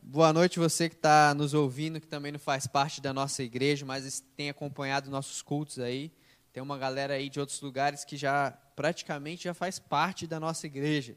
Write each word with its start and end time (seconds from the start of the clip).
Boa 0.00 0.32
noite 0.32 0.60
você 0.60 0.88
que 0.88 0.94
está 0.94 1.34
nos 1.34 1.54
ouvindo, 1.54 2.00
que 2.00 2.06
também 2.06 2.30
não 2.30 2.38
faz 2.38 2.68
parte 2.68 3.00
da 3.00 3.12
nossa 3.12 3.42
igreja, 3.42 3.84
mas 3.84 4.20
tem 4.36 4.48
acompanhado 4.48 5.10
nossos 5.10 5.42
cultos 5.42 5.80
aí. 5.80 6.12
Tem 6.52 6.62
uma 6.62 6.78
galera 6.78 7.14
aí 7.14 7.28
de 7.28 7.40
outros 7.40 7.60
lugares 7.60 8.04
que 8.04 8.16
já 8.16 8.52
praticamente 8.76 9.42
já 9.42 9.52
faz 9.52 9.80
parte 9.80 10.24
da 10.24 10.38
nossa 10.38 10.68
igreja. 10.68 11.16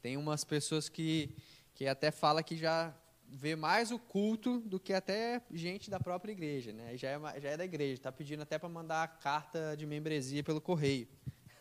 Tem 0.00 0.16
umas 0.16 0.44
pessoas 0.44 0.88
que, 0.88 1.34
que 1.74 1.88
até 1.88 2.12
fala 2.12 2.40
que 2.40 2.56
já 2.56 2.94
vê 3.28 3.56
mais 3.56 3.90
o 3.90 3.98
culto 3.98 4.60
do 4.60 4.78
que 4.78 4.92
até 4.92 5.42
gente 5.52 5.90
da 5.90 5.98
própria 5.98 6.30
igreja, 6.30 6.72
né? 6.72 6.96
Já 6.96 7.08
é, 7.08 7.40
já 7.40 7.48
é 7.48 7.56
da 7.56 7.64
igreja, 7.64 7.94
está 7.94 8.12
pedindo 8.12 8.44
até 8.44 8.60
para 8.60 8.68
mandar 8.68 9.02
a 9.02 9.08
carta 9.08 9.74
de 9.76 9.86
membresia 9.86 10.44
pelo 10.44 10.60
correio. 10.60 11.08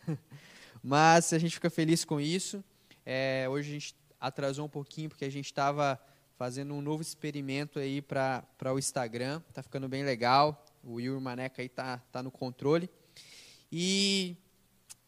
Mas 0.84 1.34
a 1.34 1.40
gente 1.40 1.56
fica 1.56 1.72
feliz 1.72 2.06
com 2.06 2.22
isso. 2.22 2.64
É, 3.04 3.48
hoje 3.50 3.70
a 3.70 3.74
gente 3.74 4.05
atrasou 4.26 4.66
um 4.66 4.70
pouquinho 4.70 5.07
porque 5.07 5.23
a 5.23 5.30
gente 5.30 5.46
estava 5.46 6.02
fazendo 6.36 6.73
um 6.73 6.82
novo 6.82 7.02
experimento 7.02 7.78
aí 7.78 8.02
para 8.02 8.73
o 8.73 8.80
Instagram. 8.80 9.40
Está 9.49 9.62
ficando 9.62 9.88
bem 9.88 10.04
legal. 10.04 10.66
O 10.84 10.94
Will 10.94 11.22
Maneca 11.22 11.62
aí 11.62 11.70
tá, 11.70 11.99
tá 12.12 12.23
no 12.23 12.32
controle. 12.32 12.90
E 13.72 14.35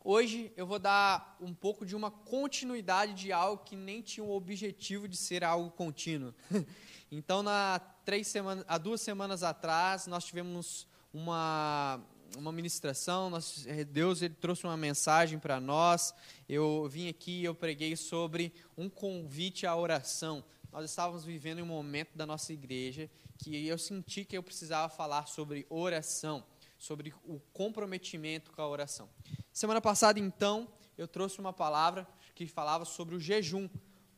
hoje 0.03 0.51
eu 0.55 0.67
vou 0.67 0.77
dar 0.77 1.35
um 1.41 1.51
pouco 1.51 1.83
de 1.83 1.95
uma 1.95 2.11
continuidade 2.11 3.15
de 3.15 3.31
algo 3.31 3.63
que 3.63 3.75
nem 3.75 4.03
tinha 4.03 4.23
o 4.23 4.31
objetivo 4.31 5.07
de 5.07 5.17
ser 5.17 5.43
algo 5.43 5.71
contínuo. 5.71 6.31
então, 7.11 7.41
na 7.41 7.79
três 8.05 8.27
semanas, 8.27 8.65
há 8.67 8.77
duas 8.77 9.01
semanas 9.01 9.41
atrás, 9.41 10.05
nós 10.05 10.25
tivemos 10.25 10.87
uma 11.11 11.99
uma 12.35 12.51
ministração, 12.51 13.29
nós, 13.29 13.65
eh, 13.67 13.83
Deus 13.83 14.21
ele 14.21 14.33
trouxe 14.33 14.65
uma 14.65 14.75
mensagem 14.75 15.39
para 15.39 15.59
nós. 15.59 16.13
Eu 16.47 16.87
vim 16.89 17.07
aqui 17.07 17.41
e 17.41 17.45
eu 17.45 17.55
preguei 17.55 17.95
sobre 17.95 18.53
um 18.77 18.89
convite 18.89 19.65
à 19.65 19.75
oração. 19.75 20.43
Nós 20.71 20.89
estávamos 20.89 21.23
vivendo 21.23 21.61
um 21.61 21.65
momento 21.65 22.15
da 22.15 22.25
nossa 22.25 22.51
igreja 22.51 23.09
que 23.37 23.67
eu 23.67 23.77
senti 23.77 24.25
que 24.25 24.37
eu 24.37 24.43
precisava 24.43 24.89
falar 24.89 25.27
sobre 25.27 25.65
oração, 25.69 26.43
sobre 26.77 27.13
o 27.23 27.39
comprometimento 27.53 28.51
com 28.51 28.61
a 28.61 28.67
oração. 28.67 29.09
Semana 29.53 29.79
passada, 29.79 30.19
então, 30.19 30.67
eu 30.97 31.07
trouxe 31.07 31.39
uma 31.39 31.53
palavra 31.53 32.07
que 32.35 32.47
falava 32.47 32.85
sobre 32.85 33.15
o 33.15 33.19
jejum, 33.19 33.69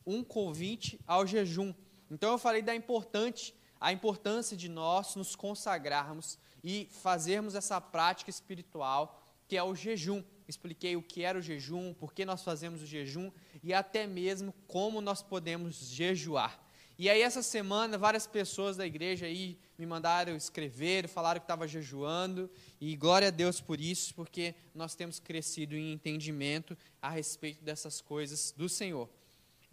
um 0.06 0.24
convite 0.24 0.98
ao 1.06 1.26
jejum. 1.26 1.74
Então 2.10 2.32
eu 2.32 2.38
falei 2.38 2.62
da 2.62 2.74
importante, 2.74 3.54
a 3.80 3.92
importância 3.92 4.56
de 4.56 4.68
nós 4.68 5.14
nos 5.14 5.34
consagrarmos 5.34 6.38
e 6.62 6.88
fazermos 6.90 7.54
essa 7.54 7.80
prática 7.80 8.30
espiritual 8.30 9.20
que 9.48 9.56
é 9.56 9.62
o 9.62 9.74
jejum. 9.74 10.22
Expliquei 10.46 10.94
o 10.94 11.02
que 11.02 11.24
era 11.24 11.38
o 11.38 11.42
jejum, 11.42 11.92
por 11.94 12.12
que 12.12 12.24
nós 12.24 12.44
fazemos 12.44 12.82
o 12.82 12.86
jejum 12.86 13.32
e 13.64 13.72
até 13.72 14.06
mesmo 14.06 14.54
como 14.68 15.00
nós 15.00 15.22
podemos 15.22 15.76
jejuar. 15.88 16.60
E 16.98 17.08
aí 17.08 17.22
essa 17.22 17.42
semana 17.42 17.96
várias 17.96 18.26
pessoas 18.26 18.76
da 18.76 18.86
igreja 18.86 19.26
aí 19.26 19.58
me 19.78 19.86
mandaram 19.86 20.36
escrever, 20.36 21.08
falaram 21.08 21.40
que 21.40 21.44
estava 21.44 21.66
jejuando 21.66 22.50
e 22.78 22.94
glória 22.94 23.28
a 23.28 23.30
Deus 23.30 23.60
por 23.60 23.80
isso, 23.80 24.14
porque 24.14 24.54
nós 24.74 24.94
temos 24.94 25.18
crescido 25.18 25.74
em 25.74 25.94
entendimento 25.94 26.76
a 27.00 27.08
respeito 27.08 27.64
dessas 27.64 28.00
coisas 28.00 28.52
do 28.54 28.68
Senhor. 28.68 29.08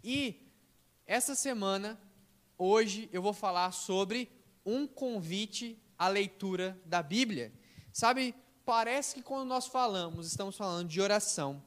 E 0.02 0.40
essa 1.06 1.34
semana, 1.34 2.00
hoje 2.58 3.08
eu 3.12 3.22
vou 3.22 3.32
falar 3.32 3.70
sobre 3.72 4.28
um 4.66 4.86
convite 4.86 5.80
a 5.96 6.08
leitura 6.08 6.78
da 6.84 7.02
Bíblia. 7.02 7.52
Sabe, 7.92 8.34
parece 8.64 9.14
que 9.14 9.22
quando 9.22 9.48
nós 9.48 9.66
falamos, 9.66 10.26
estamos 10.26 10.56
falando 10.56 10.88
de 10.88 11.00
oração, 11.00 11.62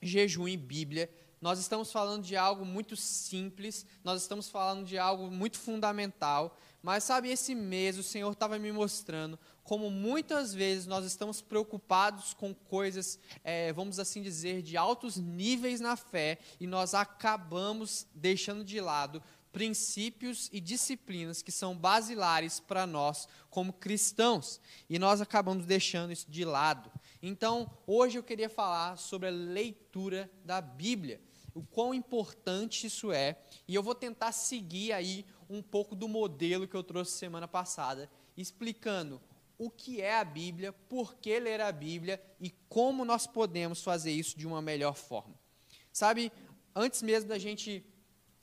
jejum 0.00 0.48
e 0.48 0.56
Bíblia, 0.56 1.10
nós 1.40 1.58
estamos 1.58 1.92
falando 1.92 2.24
de 2.24 2.36
algo 2.36 2.64
muito 2.64 2.96
simples, 2.96 3.84
nós 4.02 4.22
estamos 4.22 4.48
falando 4.48 4.84
de 4.84 4.98
algo 4.98 5.30
muito 5.30 5.58
fundamental, 5.58 6.56
mas 6.82 7.04
sabe, 7.04 7.28
esse 7.28 7.54
mês 7.54 7.98
o 7.98 8.02
Senhor 8.02 8.32
estava 8.32 8.58
me 8.58 8.72
mostrando 8.72 9.38
como 9.68 9.90
muitas 9.90 10.54
vezes 10.54 10.86
nós 10.86 11.04
estamos 11.04 11.42
preocupados 11.42 12.32
com 12.32 12.54
coisas, 12.54 13.20
é, 13.44 13.70
vamos 13.70 13.98
assim 13.98 14.22
dizer, 14.22 14.62
de 14.62 14.78
altos 14.78 15.18
níveis 15.18 15.78
na 15.78 15.94
fé 15.94 16.38
e 16.58 16.66
nós 16.66 16.94
acabamos 16.94 18.06
deixando 18.14 18.64
de 18.64 18.80
lado 18.80 19.22
princípios 19.58 20.48
e 20.52 20.60
disciplinas 20.60 21.42
que 21.42 21.50
são 21.50 21.76
basilares 21.76 22.60
para 22.60 22.86
nós 22.86 23.26
como 23.50 23.72
cristãos, 23.72 24.60
e 24.88 25.00
nós 25.00 25.20
acabamos 25.20 25.66
deixando 25.66 26.12
isso 26.12 26.30
de 26.30 26.44
lado. 26.44 26.88
Então, 27.20 27.68
hoje 27.84 28.16
eu 28.16 28.22
queria 28.22 28.48
falar 28.48 28.96
sobre 28.96 29.26
a 29.26 29.32
leitura 29.32 30.30
da 30.44 30.60
Bíblia, 30.60 31.20
o 31.52 31.64
quão 31.64 31.92
importante 31.92 32.86
isso 32.86 33.10
é, 33.10 33.36
e 33.66 33.74
eu 33.74 33.82
vou 33.82 33.96
tentar 33.96 34.30
seguir 34.30 34.92
aí 34.92 35.26
um 35.50 35.60
pouco 35.60 35.96
do 35.96 36.06
modelo 36.06 36.68
que 36.68 36.76
eu 36.76 36.84
trouxe 36.84 37.18
semana 37.18 37.48
passada, 37.48 38.08
explicando 38.36 39.20
o 39.58 39.68
que 39.68 40.00
é 40.00 40.20
a 40.20 40.24
Bíblia, 40.24 40.72
por 40.72 41.16
que 41.16 41.36
ler 41.40 41.60
a 41.60 41.72
Bíblia 41.72 42.22
e 42.40 42.50
como 42.68 43.04
nós 43.04 43.26
podemos 43.26 43.82
fazer 43.82 44.12
isso 44.12 44.38
de 44.38 44.46
uma 44.46 44.62
melhor 44.62 44.94
forma. 44.94 45.34
Sabe, 45.92 46.30
antes 46.76 47.02
mesmo 47.02 47.28
da 47.28 47.40
gente 47.40 47.84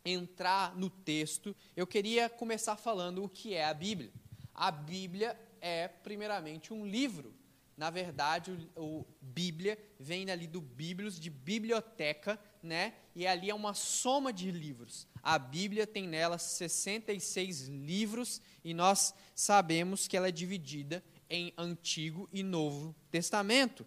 entrar 0.06 0.76
no 0.76 0.90
texto, 0.90 1.56
eu 1.76 1.88
queria 1.88 2.30
começar 2.30 2.78
falando 2.78 3.24
o 3.24 3.30
que 3.30 3.54
é 3.54 3.66
a 3.66 3.74
Bíblia. 3.74 4.12
A 4.54 4.72
Bíblia 4.72 5.38
é, 5.60 5.88
primeiramente, 5.88 6.72
um 6.72 6.86
livro. 6.86 7.34
Na 7.76 7.90
verdade, 7.90 8.70
o, 8.76 9.00
o 9.00 9.06
Bíblia 9.20 9.78
vem 10.00 10.30
ali 10.30 10.48
do 10.48 10.62
Bíblios, 10.62 11.20
de 11.20 11.30
biblioteca, 11.30 12.40
né? 12.62 12.94
E 13.16 13.26
ali 13.28 13.50
é 13.50 13.56
uma 13.56 13.74
soma 13.74 14.32
de 14.32 14.52
livros. 14.52 15.08
A 15.22 15.38
Bíblia 15.40 15.88
tem 15.88 16.08
nela 16.08 16.38
66 16.38 17.68
livros 17.68 18.42
e 18.64 18.74
nós 18.74 19.14
sabemos 19.34 20.08
que 20.08 20.16
ela 20.16 20.30
é 20.30 20.32
dividida 20.32 21.04
em 21.30 21.52
Antigo 21.58 22.30
e 22.32 22.44
Novo 22.44 22.96
Testamento. 23.10 23.86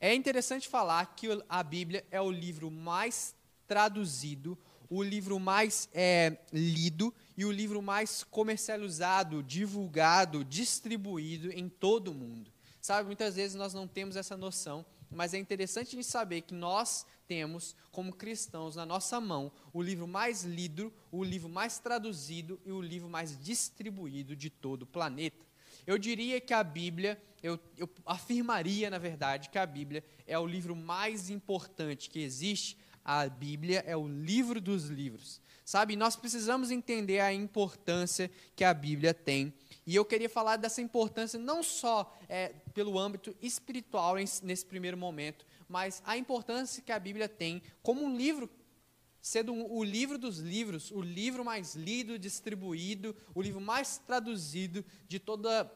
É 0.00 0.14
interessante 0.14 0.68
falar 0.68 1.16
que 1.16 1.26
a 1.48 1.62
Bíblia 1.62 2.06
é 2.10 2.20
o 2.20 2.30
livro 2.30 2.70
mais 2.70 3.34
traduzido 3.66 4.56
o 4.88 5.02
livro 5.02 5.38
mais 5.38 5.88
é, 5.92 6.38
lido 6.52 7.12
e 7.36 7.44
o 7.44 7.52
livro 7.52 7.82
mais 7.82 8.24
comercializado, 8.24 9.42
divulgado, 9.42 10.44
distribuído 10.44 11.50
em 11.52 11.68
todo 11.68 12.10
o 12.10 12.14
mundo. 12.14 12.50
Sabe, 12.80 13.06
muitas 13.06 13.36
vezes 13.36 13.56
nós 13.56 13.74
não 13.74 13.86
temos 13.86 14.16
essa 14.16 14.36
noção, 14.36 14.86
mas 15.10 15.34
é 15.34 15.38
interessante 15.38 15.96
de 15.96 16.04
saber 16.04 16.42
que 16.42 16.54
nós 16.54 17.06
temos, 17.26 17.74
como 17.90 18.12
cristãos, 18.12 18.76
na 18.76 18.86
nossa 18.86 19.20
mão, 19.20 19.50
o 19.72 19.82
livro 19.82 20.06
mais 20.06 20.44
lido, 20.44 20.92
o 21.10 21.24
livro 21.24 21.48
mais 21.48 21.78
traduzido 21.78 22.60
e 22.64 22.70
o 22.70 22.80
livro 22.80 23.08
mais 23.08 23.38
distribuído 23.42 24.36
de 24.36 24.48
todo 24.48 24.82
o 24.82 24.86
planeta. 24.86 25.44
Eu 25.86 25.98
diria 25.98 26.40
que 26.40 26.52
a 26.52 26.64
Bíblia, 26.64 27.20
eu, 27.42 27.58
eu 27.76 27.88
afirmaria, 28.04 28.90
na 28.90 28.98
verdade, 28.98 29.50
que 29.50 29.58
a 29.58 29.66
Bíblia 29.66 30.04
é 30.26 30.38
o 30.38 30.46
livro 30.46 30.74
mais 30.74 31.30
importante 31.30 32.10
que 32.10 32.20
existe 32.20 32.76
a 33.06 33.28
Bíblia 33.28 33.84
é 33.86 33.96
o 33.96 34.08
livro 34.08 34.60
dos 34.60 34.86
livros. 34.86 35.40
Sabe, 35.64 35.94
nós 35.94 36.16
precisamos 36.16 36.72
entender 36.72 37.20
a 37.20 37.32
importância 37.32 38.28
que 38.56 38.64
a 38.64 38.74
Bíblia 38.74 39.14
tem. 39.14 39.54
E 39.86 39.94
eu 39.94 40.04
queria 40.04 40.28
falar 40.28 40.56
dessa 40.56 40.82
importância 40.82 41.38
não 41.38 41.62
só 41.62 42.12
é, 42.28 42.48
pelo 42.74 42.98
âmbito 42.98 43.34
espiritual 43.40 44.16
nesse 44.42 44.66
primeiro 44.66 44.96
momento, 44.96 45.46
mas 45.68 46.02
a 46.04 46.16
importância 46.16 46.82
que 46.82 46.90
a 46.90 46.98
Bíblia 46.98 47.28
tem 47.28 47.62
como 47.80 48.02
um 48.02 48.16
livro, 48.16 48.50
sendo 49.20 49.54
o 49.54 49.84
livro 49.84 50.18
dos 50.18 50.38
livros, 50.38 50.90
o 50.90 51.00
livro 51.00 51.44
mais 51.44 51.76
lido, 51.76 52.18
distribuído, 52.18 53.14
o 53.36 53.40
livro 53.40 53.60
mais 53.60 53.98
traduzido 53.98 54.84
de 55.06 55.20
toda 55.20 55.62
a 55.62 55.70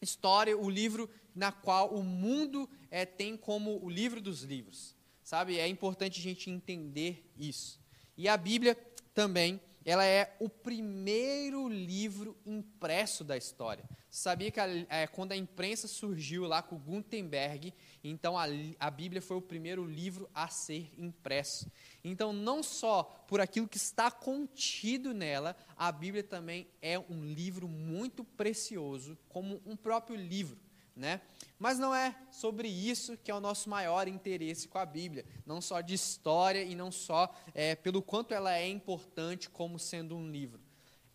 história, 0.00 0.56
o 0.56 0.70
livro 0.70 1.10
na 1.34 1.52
qual 1.52 1.94
o 1.94 2.02
mundo 2.02 2.68
é, 2.90 3.04
tem 3.04 3.36
como 3.36 3.84
o 3.84 3.90
livro 3.90 4.18
dos 4.18 4.42
livros. 4.42 4.98
Sabe? 5.30 5.60
É 5.60 5.68
importante 5.68 6.18
a 6.18 6.22
gente 6.24 6.50
entender 6.50 7.24
isso. 7.38 7.78
E 8.16 8.26
a 8.26 8.36
Bíblia 8.36 8.76
também, 9.14 9.60
ela 9.84 10.04
é 10.04 10.36
o 10.40 10.48
primeiro 10.48 11.68
livro 11.68 12.36
impresso 12.44 13.22
da 13.22 13.36
história. 13.36 13.88
Sabia 14.10 14.50
que 14.50 14.58
a, 14.58 14.66
é, 14.88 15.06
quando 15.06 15.30
a 15.30 15.36
imprensa 15.36 15.86
surgiu 15.86 16.48
lá 16.48 16.62
com 16.62 16.76
Gutenberg, 16.76 17.72
então 18.02 18.36
a, 18.36 18.46
a 18.80 18.90
Bíblia 18.90 19.22
foi 19.22 19.36
o 19.36 19.40
primeiro 19.40 19.84
livro 19.86 20.28
a 20.34 20.48
ser 20.48 20.92
impresso. 20.98 21.70
Então, 22.02 22.32
não 22.32 22.60
só 22.60 23.04
por 23.28 23.40
aquilo 23.40 23.68
que 23.68 23.76
está 23.76 24.10
contido 24.10 25.14
nela, 25.14 25.56
a 25.76 25.92
Bíblia 25.92 26.24
também 26.24 26.66
é 26.82 26.98
um 26.98 27.24
livro 27.24 27.68
muito 27.68 28.24
precioso, 28.24 29.16
como 29.28 29.62
um 29.64 29.76
próprio 29.76 30.16
livro 30.16 30.58
né? 31.00 31.20
Mas 31.58 31.78
não 31.78 31.94
é 31.94 32.14
sobre 32.30 32.68
isso 32.68 33.16
que 33.16 33.30
é 33.30 33.34
o 33.34 33.40
nosso 33.40 33.68
maior 33.68 34.06
interesse 34.06 34.68
com 34.68 34.78
a 34.78 34.86
Bíblia, 34.86 35.24
não 35.44 35.60
só 35.60 35.80
de 35.80 35.94
história 35.94 36.62
e 36.62 36.74
não 36.74 36.92
só 36.92 37.34
é, 37.54 37.74
pelo 37.74 38.00
quanto 38.00 38.32
ela 38.32 38.54
é 38.56 38.68
importante 38.68 39.50
como 39.50 39.78
sendo 39.78 40.16
um 40.16 40.30
livro. 40.30 40.60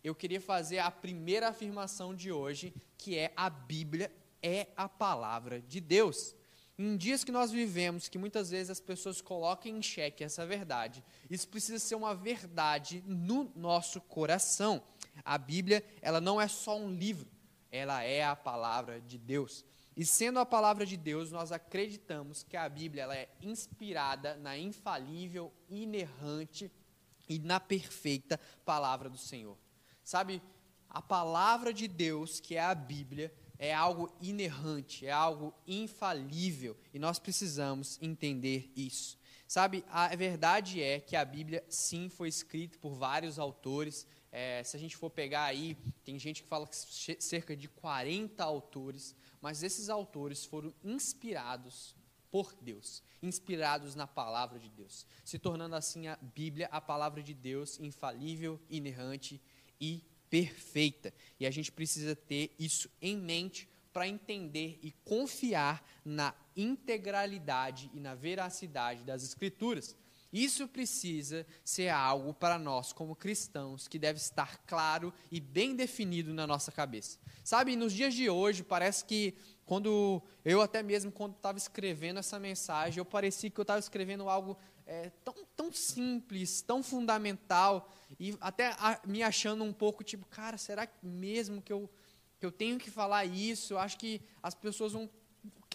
Eu 0.04 0.14
queria 0.14 0.40
fazer 0.40 0.78
a 0.78 0.90
primeira 0.90 1.48
afirmação 1.48 2.14
de 2.14 2.30
hoje, 2.30 2.74
que 2.98 3.16
é 3.16 3.32
a 3.36 3.48
Bíblia 3.48 4.12
é 4.42 4.68
a 4.76 4.88
palavra 4.88 5.60
de 5.60 5.80
Deus. 5.80 6.34
Em 6.78 6.96
dias 6.96 7.24
que 7.24 7.32
nós 7.32 7.50
vivemos, 7.50 8.08
que 8.08 8.18
muitas 8.18 8.50
vezes 8.50 8.70
as 8.70 8.80
pessoas 8.80 9.20
colocam 9.20 9.72
em 9.72 9.82
xeque 9.82 10.22
essa 10.22 10.46
verdade, 10.46 11.02
isso 11.30 11.48
precisa 11.48 11.78
ser 11.78 11.94
uma 11.94 12.14
verdade 12.14 13.02
no 13.06 13.50
nosso 13.56 14.00
coração. 14.00 14.82
A 15.24 15.38
Bíblia, 15.38 15.82
ela 16.02 16.20
não 16.20 16.40
é 16.40 16.46
só 16.46 16.78
um 16.78 16.92
livro, 16.92 17.28
ela 17.72 18.02
é 18.04 18.22
a 18.22 18.36
palavra 18.36 19.00
de 19.00 19.16
Deus. 19.16 19.64
E 19.96 20.04
sendo 20.04 20.38
a 20.38 20.44
palavra 20.44 20.84
de 20.84 20.96
Deus, 20.96 21.32
nós 21.32 21.50
acreditamos 21.50 22.42
que 22.42 22.56
a 22.56 22.68
Bíblia 22.68 23.04
ela 23.04 23.16
é 23.16 23.30
inspirada 23.40 24.36
na 24.36 24.58
infalível, 24.58 25.50
inerrante 25.70 26.70
e 27.26 27.38
na 27.38 27.58
perfeita 27.58 28.38
palavra 28.64 29.08
do 29.08 29.16
Senhor. 29.16 29.56
Sabe, 30.04 30.42
a 30.88 31.00
palavra 31.00 31.72
de 31.72 31.88
Deus, 31.88 32.40
que 32.40 32.56
é 32.56 32.62
a 32.62 32.74
Bíblia, 32.74 33.32
é 33.58 33.72
algo 33.74 34.14
inerrante, 34.20 35.06
é 35.06 35.10
algo 35.10 35.54
infalível, 35.66 36.76
e 36.92 36.98
nós 36.98 37.18
precisamos 37.18 37.98
entender 38.02 38.70
isso. 38.76 39.18
Sabe, 39.48 39.84
a 39.88 40.08
verdade 40.14 40.82
é 40.82 40.98
que 40.98 41.14
a 41.14 41.24
Bíblia, 41.24 41.64
sim, 41.68 42.08
foi 42.08 42.28
escrita 42.28 42.76
por 42.80 42.94
vários 42.94 43.38
autores. 43.38 44.04
É, 44.32 44.62
se 44.64 44.76
a 44.76 44.80
gente 44.80 44.96
for 44.96 45.08
pegar 45.08 45.44
aí, 45.44 45.76
tem 46.04 46.18
gente 46.18 46.42
que 46.42 46.48
fala 46.48 46.66
que 46.66 46.76
cerca 46.76 47.56
de 47.56 47.68
40 47.68 48.42
autores, 48.42 49.14
mas 49.46 49.62
esses 49.62 49.88
autores 49.88 50.44
foram 50.44 50.74
inspirados 50.82 51.94
por 52.32 52.52
Deus, 52.60 53.00
inspirados 53.22 53.94
na 53.94 54.04
palavra 54.04 54.58
de 54.58 54.68
Deus, 54.68 55.06
se 55.24 55.38
tornando 55.38 55.76
assim 55.76 56.08
a 56.08 56.16
Bíblia 56.16 56.68
a 56.72 56.80
palavra 56.80 57.22
de 57.22 57.32
Deus 57.32 57.78
infalível, 57.78 58.60
inerrante 58.68 59.40
e 59.80 60.02
perfeita. 60.28 61.14
E 61.38 61.46
a 61.46 61.50
gente 61.52 61.70
precisa 61.70 62.16
ter 62.16 62.56
isso 62.58 62.90
em 63.00 63.16
mente 63.16 63.68
para 63.92 64.08
entender 64.08 64.80
e 64.82 64.90
confiar 65.04 65.88
na 66.04 66.34
integralidade 66.56 67.88
e 67.94 68.00
na 68.00 68.16
veracidade 68.16 69.04
das 69.04 69.22
Escrituras. 69.22 69.94
Isso 70.32 70.66
precisa 70.68 71.46
ser 71.64 71.88
algo 71.88 72.34
para 72.34 72.58
nós, 72.58 72.92
como 72.92 73.14
cristãos, 73.16 73.88
que 73.88 73.98
deve 73.98 74.18
estar 74.18 74.58
claro 74.66 75.12
e 75.30 75.40
bem 75.40 75.74
definido 75.74 76.34
na 76.34 76.46
nossa 76.46 76.70
cabeça. 76.72 77.18
Sabe, 77.44 77.76
nos 77.76 77.92
dias 77.92 78.14
de 78.14 78.28
hoje, 78.28 78.62
parece 78.62 79.04
que 79.04 79.34
quando 79.64 80.22
eu 80.44 80.62
até 80.62 80.82
mesmo 80.82 81.10
quando 81.10 81.34
estava 81.34 81.58
escrevendo 81.58 82.18
essa 82.18 82.38
mensagem, 82.38 82.98
eu 82.98 83.04
parecia 83.04 83.50
que 83.50 83.58
eu 83.58 83.62
estava 83.62 83.80
escrevendo 83.80 84.28
algo 84.28 84.56
é, 84.86 85.10
tão, 85.24 85.34
tão 85.56 85.72
simples, 85.72 86.62
tão 86.62 86.82
fundamental, 86.82 87.92
e 88.18 88.36
até 88.40 88.68
a, 88.78 89.00
me 89.04 89.22
achando 89.22 89.64
um 89.64 89.72
pouco 89.72 90.04
tipo, 90.04 90.24
cara, 90.26 90.56
será 90.56 90.88
mesmo 91.02 91.60
que 91.60 91.72
eu, 91.72 91.90
que 92.38 92.46
eu 92.46 92.52
tenho 92.52 92.78
que 92.78 92.90
falar 92.90 93.24
isso? 93.24 93.74
Eu 93.74 93.78
acho 93.78 93.98
que 93.98 94.22
as 94.42 94.54
pessoas 94.54 94.92
vão. 94.92 95.10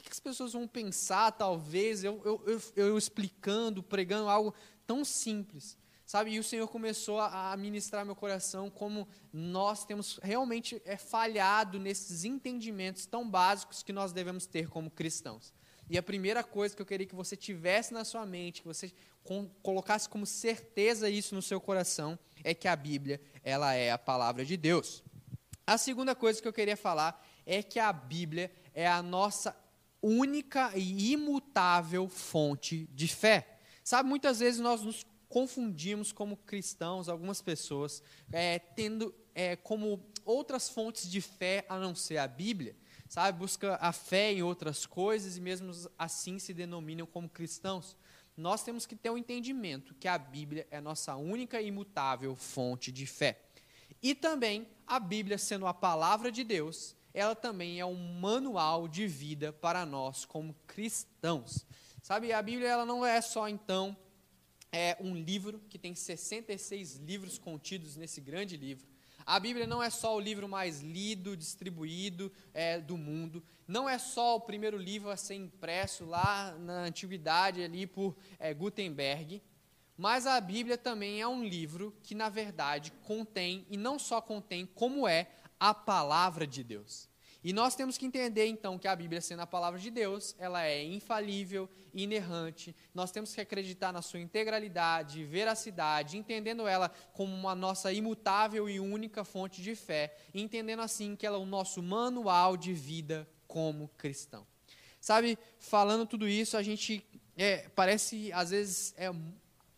O 0.02 0.04
que 0.04 0.12
as 0.12 0.20
pessoas 0.20 0.54
vão 0.54 0.68
pensar, 0.68 1.32
talvez, 1.32 2.04
eu, 2.04 2.20
eu, 2.26 2.44
eu, 2.48 2.88
eu 2.88 2.98
explicando, 2.98 3.84
pregando 3.84 4.28
algo 4.28 4.52
tão 4.88 5.06
simples? 5.06 5.78
Sabe, 6.08 6.32
e 6.32 6.40
o 6.40 6.44
Senhor 6.44 6.68
começou 6.68 7.20
a, 7.20 7.56
ministrar 7.56 8.04
meu 8.04 8.16
coração 8.16 8.68
como 8.68 9.08
nós 9.32 9.86
temos 9.86 10.20
realmente 10.24 10.82
é, 10.86 10.98
falhado 10.98 11.80
nesses 11.80 12.26
entendimentos 12.26 13.06
tão 13.06 13.30
básicos 13.30 13.84
que 13.84 13.94
nós 13.94 14.12
devemos 14.12 14.48
ter 14.48 14.68
como 14.70 14.90
cristãos. 14.90 15.54
E 15.88 16.00
a 16.00 16.04
primeira 16.04 16.44
coisa 16.44 16.76
que 16.76 16.82
eu 16.82 16.86
queria 16.86 17.06
que 17.06 17.16
você 17.16 17.38
tivesse 17.38 17.94
na 17.94 18.04
sua 18.04 18.26
mente, 18.26 18.62
que 18.62 18.68
você 18.68 18.92
colocasse 19.62 20.10
como 20.10 20.26
certeza 20.26 21.10
isso 21.10 21.36
no 21.36 21.44
seu 21.44 21.62
coração, 21.62 22.18
é 22.44 22.56
que 22.56 22.68
a 22.68 22.76
Bíblia, 22.76 23.22
ela 23.44 23.76
é 23.76 23.92
a 23.92 24.00
palavra 24.00 24.44
de 24.44 24.58
Deus. 24.58 25.04
A 25.66 25.78
segunda 25.78 26.16
coisa 26.16 26.42
que 26.42 26.48
eu 26.48 26.54
queria 26.54 26.76
falar 26.76 27.24
é 27.46 27.62
que 27.62 27.80
a 27.80 27.94
Bíblia 27.94 28.52
é 28.74 28.88
a 28.88 29.02
nossa 29.02 29.56
única 30.02 30.72
e 30.76 31.12
imutável 31.12 32.08
fonte 32.08 32.88
de 32.94 33.08
fé. 33.08 33.60
Sabe, 33.84 34.10
muitas 34.10 34.40
vezes 34.40 34.60
nós 34.60 34.82
nos 34.82 35.06
confundimos 35.30 36.12
como 36.12 36.38
cristãos, 36.38 37.08
algumas 37.08 37.42
pessoas, 37.42 38.04
é, 38.32 38.60
tendo 38.60 39.14
é, 39.34 39.56
como 39.56 40.04
outras 40.26 40.70
fontes 40.70 41.10
de 41.10 41.22
fé 41.22 41.66
a 41.70 41.80
não 41.80 41.96
ser 41.96 42.18
a 42.18 42.28
Bíblia 42.28 42.76
sabe, 43.12 43.40
busca 43.40 43.78
a 43.82 43.92
fé 43.92 44.32
em 44.32 44.42
outras 44.42 44.86
coisas 44.86 45.36
e 45.36 45.42
mesmo 45.42 45.70
assim 46.00 46.40
se 46.40 46.54
denominam 46.54 47.06
como 47.06 47.28
cristãos. 47.28 47.98
Nós 48.38 48.64
temos 48.64 48.86
que 48.86 48.96
ter 48.96 49.10
o 49.10 49.16
um 49.16 49.18
entendimento 49.18 49.94
que 49.96 50.08
a 50.08 50.18
Bíblia 50.18 50.66
é 50.72 50.80
nossa 50.80 51.18
única 51.18 51.62
e 51.62 51.68
imutável 51.68 52.34
fonte 52.38 52.90
de 52.90 53.06
fé. 53.06 53.38
E 54.02 54.16
também 54.16 54.66
a 54.88 54.98
Bíblia, 54.98 55.38
sendo 55.38 55.68
a 55.68 55.74
palavra 55.74 56.32
de 56.32 56.46
Deus, 56.46 56.96
ela 57.14 57.36
também 57.36 57.80
é 57.80 57.86
um 57.86 58.20
manual 58.20 58.88
de 58.88 59.08
vida 59.08 59.52
para 59.52 59.86
nós 59.86 60.26
como 60.26 60.56
cristãos. 60.66 61.66
Sabe, 62.02 62.34
a 62.34 62.42
Bíblia 62.42 62.70
ela 62.70 62.86
não 62.86 63.06
é 63.06 63.22
só 63.22 63.48
então 63.48 63.96
é 64.72 64.96
um 65.02 65.16
livro 65.16 65.62
que 65.70 65.78
tem 65.78 65.94
66 65.94 66.96
livros 66.96 67.38
contidos 67.38 67.98
nesse 67.98 68.22
grande 68.22 68.56
livro. 68.56 68.88
A 69.26 69.40
Bíblia 69.40 69.68
não 69.68 69.84
é 69.84 69.90
só 69.90 70.16
o 70.16 70.20
livro 70.20 70.48
mais 70.48 70.82
lido, 70.82 71.38
distribuído 71.38 72.32
é, 72.54 72.80
do 72.80 72.98
mundo. 72.98 73.44
Não 73.68 73.88
é 73.88 74.00
só 74.00 74.38
o 74.38 74.42
primeiro 74.42 74.78
livro 74.78 75.10
a 75.10 75.18
ser 75.18 75.36
impresso 75.36 76.06
lá 76.06 76.56
na 76.58 76.86
antiguidade 76.86 77.62
ali 77.62 77.86
por 77.86 78.16
é, 78.40 78.54
Gutenberg. 78.54 79.42
Mas 79.96 80.26
a 80.26 80.40
Bíblia 80.42 80.78
também 80.78 81.22
é 81.22 81.28
um 81.28 81.44
livro 81.44 81.96
que, 82.02 82.16
na 82.16 82.30
verdade, 82.30 82.92
contém, 83.04 83.66
e 83.70 83.78
não 83.78 84.00
só 84.00 84.20
contém, 84.20 84.66
como 84.66 85.08
é 85.08 85.28
a 85.62 85.76
palavra 85.76 86.48
de 86.48 86.64
Deus. 86.64 87.08
E 87.44 87.54
nós 87.54 87.76
temos 87.76 87.98
que 87.98 88.06
entender 88.06 88.48
então 88.48 88.80
que 88.80 88.88
a 88.88 88.96
Bíblia, 88.96 89.22
sendo 89.22 89.42
a 89.42 89.48
palavra 89.48 89.80
de 89.80 89.92
Deus, 89.92 90.36
ela 90.40 90.66
é 90.66 90.84
infalível, 90.84 91.70
inerrante. 91.94 92.76
Nós 92.94 93.12
temos 93.12 93.34
que 93.34 93.42
acreditar 93.42 93.92
na 93.92 94.02
sua 94.02 94.20
integralidade, 94.20 95.24
veracidade, 95.24 96.18
entendendo 96.18 96.68
ela 96.68 96.90
como 97.14 97.34
uma 97.34 97.54
nossa 97.54 97.94
imutável 97.94 98.68
e 98.68 98.80
única 98.80 99.24
fonte 99.24 99.62
de 99.62 99.76
fé, 99.76 100.16
entendendo 100.34 100.82
assim 100.82 101.16
que 101.16 101.26
ela 101.26 101.38
é 101.38 101.40
o 101.40 101.46
nosso 101.46 101.82
manual 101.82 102.58
de 102.58 102.74
vida 102.74 103.28
como 103.48 103.88
cristão. 103.98 104.46
Sabe, 105.00 105.38
falando 105.60 106.06
tudo 106.08 106.28
isso, 106.28 106.58
a 106.58 106.64
gente 106.64 107.04
é, 107.38 107.70
parece 107.70 108.32
às 108.34 108.50
vezes 108.50 108.94
é 108.98 109.12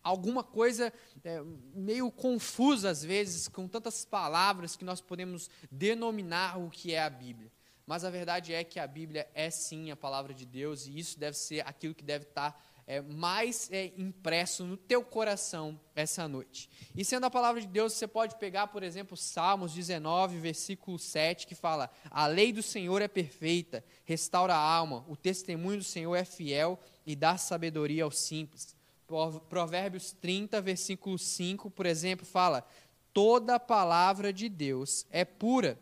alguma 0.03 0.43
coisa 0.43 0.91
é, 1.23 1.41
meio 1.73 2.11
confusa 2.11 2.89
às 2.89 3.03
vezes 3.03 3.47
com 3.47 3.67
tantas 3.67 4.03
palavras 4.03 4.75
que 4.75 4.83
nós 4.83 5.01
podemos 5.01 5.49
denominar 5.71 6.59
o 6.59 6.69
que 6.69 6.93
é 6.93 7.01
a 7.01 7.09
Bíblia. 7.09 7.51
Mas 7.85 8.03
a 8.03 8.09
verdade 8.09 8.53
é 8.53 8.63
que 8.63 8.79
a 8.79 8.87
Bíblia 8.87 9.27
é 9.33 9.49
sim 9.49 9.91
a 9.91 9.95
palavra 9.95 10.33
de 10.33 10.45
Deus 10.45 10.87
e 10.87 10.97
isso 10.97 11.19
deve 11.19 11.37
ser 11.37 11.67
aquilo 11.67 11.93
que 11.93 12.03
deve 12.03 12.25
estar 12.25 12.61
é, 12.85 13.01
mais 13.01 13.69
é, 13.71 13.91
impresso 13.97 14.63
no 14.63 14.75
teu 14.75 15.03
coração 15.03 15.79
essa 15.95 16.27
noite. 16.27 16.69
E 16.95 17.03
sendo 17.03 17.25
a 17.25 17.31
palavra 17.31 17.61
de 17.61 17.67
Deus, 17.67 17.93
você 17.93 18.07
pode 18.07 18.35
pegar, 18.35 18.67
por 18.67 18.83
exemplo, 18.83 19.15
Salmos 19.15 19.73
19, 19.73 20.37
versículo 20.39 20.99
7, 20.99 21.47
que 21.47 21.55
fala: 21.55 21.89
A 22.09 22.27
lei 22.27 22.51
do 22.51 22.63
Senhor 22.63 23.01
é 23.01 23.07
perfeita, 23.07 23.83
restaura 24.03 24.53
a 24.53 24.57
alma, 24.57 25.05
o 25.07 25.15
testemunho 25.15 25.77
do 25.77 25.83
Senhor 25.83 26.15
é 26.15 26.25
fiel 26.25 26.79
e 27.05 27.15
dá 27.15 27.37
sabedoria 27.37 28.03
aos 28.03 28.19
simples. 28.19 28.75
Provérbios 29.49 30.11
30, 30.13 30.61
versículo 30.61 31.17
5, 31.17 31.69
por 31.69 31.85
exemplo, 31.85 32.25
fala: 32.25 32.67
Toda 33.13 33.59
palavra 33.59 34.33
de 34.33 34.49
Deus 34.49 35.05
é 35.09 35.23
pura 35.23 35.79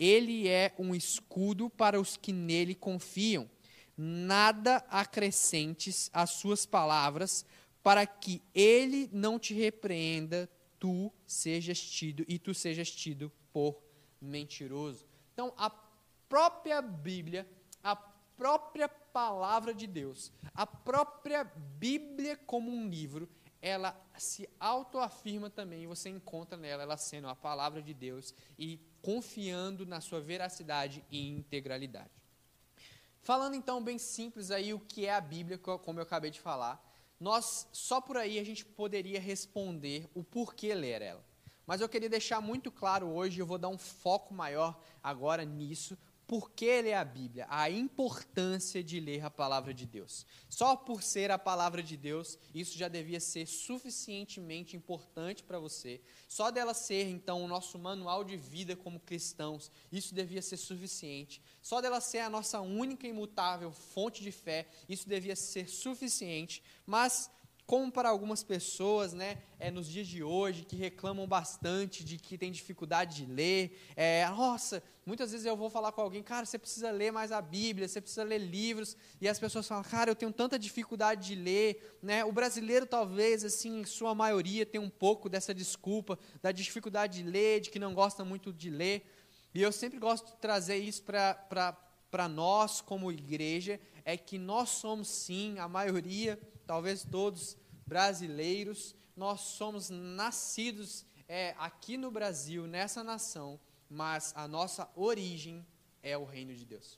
ele 0.00 0.48
é 0.48 0.74
um 0.78 0.94
escudo 0.94 1.68
para 1.68 2.00
os 2.00 2.16
que 2.16 2.32
nele 2.32 2.74
confiam. 2.74 3.48
Nada 3.94 4.78
acrescentes 4.88 6.08
às 6.10 6.30
suas 6.30 6.64
palavras, 6.64 7.44
para 7.82 8.06
que 8.06 8.40
ele 8.54 9.10
não 9.12 9.38
te 9.38 9.52
repreenda, 9.52 10.48
tu 10.78 11.12
sejas 11.26 11.78
tido 11.78 12.24
e 12.26 12.38
tu 12.38 12.54
sejas 12.54 12.90
tido 12.90 13.30
por 13.52 13.78
mentiroso. 14.18 15.06
Então, 15.34 15.52
a 15.58 15.68
própria 16.30 16.80
Bíblia, 16.80 17.46
a 17.84 17.94
própria 17.94 18.88
palavra 19.12 19.74
de 19.74 19.86
Deus, 19.86 20.32
a 20.54 20.66
própria 20.66 21.44
Bíblia 21.44 22.36
como 22.36 22.70
um 22.70 22.88
livro, 22.88 23.28
ela 23.62 23.94
se 24.16 24.48
autoafirma 24.58 25.50
também, 25.50 25.86
você 25.86 26.08
encontra 26.08 26.56
nela 26.56 26.82
ela 26.82 26.96
sendo 26.96 27.28
a 27.28 27.36
palavra 27.36 27.82
de 27.82 27.92
Deus 27.92 28.34
e 28.58 28.80
confiando 29.02 29.84
na 29.84 30.00
sua 30.00 30.20
veracidade 30.20 31.04
e 31.10 31.28
integralidade. 31.28 32.10
Falando 33.20 33.54
então 33.54 33.82
bem 33.82 33.98
simples 33.98 34.50
aí 34.50 34.72
o 34.72 34.80
que 34.80 35.06
é 35.06 35.14
a 35.14 35.20
Bíblia, 35.20 35.58
como 35.58 35.98
eu 35.98 36.04
acabei 36.04 36.30
de 36.30 36.40
falar, 36.40 36.82
nós 37.18 37.68
só 37.70 38.00
por 38.00 38.16
aí 38.16 38.38
a 38.38 38.44
gente 38.44 38.64
poderia 38.64 39.20
responder 39.20 40.08
o 40.14 40.24
porquê 40.24 40.74
ler 40.74 41.02
ela. 41.02 41.24
Mas 41.66 41.82
eu 41.82 41.88
queria 41.88 42.08
deixar 42.08 42.40
muito 42.40 42.72
claro 42.72 43.08
hoje, 43.08 43.38
eu 43.38 43.46
vou 43.46 43.58
dar 43.58 43.68
um 43.68 43.78
foco 43.78 44.32
maior 44.32 44.80
agora 45.02 45.44
nisso, 45.44 45.96
por 46.30 46.52
que 46.52 46.80
ler 46.80 46.94
a 46.94 47.04
Bíblia? 47.04 47.44
A 47.50 47.68
importância 47.68 48.84
de 48.84 49.00
ler 49.00 49.24
a 49.24 49.28
palavra 49.28 49.74
de 49.74 49.84
Deus. 49.84 50.24
Só 50.48 50.76
por 50.76 51.02
ser 51.02 51.28
a 51.32 51.36
palavra 51.36 51.82
de 51.82 51.96
Deus, 51.96 52.38
isso 52.54 52.78
já 52.78 52.86
devia 52.86 53.18
ser 53.18 53.46
suficientemente 53.46 54.76
importante 54.76 55.42
para 55.42 55.58
você. 55.58 56.00
Só 56.28 56.52
dela 56.52 56.72
ser, 56.72 57.08
então, 57.08 57.42
o 57.42 57.48
nosso 57.48 57.76
manual 57.80 58.22
de 58.22 58.36
vida 58.36 58.76
como 58.76 59.00
cristãos, 59.00 59.72
isso 59.90 60.14
devia 60.14 60.40
ser 60.40 60.56
suficiente. 60.56 61.42
Só 61.60 61.80
dela 61.80 62.00
ser 62.00 62.20
a 62.20 62.30
nossa 62.30 62.60
única 62.60 63.08
e 63.08 63.10
imutável 63.10 63.72
fonte 63.72 64.22
de 64.22 64.30
fé, 64.30 64.68
isso 64.88 65.08
devia 65.08 65.34
ser 65.34 65.68
suficiente. 65.68 66.62
Mas 66.86 67.28
como 67.70 67.92
para 67.92 68.08
algumas 68.08 68.42
pessoas, 68.42 69.12
né, 69.12 69.38
é, 69.60 69.70
nos 69.70 69.86
dias 69.86 70.08
de 70.08 70.24
hoje, 70.24 70.64
que 70.64 70.74
reclamam 70.74 71.24
bastante 71.24 72.02
de 72.02 72.18
que 72.18 72.36
tem 72.36 72.50
dificuldade 72.50 73.24
de 73.24 73.32
ler. 73.32 73.78
É, 73.94 74.28
nossa, 74.28 74.82
muitas 75.06 75.30
vezes 75.30 75.46
eu 75.46 75.56
vou 75.56 75.70
falar 75.70 75.92
com 75.92 76.00
alguém, 76.00 76.20
cara, 76.20 76.44
você 76.44 76.58
precisa 76.58 76.90
ler 76.90 77.12
mais 77.12 77.30
a 77.30 77.40
Bíblia, 77.40 77.86
você 77.86 78.00
precisa 78.00 78.24
ler 78.24 78.38
livros, 78.38 78.96
e 79.20 79.28
as 79.28 79.38
pessoas 79.38 79.68
falam, 79.68 79.84
cara, 79.84 80.10
eu 80.10 80.16
tenho 80.16 80.32
tanta 80.32 80.58
dificuldade 80.58 81.28
de 81.28 81.36
ler. 81.36 81.96
Né? 82.02 82.24
O 82.24 82.32
brasileiro, 82.32 82.86
talvez, 82.86 83.44
assim, 83.44 83.82
em 83.82 83.84
sua 83.84 84.16
maioria, 84.16 84.66
tem 84.66 84.80
um 84.80 84.90
pouco 84.90 85.28
dessa 85.28 85.54
desculpa, 85.54 86.18
da 86.42 86.50
dificuldade 86.50 87.22
de 87.22 87.30
ler, 87.30 87.60
de 87.60 87.70
que 87.70 87.78
não 87.78 87.94
gosta 87.94 88.24
muito 88.24 88.52
de 88.52 88.68
ler. 88.68 89.08
E 89.54 89.62
eu 89.62 89.70
sempre 89.70 90.00
gosto 90.00 90.26
de 90.26 90.38
trazer 90.38 90.78
isso 90.78 91.04
para 91.04 92.28
nós, 92.28 92.80
como 92.80 93.12
igreja, 93.12 93.78
é 94.04 94.16
que 94.16 94.38
nós 94.38 94.70
somos, 94.70 95.06
sim, 95.06 95.56
a 95.60 95.68
maioria, 95.68 96.36
talvez 96.70 97.02
todos, 97.02 97.56
brasileiros, 97.84 98.94
nós 99.16 99.40
somos 99.40 99.90
nascidos 99.90 101.04
é, 101.26 101.52
aqui 101.58 101.96
no 101.96 102.12
Brasil, 102.12 102.64
nessa 102.64 103.02
nação, 103.02 103.58
mas 103.88 104.32
a 104.36 104.46
nossa 104.46 104.88
origem 104.94 105.66
é 106.00 106.16
o 106.16 106.24
reino 106.24 106.54
de 106.54 106.64
Deus. 106.64 106.96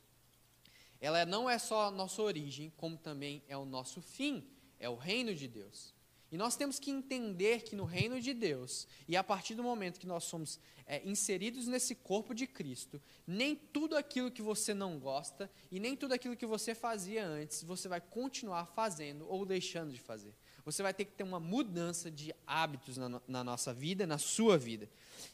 Ela 1.01 1.25
não 1.25 1.49
é 1.49 1.59
só 1.59 1.87
a 1.87 1.91
nossa 1.91 2.21
origem, 2.21 2.71
como 2.77 2.99
também 2.99 3.43
é 3.49 3.57
o 3.57 3.65
nosso 3.65 4.03
fim, 4.03 4.47
é 4.79 4.91
o 4.91 4.95
reino 4.95 5.35
de 5.35 5.49
Deus. 5.49 5.95
E 6.33 6.39
nós 6.39 6.57
temos 6.57 6.79
que 6.79 6.91
entender 6.91 7.61
que 7.61 7.77
no 7.77 7.85
reino 7.85 8.19
de 8.19 8.33
Deus, 8.33 8.89
e 9.07 9.19
a 9.19 9.23
partir 9.23 9.55
do 9.55 9.63
momento 9.63 10.01
que 10.01 10.07
nós 10.07 10.25
somos 10.25 10.59
é, 10.87 11.07
inseridos 11.07 11.67
nesse 11.67 11.95
corpo 11.95 12.35
de 12.35 12.47
Cristo, 12.47 12.99
nem 13.27 13.55
tudo 13.55 13.99
aquilo 13.99 14.31
que 14.31 14.41
você 14.41 14.73
não 14.73 14.99
gosta 14.99 15.51
e 15.71 15.79
nem 15.79 15.95
tudo 15.95 16.15
aquilo 16.15 16.35
que 16.35 16.47
você 16.47 16.75
fazia 16.75 17.23
antes, 17.23 17.63
você 17.63 17.87
vai 17.87 18.01
continuar 18.01 18.65
fazendo 18.65 19.29
ou 19.29 19.45
deixando 19.45 19.93
de 19.93 20.01
fazer. 20.01 20.35
Você 20.65 20.83
vai 20.83 20.95
ter 20.95 21.05
que 21.05 21.13
ter 21.13 21.23
uma 21.23 21.39
mudança 21.39 22.11
de 22.11 22.35
hábitos 22.47 22.97
na, 22.97 23.21
na 23.29 23.45
nossa 23.45 23.75
vida, 23.75 24.07
na 24.07 24.17
sua 24.17 24.57
vida. 24.57 24.89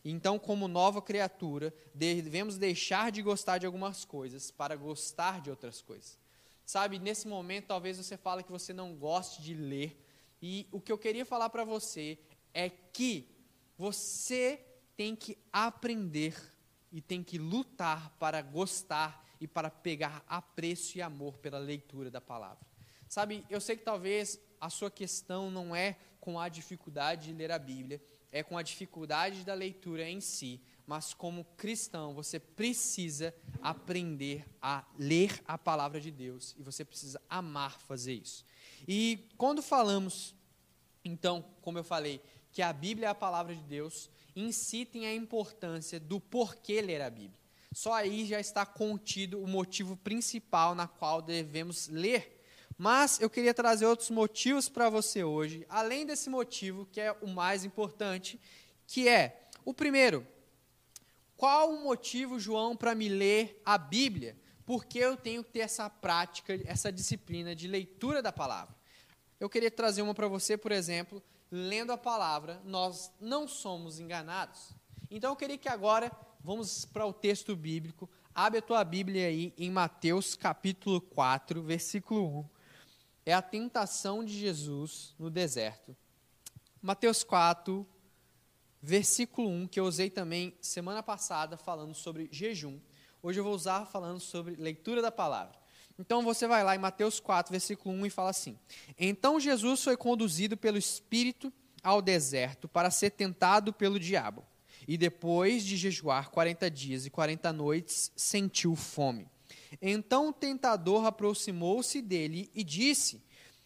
Então, 0.05 0.37
como 0.37 0.67
nova 0.67 1.00
criatura, 1.00 1.73
devemos 1.95 2.59
deixar 2.59 3.12
de 3.12 3.23
gostar 3.23 3.59
de 3.59 3.67
algumas 3.67 4.05
coisas 4.05 4.50
para 4.50 4.75
gostar 4.75 5.40
de 5.40 5.49
outras 5.49 5.81
coisas. 5.81 6.19
Sabe, 6.67 6.99
nesse 6.99 7.28
momento, 7.28 7.67
talvez 7.67 7.99
você 7.99 8.17
fale 8.17 8.43
que 8.43 8.50
você 8.50 8.73
não 8.73 8.95
goste 8.95 9.40
de 9.43 9.55
ler. 9.55 9.97
E 10.40 10.66
o 10.71 10.80
que 10.80 10.92
eu 10.92 10.99
queria 10.99 11.25
falar 11.25 11.50
para 11.50 11.64
você 11.64 12.18
é 12.54 12.68
que 12.68 13.28
você 13.76 14.64
tem 14.97 15.14
que 15.14 15.38
aprender 15.52 16.35
e 16.90 17.00
tem 17.00 17.23
que 17.23 17.38
lutar 17.38 18.11
para 18.18 18.40
gostar 18.42 19.25
e 19.40 19.47
para 19.47 19.71
pegar 19.71 20.25
apreço 20.26 20.99
e 20.99 21.02
amor 21.02 21.38
pela 21.38 21.59
leitura 21.59 22.11
da 22.11 22.21
palavra. 22.21 22.66
Sabe, 23.09 23.45
eu 23.49 23.61
sei 23.61 23.76
que 23.76 23.85
talvez 23.85 24.40
a 24.61 24.68
sua 24.68 24.90
questão 24.90 25.50
não 25.50 25.75
é 25.75 25.97
com 26.21 26.38
a 26.38 26.49
dificuldade 26.49 27.26
de 27.26 27.33
ler 27.33 27.50
a 27.50 27.59
Bíblia, 27.59 28.02
é 28.30 28.42
com 28.42 28.59
a 28.59 28.62
dificuldade 28.62 29.45
da 29.45 29.54
leitura 29.54 30.09
em 30.09 30.21
si, 30.21 30.61
mas 30.87 31.14
como 31.14 31.45
cristão, 31.57 32.14
você 32.14 32.38
precisa 32.38 33.35
aprender 33.62 34.47
a 34.61 34.85
ler 34.99 35.42
a 35.47 35.57
palavra 35.57 36.00
de 36.00 36.11
Deus 36.11 36.54
e 36.59 36.62
você 36.62 36.85
precisa 36.85 37.21
amar 37.28 37.78
fazer 37.80 38.14
isso. 38.14 38.45
E 38.87 39.28
quando 39.37 39.62
falamos, 39.62 40.35
então, 41.04 41.44
como 41.61 41.78
eu 41.78 41.85
falei, 41.85 42.20
que 42.52 42.62
a 42.62 42.73
Bíblia 42.73 43.08
é 43.08 43.11
a 43.11 43.14
palavra 43.14 43.54
de 43.54 43.62
Deus, 43.62 44.11
em 44.37 44.52
si 44.52 44.85
tem 44.85 45.06
a 45.06 45.14
importância 45.14 45.99
do 45.99 46.20
porquê 46.20 46.80
ler 46.80 47.02
a 47.02 47.11
Bíblia. 47.11 47.38
Só 47.73 47.92
aí 47.92 48.25
já 48.26 48.40
está 48.40 48.64
contido 48.64 49.42
o 49.42 49.47
motivo 49.47 49.97
principal 49.97 50.75
na 50.75 50.87
qual 50.87 51.20
devemos 51.20 51.88
ler 51.88 52.38
mas 52.78 53.20
eu 53.20 53.28
queria 53.28 53.52
trazer 53.52 53.87
outros 53.87 54.08
motivos 54.08 54.68
para 54.68 54.88
você 54.88 55.25
hoje, 55.25 55.66
além 55.68 56.06
desse 56.06 56.30
motivo 56.30 56.87
que 56.87 57.00
é 57.00 57.11
o 57.20 57.26
mais 57.26 57.64
importante, 57.64 58.40
que 58.87 59.08
é 59.08 59.49
o 59.64 59.75
primeiro. 59.75 60.25
Qual 61.37 61.73
o 61.73 61.82
motivo, 61.82 62.38
João, 62.38 62.76
para 62.76 62.94
me 62.94 63.08
ler 63.08 63.61
a 63.64 63.76
Bíblia? 63.76 64.37
Porque 64.68 64.98
eu 64.98 65.16
tenho 65.16 65.42
que 65.42 65.50
ter 65.50 65.60
essa 65.60 65.88
prática, 65.88 66.60
essa 66.66 66.92
disciplina 66.92 67.56
de 67.56 67.66
leitura 67.66 68.20
da 68.20 68.30
palavra. 68.30 68.76
Eu 69.40 69.48
queria 69.48 69.70
trazer 69.70 70.02
uma 70.02 70.12
para 70.12 70.28
você, 70.28 70.58
por 70.58 70.72
exemplo, 70.72 71.22
lendo 71.50 71.90
a 71.90 71.96
palavra, 71.96 72.60
nós 72.66 73.10
não 73.18 73.48
somos 73.48 73.98
enganados. 73.98 74.75
Então 75.10 75.32
eu 75.32 75.37
queria 75.37 75.56
que 75.56 75.70
agora 75.70 76.12
vamos 76.44 76.84
para 76.84 77.06
o 77.06 77.14
texto 77.14 77.56
bíblico. 77.56 78.10
Abre 78.34 78.58
a 78.58 78.62
tua 78.62 78.84
Bíblia 78.84 79.28
aí 79.28 79.54
em 79.56 79.70
Mateus 79.70 80.34
capítulo 80.34 81.00
4, 81.00 81.62
versículo 81.62 82.40
1 82.40 82.58
é 83.28 83.34
a 83.34 83.42
tentação 83.42 84.25
de 84.25 84.32
Jesus 84.32 85.14
no 85.18 85.28
deserto. 85.28 85.94
Mateus 86.80 87.22
4, 87.22 87.87
versículo 88.80 89.50
1, 89.50 89.68
que 89.68 89.78
eu 89.78 89.84
usei 89.84 90.08
também 90.08 90.56
semana 90.62 91.02
passada 91.02 91.58
falando 91.58 91.94
sobre 91.94 92.30
jejum. 92.32 92.80
Hoje 93.20 93.40
eu 93.40 93.44
vou 93.44 93.54
usar 93.54 93.84
falando 93.87 94.20
sobre 94.20 94.54
leitura 94.54 95.02
da 95.02 95.10
palavra. 95.10 95.58
Então 95.98 96.22
você 96.22 96.46
vai 96.46 96.62
lá 96.62 96.76
em 96.76 96.78
Mateus 96.78 97.18
4, 97.18 97.50
versículo 97.50 97.92
1 97.96 98.06
e 98.06 98.10
fala 98.10 98.30
assim: 98.30 98.56
Então 98.96 99.40
Jesus 99.40 99.82
foi 99.82 99.96
conduzido 99.96 100.56
pelo 100.56 100.78
Espírito 100.78 101.52
ao 101.82 102.00
deserto 102.00 102.68
para 102.68 102.90
ser 102.90 103.10
tentado 103.10 103.72
pelo 103.72 103.98
diabo. 103.98 104.44
E 104.87 104.96
depois 104.96 105.64
de 105.64 105.76
jejuar 105.76 106.30
40 106.30 106.70
dias 106.70 107.06
e 107.06 107.10
40 107.10 107.52
noites, 107.52 108.12
sentiu 108.16 108.76
fome. 108.76 109.28
Então 109.82 110.28
o 110.28 110.32
tentador 110.32 111.04
aproximou-se 111.04 112.00
dele 112.00 112.48
e 112.54 112.62
disse: 112.62 113.20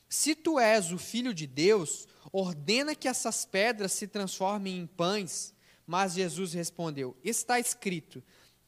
Se 0.08 0.34
tu 0.34 0.58
és 0.58 0.90
o 0.92 0.98
filho 0.98 1.34
de 1.34 1.46
Deus, 1.46 2.08
ordena 2.32 2.94
que 2.94 3.06
essas 3.06 3.44
pedras 3.44 3.92
se 3.92 4.08
transformem 4.08 4.78
em 4.78 4.86
pães. 4.86 5.52
Mas 5.86 6.14
Jesus 6.14 6.54
respondeu: 6.54 7.14
Está 7.22 7.60
escrito: 7.60 8.22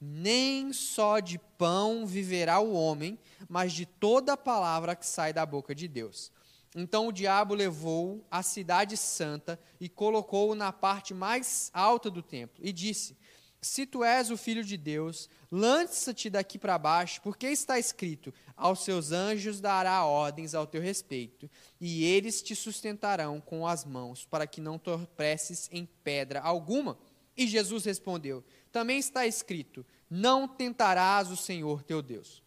Nem 0.06 0.72
só 0.72 1.18
de 1.18 1.38
pão 1.56 2.06
viverá 2.06 2.60
o 2.60 2.74
homem, 2.74 3.18
mas 3.48 3.72
de 3.72 3.86
toda 3.86 4.34
a 4.34 4.36
palavra 4.36 4.94
que 4.94 5.06
sai 5.06 5.32
da 5.32 5.46
boca 5.46 5.74
de 5.74 5.88
Deus. 5.88 6.30
Então 6.76 7.08
o 7.08 7.12
diabo 7.12 7.54
levou-o 7.54 8.24
à 8.30 8.42
cidade 8.42 8.96
santa 8.96 9.58
e 9.80 9.88
colocou-o 9.88 10.54
na 10.54 10.72
parte 10.72 11.14
mais 11.14 11.70
alta 11.72 12.10
do 12.10 12.20
templo 12.20 12.62
e 12.62 12.72
disse: 12.72 13.16
se 13.64 13.86
tu 13.86 14.04
és 14.04 14.30
o 14.30 14.36
filho 14.36 14.62
de 14.62 14.76
Deus, 14.76 15.26
lança-te 15.50 16.28
daqui 16.28 16.58
para 16.58 16.76
baixo, 16.76 17.22
porque 17.22 17.46
está 17.46 17.78
escrito: 17.78 18.32
aos 18.54 18.84
seus 18.84 19.10
anjos 19.10 19.58
dará 19.58 20.04
ordens 20.04 20.54
ao 20.54 20.66
teu 20.66 20.82
respeito, 20.82 21.50
e 21.80 22.04
eles 22.04 22.42
te 22.42 22.54
sustentarão 22.54 23.40
com 23.40 23.66
as 23.66 23.82
mãos, 23.82 24.26
para 24.26 24.46
que 24.46 24.60
não 24.60 24.78
tropeces 24.78 25.70
em 25.72 25.88
pedra 26.04 26.40
alguma. 26.40 26.98
E 27.34 27.46
Jesus 27.46 27.86
respondeu: 27.86 28.44
Também 28.70 28.98
está 28.98 29.26
escrito: 29.26 29.84
Não 30.16 30.46
tentarás 30.46 31.28
o 31.28 31.36
Senhor 31.36 31.82
teu 31.82 32.00
Deus. 32.00 32.40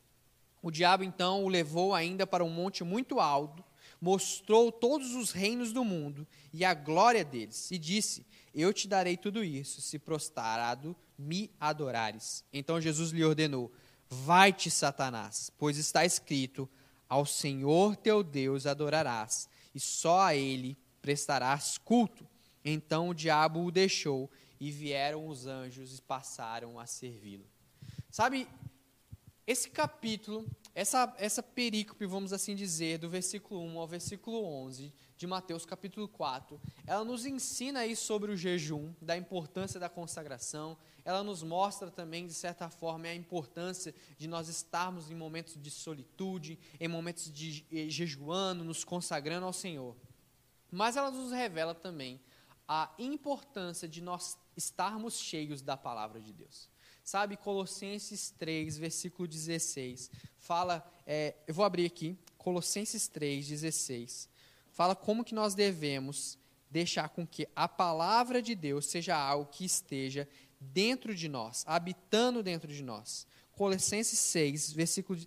O 0.62 0.72
diabo 0.72 1.04
então 1.04 1.44
o 1.44 1.50
levou 1.50 1.94
ainda 1.94 2.26
para 2.26 2.42
um 2.42 2.50
monte 2.50 2.82
muito 2.82 3.20
alto, 3.20 3.62
mostrou 4.00 4.72
todos 4.72 5.14
os 5.14 5.32
reinos 5.32 5.74
do 5.74 5.84
mundo 5.84 6.26
e 6.54 6.64
a 6.64 6.74
glória 6.74 7.26
deles, 7.26 7.70
e 7.70 7.78
disse: 7.78 8.26
Eu 8.56 8.72
te 8.72 8.88
darei 8.88 9.18
tudo 9.18 9.44
isso, 9.44 9.82
se 9.82 10.00
prostrado 10.00 10.96
me 11.18 11.52
adorares. 11.60 12.42
Então 12.54 12.80
Jesus 12.80 13.12
lhe 13.12 13.26
ordenou: 13.26 13.70
Vai-te, 14.10 14.72
Satanás, 14.72 15.52
pois 15.58 15.78
está 15.78 16.06
escrito: 16.06 16.70
Ao 17.10 17.26
Senhor 17.26 17.98
teu 17.98 18.24
Deus 18.24 18.66
adorarás, 18.66 19.50
e 19.76 19.80
só 19.82 20.22
a 20.22 20.34
ele 20.34 20.78
prestarás 21.02 21.78
culto. 21.78 22.26
Então 22.64 23.10
o 23.10 23.14
diabo 23.14 23.66
o 23.66 23.72
deixou, 23.72 24.32
e 24.58 24.72
vieram 24.72 25.28
os 25.28 25.46
anjos 25.46 25.98
e 25.98 26.02
passaram 26.02 26.80
a 26.80 26.86
servi-lo. 26.86 27.57
Sabe, 28.18 28.50
esse 29.46 29.70
capítulo, 29.70 30.44
essa, 30.74 31.14
essa 31.20 31.44
perícope, 31.44 32.04
vamos 32.08 32.34
assim 32.34 32.56
dizer, 32.56 32.98
do 32.98 33.08
versículo 33.08 33.62
1 33.62 33.80
ao 33.80 33.88
versículo 33.88 34.44
11 34.44 34.92
de 35.16 35.28
Mateus 35.28 35.68
capítulo 35.68 36.08
4, 36.08 36.60
ela 36.88 37.06
nos 37.06 37.28
ensina 37.28 37.82
aí 37.82 37.96
sobre 37.96 38.32
o 38.32 38.36
jejum, 38.36 38.92
da 39.00 39.16
importância 39.16 39.80
da 39.80 39.88
consagração, 39.88 40.76
ela 41.06 41.24
nos 41.24 41.44
mostra 41.44 41.92
também, 41.92 42.26
de 42.26 42.34
certa 42.34 42.72
forma, 42.72 43.06
a 43.06 43.14
importância 43.14 43.94
de 44.18 44.28
nós 44.28 44.50
estarmos 44.50 45.12
em 45.12 45.16
momentos 45.16 45.56
de 45.62 45.70
solitude, 45.70 46.58
em 46.80 46.88
momentos 46.88 47.32
de 47.32 47.68
eh, 47.72 47.88
jejuando, 47.88 48.64
nos 48.64 48.84
consagrando 48.84 49.46
ao 49.46 49.54
Senhor. 49.54 49.96
Mas 50.72 50.98
ela 50.98 51.12
nos 51.12 51.32
revela 51.32 51.76
também 51.76 52.20
a 52.68 52.92
importância 52.98 53.88
de 53.88 54.02
nós 54.02 54.40
estarmos 54.56 55.20
cheios 55.20 55.62
da 55.62 55.78
palavra 55.78 56.20
de 56.20 56.34
Deus. 56.34 56.68
Sabe, 57.08 57.38
Colossenses 57.38 58.34
3, 58.38 58.78
versículo 58.78 59.30
16, 59.30 60.12
fala, 60.38 60.86
é, 61.06 61.36
eu 61.48 61.54
vou 61.54 61.64
abrir 61.64 61.86
aqui, 61.86 62.18
Colossenses 62.38 63.08
3, 63.08 63.48
16, 63.48 64.28
fala 64.74 64.94
como 64.94 65.24
que 65.24 65.34
nós 65.34 65.56
devemos 65.56 66.38
deixar 66.70 67.08
com 67.08 67.26
que 67.26 67.48
a 67.56 67.66
palavra 67.66 68.42
de 68.42 68.54
Deus 68.54 68.88
seja 68.88 69.16
algo 69.16 69.50
que 69.50 69.64
esteja 69.64 70.28
dentro 70.60 71.16
de 71.16 71.30
nós, 71.30 71.64
habitando 71.66 72.44
dentro 72.44 72.68
de 72.68 72.84
nós. 72.84 73.26
Colossenses 73.54 74.20
6, 74.20 74.74
versículo, 74.74 75.18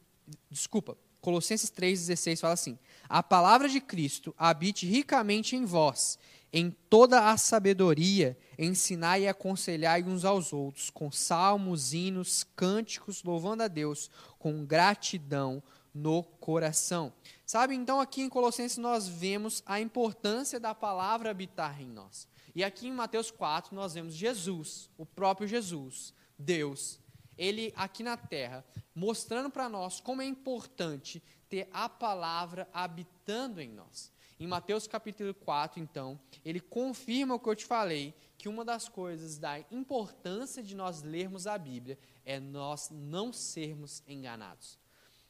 desculpa, 0.51 0.99
Colossenses 1.21 1.71
3,16 1.71 2.41
fala 2.41 2.55
assim: 2.55 2.79
A 3.09 3.23
palavra 3.23 3.69
de 3.69 3.81
Cristo 3.81 4.35
habite 4.39 4.87
ricamente 4.87 5.57
em 5.57 5.65
vós, 5.65 6.19
em 6.53 6.71
toda 6.71 7.31
a 7.31 7.37
sabedoria, 7.37 8.37
ensinai 8.59 9.23
e 9.23 9.29
aconselhai 9.29 10.03
uns 10.03 10.25
aos 10.25 10.53
outros, 10.53 10.91
com 10.91 11.11
salmos, 11.11 11.93
hinos, 11.93 12.45
cânticos, 12.57 13.23
louvando 13.23 13.63
a 13.63 13.69
Deus, 13.69 14.11
com 14.39 14.65
gratidão 14.65 15.63
no 15.95 16.23
coração. 16.23 17.13
Sabe, 17.47 17.75
então 17.75 18.01
aqui 18.01 18.23
em 18.23 18.29
Colossenses 18.29 18.79
nós 18.79 19.09
vemos 19.09 19.63
a 19.67 19.81
importância 19.81 20.59
da 20.59 20.75
palavra 20.75 21.31
habitar 21.31 21.81
em 21.81 21.89
nós. 21.89 22.29
E 22.55 22.65
aqui 22.65 22.89
em 22.89 22.93
Mateus 22.93 23.31
4 23.31 23.75
nós 23.75 23.95
vemos 23.95 24.15
Jesus, 24.15 24.91
o 24.99 25.07
próprio 25.07 25.47
Jesus, 25.47 26.13
Deus, 26.39 26.99
ele 27.39 27.73
aqui 27.77 28.03
na 28.03 28.17
terra, 28.17 28.65
mostrando 28.95 29.51
para 29.51 29.69
nós 29.69 30.01
como 30.01 30.21
é 30.21 30.27
importante 30.27 31.23
ter 31.49 31.69
a 31.73 31.89
palavra 31.89 32.69
habitando 32.73 33.61
em 33.61 33.69
nós. 33.69 34.13
Em 34.41 34.47
Mateus 34.47 34.87
capítulo 34.87 35.35
4, 35.35 35.79
então, 35.79 36.19
ele 36.43 36.61
confirma 36.61 37.35
o 37.35 37.39
que 37.39 37.47
eu 37.47 37.55
te 37.55 37.67
falei, 37.67 38.15
que 38.39 38.49
uma 38.49 38.65
das 38.65 38.89
coisas 38.89 39.37
da 39.37 39.61
importância 39.71 40.63
de 40.63 40.75
nós 40.75 41.03
lermos 41.03 41.47
a 41.47 41.59
Bíblia 41.59 41.99
é 42.25 42.41
nós 42.41 42.89
não 42.91 43.35
sermos 43.35 44.03
enganados. 44.09 44.79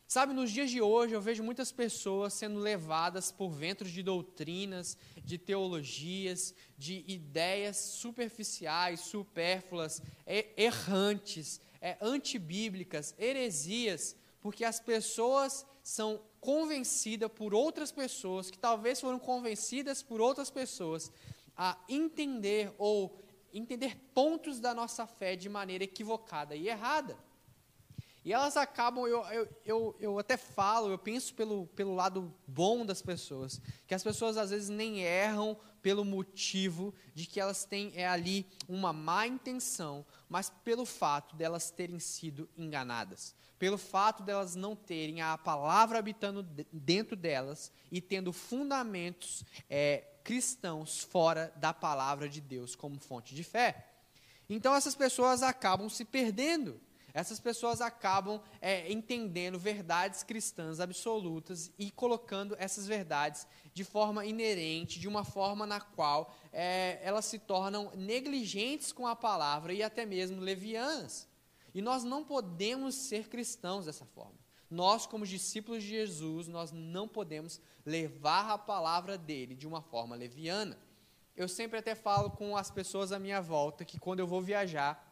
Sabe, 0.07 0.33
nos 0.33 0.52
dias 0.52 0.71
de 0.71 0.81
hoje 0.81 1.12
eu 1.12 1.21
vejo 1.21 1.43
muitas 1.43 1.73
pessoas 1.73 2.35
sendo 2.35 2.61
levadas 2.61 3.33
por 3.33 3.50
ventos 3.50 3.90
de 3.90 4.00
doutrinas, 4.00 4.97
de 5.25 5.38
teologias, 5.38 6.55
de 6.79 7.05
ideias 7.09 7.79
superficiais, 7.79 9.00
supérfluas, 9.00 10.00
errantes, 10.57 11.61
é, 11.81 11.99
antibíblicas, 12.00 13.12
heresias, 13.19 14.14
porque 14.40 14.64
as 14.64 14.79
pessoas 14.79 15.67
são 15.83 16.23
convencidas 16.40 17.30
por 17.30 17.54
outras 17.54 17.92
pessoas, 17.92 18.50
que 18.50 18.59
talvez 18.59 19.00
foram 19.00 19.18
convencidas 19.18 20.02
por 20.02 20.20
outras 20.20 20.50
pessoas, 20.50 21.12
a 21.56 21.78
entender 21.88 22.73
ou 22.78 23.20
entender 23.52 23.97
pontos 24.14 24.61
da 24.61 24.73
nossa 24.73 25.06
fé 25.06 25.37
de 25.37 25.49
maneira 25.49 25.85
equivocada 25.85 26.54
e 26.56 26.68
errada. 26.68 27.18
E 28.25 28.32
elas 28.32 28.56
acabam, 28.56 29.06
eu, 29.06 29.25
eu, 29.25 29.49
eu, 29.64 29.97
eu, 29.99 30.18
até 30.18 30.37
falo, 30.37 30.90
eu 30.90 30.99
penso 30.99 31.35
pelo, 31.35 31.66
pelo 31.68 31.94
lado 31.94 32.35
bom 32.47 32.85
das 32.85 33.00
pessoas, 33.00 33.61
que 33.87 33.94
as 33.94 34.02
pessoas 34.02 34.37
às 34.37 34.50
vezes 34.50 34.68
nem 34.68 35.00
erram 35.00 35.56
pelo 35.80 36.04
motivo 36.04 36.94
de 37.14 37.26
que 37.26 37.40
elas 37.40 37.64
têm 37.64 37.92
é, 37.94 38.06
ali 38.06 38.47
uma 38.68 38.92
má 38.92 39.26
intenção, 39.26 40.04
mas 40.28 40.50
pelo 40.62 40.85
fato 40.85 41.35
delas 41.35 41.70
terem 41.70 41.99
sido 41.99 42.47
enganadas, 42.59 43.35
pelo 43.61 43.79
fato 43.79 44.25
delas 44.25 44.57
não 44.57 44.75
terem 44.75 45.21
a 45.21 45.38
palavra 45.38 46.00
habitando 46.00 46.43
dentro 46.73 47.14
delas 47.14 47.71
e 47.93 48.00
tendo 48.00 48.33
fundamentos 48.33 49.45
é, 49.69 50.05
cristãos 50.25 51.05
fora 51.05 51.52
da 51.57 51.73
palavra 51.73 52.29
de 52.29 52.40
Deus 52.40 52.75
como 52.75 52.99
fonte 52.99 53.35
de 53.35 53.45
fé. 53.45 53.87
Então 54.49 54.75
essas 54.75 54.97
pessoas 54.97 55.45
acabam 55.45 55.88
se 55.88 56.05
perdendo 56.05 56.81
essas 57.12 57.40
pessoas 57.40 57.81
acabam 57.81 58.40
é, 58.61 58.90
entendendo 58.90 59.59
verdades 59.59 60.23
cristãs 60.23 60.81
absolutas 60.81 61.71
e 61.79 61.90
colocando 61.90 62.57
essas 62.59 62.87
verdades 62.87 63.47
de 63.75 63.85
forma 63.85 64.25
inerente, 64.25 65.00
de 65.00 65.09
uma 65.09 65.25
forma 65.25 65.67
na 65.67 65.81
qual 65.81 66.33
é, 66.52 67.00
elas 67.02 67.25
se 67.25 67.38
tornam 67.38 67.90
negligentes 67.97 68.93
com 68.93 69.07
a 69.07 69.17
palavra 69.17 69.73
e 69.73 69.83
até 69.83 70.07
mesmo 70.07 70.40
levianas. 70.40 71.29
E 71.75 71.81
nós 71.81 72.05
não 72.05 72.25
podemos 72.25 72.95
ser 72.95 73.29
cristãos 73.29 73.87
dessa 73.87 74.05
forma. 74.05 74.39
Nós, 74.71 75.07
como 75.07 75.27
discípulos 75.27 75.83
de 75.83 75.91
Jesus, 75.91 76.47
nós 76.47 76.71
não 76.71 77.09
podemos 77.09 77.61
levar 77.85 78.50
a 78.50 78.59
palavra 78.59 79.19
dele 79.19 79.55
de 79.55 79.67
uma 79.67 79.83
forma 79.83 80.15
leviana. 80.15 80.79
Eu 81.37 81.49
sempre 81.49 81.79
até 81.79 81.95
falo 81.95 82.31
com 82.31 82.57
as 82.57 82.71
pessoas 82.71 83.12
à 83.12 83.19
minha 83.19 83.41
volta 83.41 83.85
que 83.85 83.99
quando 83.99 84.21
eu 84.21 84.27
vou 84.27 84.41
viajar, 84.41 85.11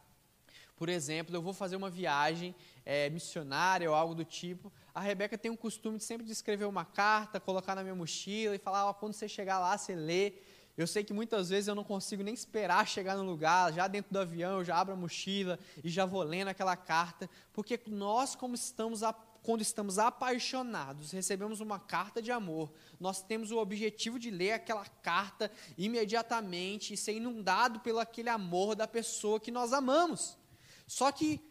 por 0.79 0.87
exemplo, 0.87 1.35
eu 1.35 1.41
vou 1.41 1.51
fazer 1.51 1.75
uma 1.75 1.89
viagem 1.89 2.55
é, 2.85 3.09
missionária 3.09 3.89
ou 3.89 3.93
algo 3.93 4.15
do 4.15 4.23
tipo. 4.23 4.71
A 4.95 5.01
Rebeca 5.01 5.37
tem 5.37 5.51
um 5.51 5.57
costume 5.57 5.97
de 5.97 6.05
sempre 6.05 6.25
de 6.25 6.31
escrever 6.31 6.63
uma 6.63 6.85
carta, 6.85 7.37
colocar 7.37 7.75
na 7.75 7.83
minha 7.83 7.95
mochila 7.95 8.55
e 8.55 8.57
falar: 8.57 8.93
quando 8.93 9.11
você 9.11 9.27
chegar 9.27 9.59
lá, 9.59 9.77
você 9.77 9.93
lê. 9.93 10.35
Eu 10.77 10.87
sei 10.87 11.03
que 11.03 11.13
muitas 11.13 11.49
vezes 11.49 11.67
eu 11.67 11.75
não 11.75 11.83
consigo 11.83 12.23
nem 12.23 12.33
esperar 12.33 12.87
chegar 12.87 13.17
no 13.17 13.23
lugar, 13.23 13.73
já 13.73 13.87
dentro 13.87 14.13
do 14.13 14.19
avião, 14.19 14.59
eu 14.59 14.63
já 14.63 14.77
abro 14.77 14.93
a 14.93 14.97
mochila 14.97 15.59
e 15.83 15.89
já 15.89 16.05
vou 16.05 16.23
lendo 16.23 16.47
aquela 16.47 16.77
carta, 16.77 17.29
porque 17.53 17.79
nós, 17.87 18.35
como 18.35 18.55
estamos 18.55 19.03
quando 19.41 19.61
estamos 19.61 19.97
apaixonados, 19.97 21.11
recebemos 21.11 21.59
uma 21.59 21.79
carta 21.79 22.21
de 22.21 22.31
amor, 22.31 22.71
nós 22.99 23.21
temos 23.21 23.51
o 23.51 23.57
objetivo 23.57 24.19
de 24.19 24.29
ler 24.29 24.51
aquela 24.51 24.85
carta 24.85 25.51
imediatamente 25.77 26.93
e 26.93 26.97
ser 26.97 27.13
inundado 27.13 27.79
pelo 27.79 27.99
aquele 27.99 28.29
amor 28.29 28.75
da 28.75 28.87
pessoa 28.87 29.39
que 29.39 29.51
nós 29.51 29.73
amamos. 29.73 30.37
Só 30.85 31.11
que 31.11 31.41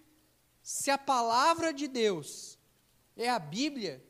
se 0.62 0.90
a 0.90 0.98
palavra 0.98 1.72
de 1.72 1.88
Deus 1.88 2.58
é 3.16 3.28
a 3.28 3.38
Bíblia, 3.38 4.04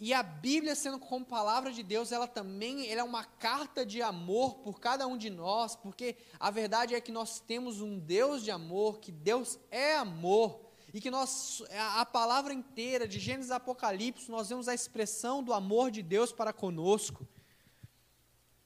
e 0.00 0.14
a 0.14 0.22
Bíblia 0.22 0.76
sendo 0.76 0.98
como 0.98 1.24
palavra 1.24 1.72
de 1.72 1.82
Deus, 1.82 2.12
ela 2.12 2.28
também 2.28 2.88
ela 2.88 3.00
é 3.00 3.04
uma 3.04 3.24
carta 3.24 3.84
de 3.84 4.00
amor 4.00 4.56
por 4.56 4.78
cada 4.78 5.06
um 5.06 5.16
de 5.16 5.28
nós, 5.28 5.74
porque 5.74 6.16
a 6.38 6.50
verdade 6.50 6.94
é 6.94 7.00
que 7.00 7.10
nós 7.10 7.40
temos 7.40 7.80
um 7.80 7.98
Deus 7.98 8.44
de 8.44 8.50
amor, 8.50 9.00
que 9.00 9.10
Deus 9.10 9.58
é 9.70 9.96
amor, 9.96 10.60
e 10.94 11.00
que 11.00 11.10
nós 11.10 11.62
a, 11.96 12.06
palavra 12.06 12.54
inteira 12.54 13.08
de 13.08 13.18
Gênesis 13.18 13.50
Apocalipse, 13.50 14.30
nós 14.30 14.48
vemos 14.48 14.68
a 14.68 14.74
expressão 14.74 15.42
do 15.42 15.52
amor 15.52 15.90
de 15.90 16.02
Deus 16.02 16.32
para 16.32 16.52
conosco. 16.52 17.26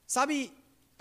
Sabe, 0.06 0.52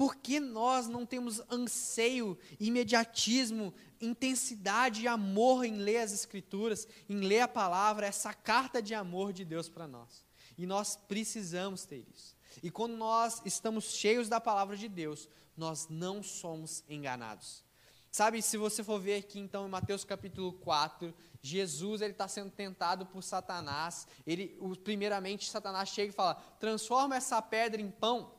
por 0.02 0.16
que 0.16 0.40
nós 0.40 0.88
não 0.88 1.06
temos 1.06 1.44
anseio, 1.48 2.36
imediatismo, 2.60 3.72
intensidade 4.02 5.04
e 5.04 5.08
amor 5.08 5.64
em 5.64 5.76
ler 5.76 5.98
as 5.98 6.12
Escrituras, 6.12 6.88
em 7.08 7.20
ler 7.20 7.42
a 7.42 7.48
palavra, 7.48 8.08
essa 8.08 8.34
carta 8.34 8.82
de 8.82 8.96
amor 8.96 9.32
de 9.32 9.46
Deus 9.46 9.70
para 9.70 9.88
nós? 9.88 10.26
E 10.58 10.66
nós 10.66 10.96
precisamos 10.96 11.86
ter 11.86 12.04
isso. 12.12 12.36
E 12.64 12.72
quando 12.72 12.98
nós 12.98 13.44
estamos 13.46 13.92
cheios 13.92 14.28
da 14.28 14.42
palavra 14.42 14.76
de 14.76 14.90
Deus, 14.90 15.30
nós 15.56 15.88
não 15.88 16.24
somos 16.24 16.84
enganados. 16.90 17.64
Sabe, 18.10 18.42
se 18.42 18.58
você 18.58 18.84
for 18.84 19.00
ver 19.00 19.18
aqui 19.18 19.38
então 19.38 19.68
em 19.68 19.70
Mateus 19.70 20.04
capítulo 20.04 20.54
4, 20.54 21.14
Jesus 21.44 22.02
ele 22.02 22.14
está 22.14 22.28
sendo 22.28 22.50
tentado 22.50 23.06
por 23.06 23.22
Satanás. 23.22 24.08
Ele, 24.26 24.58
primeiramente, 24.84 25.48
Satanás 25.48 25.90
chega 25.90 26.10
e 26.12 26.16
fala: 26.16 26.34
transforma 26.60 27.16
essa 27.16 27.40
pedra 27.40 27.80
em 27.80 27.92
pão 27.92 28.32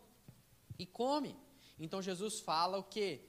e 0.77 0.85
come. 0.85 1.41
Então 1.79 2.03
Jesus 2.03 2.41
fala 2.41 2.79
o 2.79 2.85
que? 2.85 3.21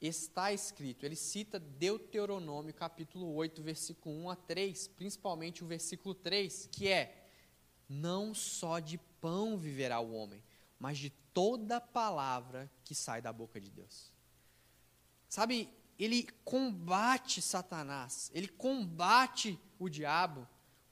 Está 0.00 0.52
escrito, 0.52 1.06
ele 1.06 1.16
cita 1.16 1.58
Deuteronômio 1.58 2.74
capítulo 2.74 3.32
8, 3.34 3.62
versículo 3.62 4.14
1 4.24 4.30
a 4.30 4.36
3, 4.36 4.88
principalmente 4.88 5.64
o 5.64 5.66
versículo 5.66 6.14
3, 6.14 6.68
que 6.70 6.88
é: 6.88 7.26
Não 7.88 8.34
só 8.34 8.80
de 8.80 8.98
pão 9.20 9.56
viverá 9.56 10.00
o 10.00 10.12
homem, 10.12 10.42
mas 10.78 10.98
de 10.98 11.08
toda 11.08 11.80
palavra 11.80 12.70
que 12.84 12.94
sai 12.94 13.22
da 13.22 13.32
boca 13.32 13.60
de 13.60 13.70
Deus. 13.70 14.12
Sabe, 15.28 15.68
ele 15.98 16.28
combate 16.44 17.40
Satanás, 17.40 18.30
ele 18.34 18.48
combate 18.48 19.58
o 19.78 19.88
diabo 19.88 20.46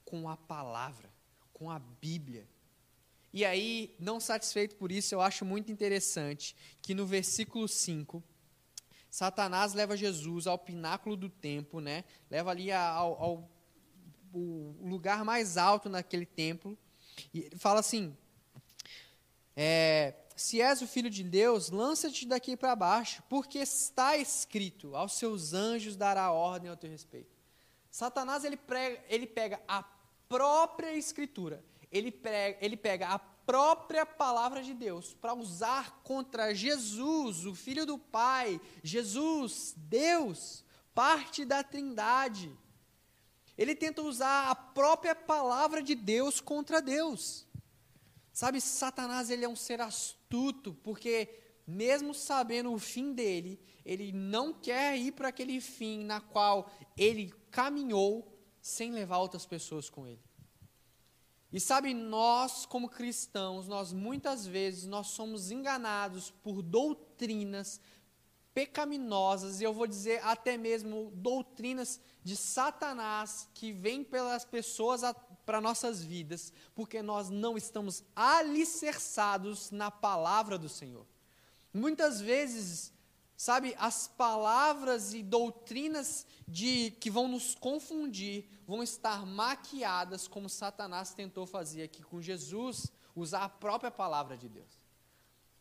com 0.04 0.28
a 0.28 0.36
palavra, 0.36 1.12
com 1.52 1.70
a 1.70 1.78
Bíblia. 1.78 2.48
E 3.32 3.46
aí, 3.46 3.96
não 3.98 4.20
satisfeito 4.20 4.76
por 4.76 4.92
isso, 4.92 5.14
eu 5.14 5.22
acho 5.22 5.42
muito 5.44 5.72
interessante 5.72 6.54
que 6.82 6.94
no 6.94 7.06
versículo 7.06 7.66
5, 7.66 8.22
Satanás 9.10 9.72
leva 9.72 9.96
Jesus 9.96 10.46
ao 10.46 10.58
pináculo 10.58 11.16
do 11.16 11.30
templo, 11.30 11.80
né? 11.80 12.04
leva 12.30 12.50
ali 12.50 12.70
ao, 12.70 13.22
ao, 13.22 13.50
lugar 14.34 15.24
mais 15.24 15.56
alto 15.56 15.88
naquele 15.88 16.26
templo, 16.26 16.76
e 17.32 17.50
fala 17.56 17.80
assim: 17.80 18.14
é, 19.56 20.14
Se 20.36 20.60
és 20.60 20.82
o 20.82 20.86
filho 20.86 21.08
de 21.08 21.22
Deus, 21.22 21.70
lança-te 21.70 22.26
daqui 22.26 22.54
para 22.54 22.76
baixo, 22.76 23.22
porque 23.30 23.58
está 23.58 24.16
escrito: 24.16 24.94
aos 24.94 25.14
seus 25.14 25.54
anjos 25.54 25.96
dará 25.96 26.30
ordem 26.32 26.70
ao 26.70 26.76
teu 26.76 26.90
respeito. 26.90 27.32
Satanás 27.90 28.44
ele, 28.44 28.56
prega, 28.56 29.02
ele 29.08 29.26
pega 29.26 29.60
a 29.68 29.82
própria 30.28 30.94
escritura 30.94 31.62
ele, 31.92 32.10
prega, 32.10 32.58
ele 32.64 32.76
pega 32.76 33.08
a 33.08 33.18
própria 33.18 34.06
palavra 34.06 34.62
de 34.62 34.72
Deus 34.72 35.12
para 35.12 35.34
usar 35.34 36.02
contra 36.02 36.54
Jesus, 36.54 37.44
o 37.44 37.54
Filho 37.54 37.84
do 37.84 37.98
Pai, 37.98 38.60
Jesus, 38.82 39.74
Deus, 39.76 40.64
parte 40.94 41.44
da 41.44 41.62
Trindade. 41.62 42.50
Ele 43.58 43.74
tenta 43.74 44.00
usar 44.00 44.50
a 44.50 44.54
própria 44.54 45.14
palavra 45.14 45.82
de 45.82 45.94
Deus 45.94 46.40
contra 46.40 46.80
Deus. 46.80 47.46
Sabe, 48.32 48.60
Satanás 48.60 49.28
ele 49.28 49.44
é 49.44 49.48
um 49.48 49.54
ser 49.54 49.82
astuto, 49.82 50.72
porque 50.82 51.28
mesmo 51.66 52.14
sabendo 52.14 52.72
o 52.72 52.78
fim 52.78 53.12
dele, 53.12 53.60
ele 53.84 54.12
não 54.12 54.54
quer 54.54 54.96
ir 54.96 55.12
para 55.12 55.28
aquele 55.28 55.60
fim 55.60 56.04
na 56.04 56.20
qual 56.20 56.70
ele 56.96 57.32
caminhou 57.50 58.32
sem 58.60 58.90
levar 58.90 59.18
outras 59.18 59.44
pessoas 59.44 59.90
com 59.90 60.06
ele. 60.06 60.22
E 61.52 61.60
sabe, 61.60 61.92
nós 61.92 62.64
como 62.64 62.88
cristãos, 62.88 63.68
nós 63.68 63.92
muitas 63.92 64.46
vezes 64.46 64.86
nós 64.86 65.08
somos 65.08 65.50
enganados 65.50 66.30
por 66.42 66.62
doutrinas 66.62 67.80
pecaminosas, 68.54 69.60
e 69.60 69.64
eu 69.64 69.72
vou 69.72 69.86
dizer 69.86 70.22
até 70.24 70.56
mesmo 70.56 71.10
doutrinas 71.14 72.00
de 72.22 72.36
Satanás 72.36 73.48
que 73.54 73.72
vêm 73.72 74.04
pelas 74.04 74.44
pessoas 74.44 75.02
para 75.44 75.60
nossas 75.60 76.02
vidas, 76.02 76.52
porque 76.74 77.02
nós 77.02 77.28
não 77.28 77.56
estamos 77.56 78.04
alicerçados 78.14 79.70
na 79.70 79.90
palavra 79.90 80.56
do 80.56 80.68
Senhor. 80.68 81.06
Muitas 81.72 82.20
vezes, 82.20 82.91
sabe, 83.42 83.74
as 83.76 84.06
palavras 84.06 85.12
e 85.12 85.20
doutrinas 85.20 86.24
de 86.46 86.92
que 87.00 87.10
vão 87.10 87.26
nos 87.26 87.56
confundir 87.56 88.46
vão 88.64 88.84
estar 88.84 89.26
maquiadas 89.26 90.28
como 90.28 90.48
Satanás 90.48 91.12
tentou 91.12 91.44
fazer 91.44 91.82
aqui 91.82 92.04
com 92.04 92.22
Jesus, 92.22 92.92
usar 93.16 93.42
a 93.42 93.48
própria 93.48 93.90
palavra 93.90 94.36
de 94.36 94.48
Deus. 94.48 94.80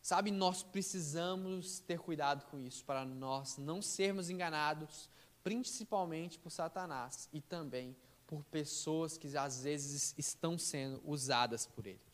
Sabe, 0.00 0.30
nós 0.30 0.62
precisamos 0.62 1.80
ter 1.80 1.98
cuidado 1.98 2.48
com 2.52 2.60
isso, 2.60 2.84
para 2.84 3.04
nós 3.04 3.56
não 3.56 3.82
sermos 3.82 4.30
enganados, 4.30 5.10
principalmente 5.42 6.38
por 6.38 6.50
Satanás 6.50 7.28
e 7.32 7.40
também 7.40 7.96
por 8.28 8.44
pessoas 8.44 9.18
que 9.18 9.36
às 9.36 9.64
vezes 9.64 10.14
estão 10.16 10.56
sendo 10.56 11.02
usadas 11.04 11.66
por 11.66 11.84
ele. 11.88 12.11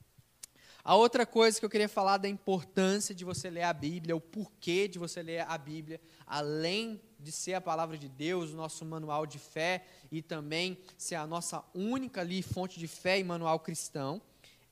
A 0.85 0.95
outra 0.95 1.27
coisa 1.27 1.59
que 1.59 1.67
eu 1.67 1.71
queria 1.71 1.89
falar 1.89 2.17
da 2.17 2.29
importância 2.29 3.15
de 3.15 3.25
você 3.25 3.51
ler 3.51 3.65
a 3.65 3.73
Bíblia, 3.73 4.17
o 4.17 4.21
porquê 4.21 4.89
de 4.89 4.99
você 4.99 5.23
ler 5.23 5.41
a 5.41 5.59
Bíblia, 5.59 6.01
além 6.27 7.01
de 7.19 7.33
ser 7.33 7.55
a 7.55 7.61
palavra 7.61 7.99
de 7.99 8.09
Deus, 8.09 8.53
o 8.53 8.57
nosso 8.57 8.85
manual 8.85 9.27
de 9.27 9.39
fé 9.39 9.85
e 10.11 10.23
também 10.23 10.79
ser 10.97 11.17
a 11.17 11.27
nossa 11.27 11.65
única 11.75 12.21
ali 12.21 12.43
fonte 12.43 12.79
de 12.79 12.87
fé 12.87 13.19
e 13.19 13.25
manual 13.25 13.61
cristão, 13.61 14.23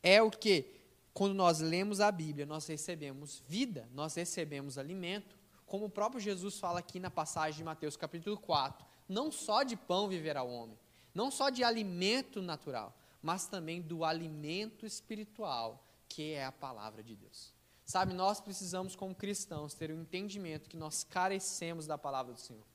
é 0.03 0.23
o 0.23 0.31
que 0.31 0.77
quando 1.12 1.35
nós 1.35 1.61
lemos 1.61 2.01
a 2.01 2.12
Bíblia, 2.12 2.47
nós 2.47 2.66
recebemos 2.66 3.42
vida, 3.49 3.88
nós 3.92 4.14
recebemos 4.14 4.79
alimento, 4.79 5.37
como 5.66 5.87
o 5.87 5.90
próprio 5.90 6.21
Jesus 6.21 6.59
fala 6.59 6.79
aqui 6.79 7.01
na 7.01 7.11
passagem 7.11 7.59
de 7.59 7.64
Mateus 7.64 7.97
capítulo 7.97 8.37
4, 8.37 8.87
não 9.09 9.33
só 9.33 9.62
de 9.62 9.77
pão 9.77 10.09
viverá 10.09 10.42
o 10.42 10.53
homem, 10.53 10.79
não 11.14 11.31
só 11.31 11.51
de 11.51 11.64
alimento 11.64 12.40
natural, 12.40 12.97
mas 13.23 13.47
também 13.47 13.81
do 13.81 14.05
alimento 14.05 14.87
espiritual, 14.87 15.86
que 16.09 16.33
é 16.33 16.45
a 16.45 16.53
palavra 16.53 17.03
de 17.03 17.14
Deus. 17.14 17.53
Sabe, 17.85 18.12
nós 18.12 18.40
precisamos, 18.40 18.97
como 18.97 19.14
cristãos, 19.14 19.75
ter 19.75 19.90
o 19.90 19.95
um 19.95 20.01
entendimento 20.01 20.69
que 20.69 20.77
nós 20.77 21.05
carecemos 21.05 21.87
da 21.87 21.97
palavra 21.97 22.33
do 22.33 22.40
Senhor. 22.40 22.66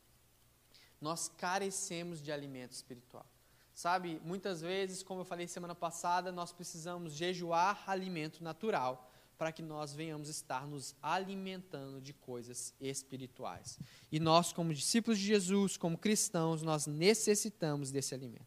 Nós 1.02 1.28
carecemos 1.28 2.22
de 2.22 2.32
alimento 2.32 2.72
espiritual. 2.72 3.26
Sabe, 3.74 4.22
muitas 4.24 4.62
vezes, 4.62 5.04
como 5.04 5.22
eu 5.22 5.26
falei 5.26 5.48
semana 5.48 5.76
passada, 5.76 6.32
nós 6.32 6.54
precisamos 6.54 7.14
jejuar 7.14 7.84
alimento 7.88 8.44
natural 8.44 9.12
para 9.38 9.52
que 9.52 9.64
nós 9.64 9.92
venhamos 9.92 10.30
estar 10.30 10.68
nos 10.68 10.96
alimentando 11.02 12.00
de 12.00 12.14
coisas 12.14 12.76
espirituais. 12.80 13.80
E 14.12 14.20
nós, 14.20 14.54
como 14.54 14.74
discípulos 14.74 15.18
de 15.18 15.26
Jesus, 15.26 15.78
como 15.78 15.98
cristãos, 15.98 16.62
nós 16.62 16.86
necessitamos 16.86 17.92
desse 17.92 18.14
alimento. 18.14 18.46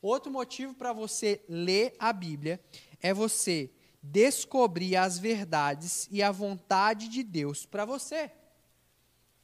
Outro 0.00 0.30
motivo 0.30 0.74
para 0.74 0.92
você 0.92 1.44
ler 1.48 1.96
a 1.98 2.12
Bíblia 2.12 2.60
é 3.00 3.12
você 3.12 3.68
descobrir 4.10 4.96
as 4.96 5.18
verdades 5.18 6.08
e 6.10 6.22
a 6.22 6.30
vontade 6.30 7.08
de 7.08 7.22
Deus 7.22 7.66
para 7.66 7.84
você. 7.84 8.30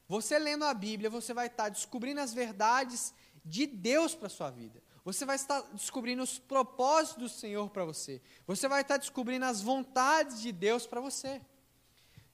Você 0.08 0.38
lendo 0.38 0.64
a 0.64 0.74
Bíblia, 0.74 1.10
você 1.10 1.32
vai 1.32 1.46
estar 1.46 1.68
descobrindo 1.68 2.20
as 2.20 2.32
verdades 2.32 3.14
de 3.44 3.66
Deus 3.66 4.14
para 4.14 4.28
sua 4.28 4.50
vida. 4.50 4.82
Você 5.04 5.26
vai 5.26 5.36
estar 5.36 5.60
descobrindo 5.72 6.22
os 6.22 6.38
propósitos 6.38 7.22
do 7.22 7.28
Senhor 7.28 7.68
para 7.70 7.84
você. 7.84 8.22
Você 8.46 8.66
vai 8.66 8.80
estar 8.80 8.96
descobrindo 8.96 9.44
as 9.44 9.60
vontades 9.60 10.40
de 10.40 10.50
Deus 10.50 10.86
para 10.86 11.00
você. 11.00 11.42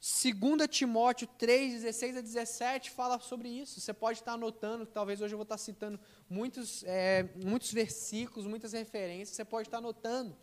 2 0.00 0.66
Timóteo 0.68 1.26
3, 1.36 1.82
16 1.82 2.16
a 2.16 2.20
17 2.20 2.90
fala 2.90 3.18
sobre 3.18 3.48
isso. 3.48 3.80
Você 3.80 3.92
pode 3.92 4.20
estar 4.20 4.32
anotando, 4.32 4.86
talvez 4.86 5.20
hoje 5.20 5.34
eu 5.34 5.38
vou 5.38 5.42
estar 5.42 5.58
citando 5.58 5.98
muitos, 6.28 6.84
é, 6.84 7.28
muitos 7.44 7.72
versículos, 7.72 8.46
muitas 8.46 8.72
referências, 8.72 9.36
você 9.36 9.44
pode 9.44 9.68
estar 9.68 9.78
anotando. 9.78 10.36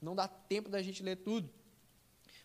Não 0.00 0.14
dá 0.14 0.28
tempo 0.28 0.68
da 0.68 0.82
gente 0.82 1.02
ler 1.02 1.16
tudo. 1.16 1.50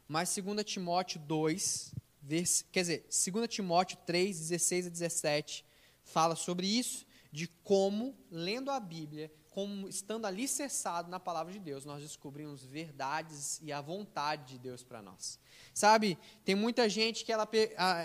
Mas 0.08 0.36
2 0.36 0.64
Timóteo 0.64 1.20
2, 1.20 1.94
vers, 2.22 2.66
quer 2.72 2.82
dizer, 2.82 3.08
2 3.32 3.48
Timóteo 3.48 3.98
3, 4.06 4.38
16 4.38 4.88
a 4.88 4.90
17 4.90 5.66
fala 6.04 6.36
sobre 6.36 6.68
isso 6.68 7.06
de 7.32 7.48
como, 7.64 8.16
lendo 8.30 8.70
a 8.70 8.80
Bíblia, 8.80 9.32
como 9.54 9.88
estando 9.88 10.26
alicerçado 10.26 11.12
na 11.12 11.20
palavra 11.20 11.54
de 11.54 11.60
Deus, 11.60 11.86
nós 11.86 12.02
descobrimos 12.02 12.64
verdades 12.66 13.60
e 13.62 13.72
a 13.72 13.80
vontade 13.80 14.54
de 14.54 14.58
Deus 14.58 14.84
para 14.84 15.00
nós. 15.00 15.40
Sabe, 15.76 16.18
tem 16.44 16.56
muita 16.56 16.90
gente 16.90 17.24
que 17.24 17.32
ela, 17.32 17.48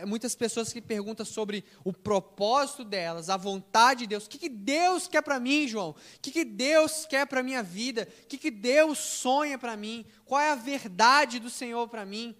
muitas 0.07 0.35
pessoas 0.35 0.75
que 0.75 0.83
perguntam 0.83 1.25
sobre 1.25 1.65
o 1.83 1.91
propósito 1.91 2.85
delas, 2.85 3.31
a 3.31 3.39
vontade 3.39 4.01
de 4.01 4.09
Deus. 4.09 4.27
O 4.27 4.29
que, 4.29 4.37
que 4.37 4.49
Deus 4.51 5.09
quer 5.09 5.23
para 5.23 5.41
mim, 5.41 5.67
João? 5.67 5.91
O 5.93 6.21
que, 6.21 6.31
que 6.31 6.45
Deus 6.45 7.07
quer 7.07 7.27
para 7.27 7.43
minha 7.43 7.63
vida? 7.63 8.07
O 8.25 8.27
que, 8.27 8.37
que 8.37 8.51
Deus 8.51 8.99
sonha 8.99 9.59
para 9.59 9.75
mim? 9.75 10.05
Qual 10.27 10.39
é 10.39 10.51
a 10.51 10.55
verdade 10.55 11.39
do 11.39 11.49
Senhor 11.49 11.89
para 11.89 12.05
mim? 12.05 12.37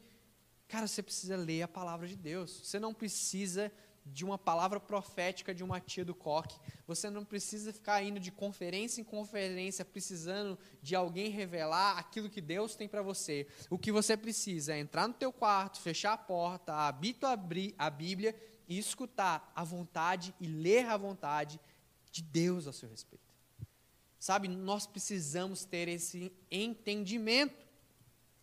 Cara, 0.69 0.87
você 0.87 1.03
precisa 1.03 1.35
ler 1.35 1.63
a 1.63 1.69
palavra 1.69 2.07
de 2.07 2.15
Deus. 2.15 2.61
Você 2.63 2.79
não 2.79 2.93
precisa 2.93 3.73
de 4.13 4.25
uma 4.25 4.39
palavra 4.39 4.81
profética 4.81 5.55
de 5.55 5.63
uma 5.63 5.81
tia 5.81 6.05
do 6.05 6.15
coque. 6.15 6.59
Você 6.87 7.11
não 7.11 7.25
precisa 7.25 7.73
ficar 7.73 8.03
indo 8.03 8.19
de 8.19 8.31
conferência 8.31 9.01
em 9.01 9.05
conferência 9.05 9.85
precisando 9.85 10.59
de 10.83 10.95
alguém 10.95 11.31
revelar 11.31 11.99
aquilo 11.99 12.31
que 12.31 12.41
Deus 12.41 12.75
tem 12.75 12.89
para 12.89 13.03
você. 13.03 13.47
O 13.71 13.79
que 13.79 13.93
você 13.93 14.17
precisa 14.17 14.75
é 14.75 14.79
entrar 14.79 15.07
no 15.07 15.15
teu 15.15 15.33
quarto, 15.33 15.81
fechar 15.81 16.13
a 16.13 16.19
porta, 16.19 16.75
habito 16.75 17.27
abrir 17.27 17.75
a 17.79 17.91
Bíblia 17.91 18.35
e 18.69 18.79
escutar 18.79 19.53
a 19.55 19.65
vontade 19.65 20.35
e 20.41 20.47
ler 20.47 20.87
a 20.87 20.97
vontade 20.97 21.61
de 22.11 22.23
Deus 22.23 22.67
a 22.67 22.73
seu 22.73 22.89
respeito. 22.89 23.29
Sabe, 24.19 24.49
nós 24.49 24.87
precisamos 24.87 25.65
ter 25.65 25.89
esse 25.89 26.33
entendimento. 26.51 27.68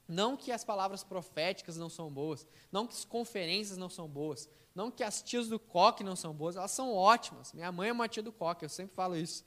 Não 0.08 0.38
que 0.38 0.52
as 0.52 0.64
palavras 0.64 1.04
proféticas 1.04 1.78
não 1.78 1.90
são 1.90 2.12
boas, 2.12 2.46
não 2.72 2.86
que 2.86 2.94
as 2.94 3.06
conferências 3.06 3.78
não 3.78 3.90
são 3.90 4.08
boas, 4.08 4.48
não 4.74 4.92
que 4.92 5.04
as 5.04 5.22
tias 5.22 5.48
do 5.48 5.60
coque 5.60 6.04
não 6.04 6.16
são 6.16 6.34
boas, 6.34 6.56
elas 6.56 6.72
são 6.72 6.94
ótimas. 6.94 7.54
Minha 7.54 7.72
mãe 7.72 7.90
é 7.90 7.94
uma 7.94 8.08
tia 8.08 8.22
do 8.22 8.32
coque, 8.32 8.66
eu 8.66 8.70
sempre 8.70 8.96
falo 8.96 9.16
isso. 9.16 9.44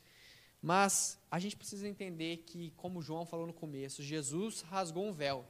Mas 0.61 1.19
a 1.31 1.39
gente 1.39 1.57
precisa 1.57 1.87
entender 1.87 2.39
que, 2.39 2.73
como 2.73 3.01
João 3.01 3.25
falou 3.25 3.47
no 3.47 3.53
começo, 3.53 4.03
Jesus 4.03 4.63
rasgou 4.63 5.07
um 5.07 5.13
véu. 5.13 5.47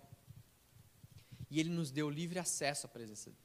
E 1.50 1.58
ele 1.58 1.70
nos 1.70 1.90
deu 1.90 2.10
livre 2.10 2.38
acesso 2.38 2.86
à 2.86 2.88
presença 2.88 3.30
dele. 3.30 3.42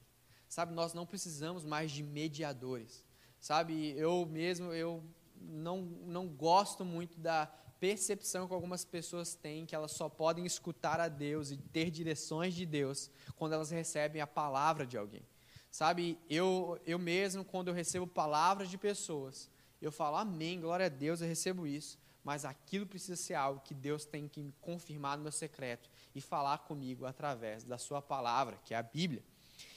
Sabe, 0.49 0.73
nós 0.73 0.93
não 0.93 1.05
precisamos 1.05 1.63
mais 1.63 1.91
de 1.91 2.03
mediadores. 2.03 3.05
Sabe, 3.39 3.91
eu 3.97 4.25
mesmo, 4.25 4.73
eu 4.73 5.03
não, 5.39 5.81
não 5.81 6.27
gosto 6.27 6.83
muito 6.83 7.19
da 7.19 7.51
percepção 7.83 8.47
que 8.47 8.53
algumas 8.53 8.85
pessoas 8.85 9.35
têm 9.35 9.65
que 9.65 9.75
elas 9.75 9.91
só 9.91 10.07
podem 10.07 10.45
escutar 10.45 11.01
a 11.01 11.09
Deus 11.09 11.51
e 11.51 11.57
ter 11.57 11.91
direções 11.91 12.53
de 12.53 12.65
Deus 12.65 13.11
quando 13.35 13.51
elas 13.51 13.71
recebem 13.71 14.21
a 14.21 14.25
palavra 14.25 14.85
de 14.85 14.97
alguém. 14.97 15.27
Sabe, 15.69 16.17
eu, 16.29 16.79
eu 16.85 16.97
mesmo, 16.97 17.43
quando 17.43 17.67
eu 17.67 17.73
recebo 17.73 18.07
palavras 18.07 18.69
de 18.69 18.77
pessoas, 18.77 19.49
eu 19.81 19.91
falo, 19.91 20.15
amém, 20.15 20.61
glória 20.61 20.85
a 20.85 20.89
Deus, 20.89 21.19
eu 21.19 21.27
recebo 21.27 21.67
isso. 21.67 21.99
Mas 22.23 22.45
aquilo 22.45 22.85
precisa 22.85 23.17
ser 23.17 23.33
algo 23.33 23.59
que 23.59 23.73
Deus 23.73 24.05
tem 24.05 24.29
que 24.29 24.49
confirmar 24.61 25.17
no 25.17 25.23
meu 25.23 25.31
secreto 25.33 25.89
e 26.15 26.21
falar 26.21 26.59
comigo 26.59 27.05
através 27.05 27.65
da 27.65 27.77
sua 27.77 28.01
palavra, 28.01 28.57
que 28.63 28.73
é 28.73 28.77
a 28.77 28.81
Bíblia. 28.83 29.25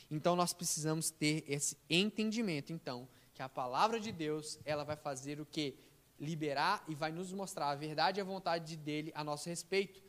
Então 0.08 0.36
nós 0.36 0.52
precisamos 0.52 1.10
ter 1.10 1.42
esse 1.48 1.76
entendimento, 1.90 2.72
então, 2.72 3.08
que 3.34 3.42
a 3.42 3.48
palavra 3.48 3.98
de 3.98 4.12
Deus, 4.12 4.60
ela 4.64 4.84
vai 4.84 4.94
fazer 4.94 5.40
o 5.40 5.44
que? 5.44 5.76
Liberar 6.18 6.84
e 6.88 6.94
vai 6.94 7.12
nos 7.12 7.32
mostrar 7.32 7.70
a 7.70 7.74
verdade 7.74 8.18
e 8.18 8.22
a 8.22 8.24
vontade 8.24 8.76
dele 8.76 9.12
a 9.14 9.22
nosso 9.22 9.48
respeito. 9.48 10.02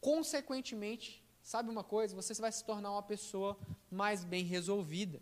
Consequentemente, 0.00 1.24
sabe 1.42 1.70
uma 1.70 1.84
coisa? 1.84 2.14
Você 2.14 2.34
vai 2.40 2.52
se 2.52 2.64
tornar 2.64 2.92
uma 2.92 3.02
pessoa 3.02 3.58
mais 3.90 4.24
bem 4.24 4.44
resolvida 4.44 5.20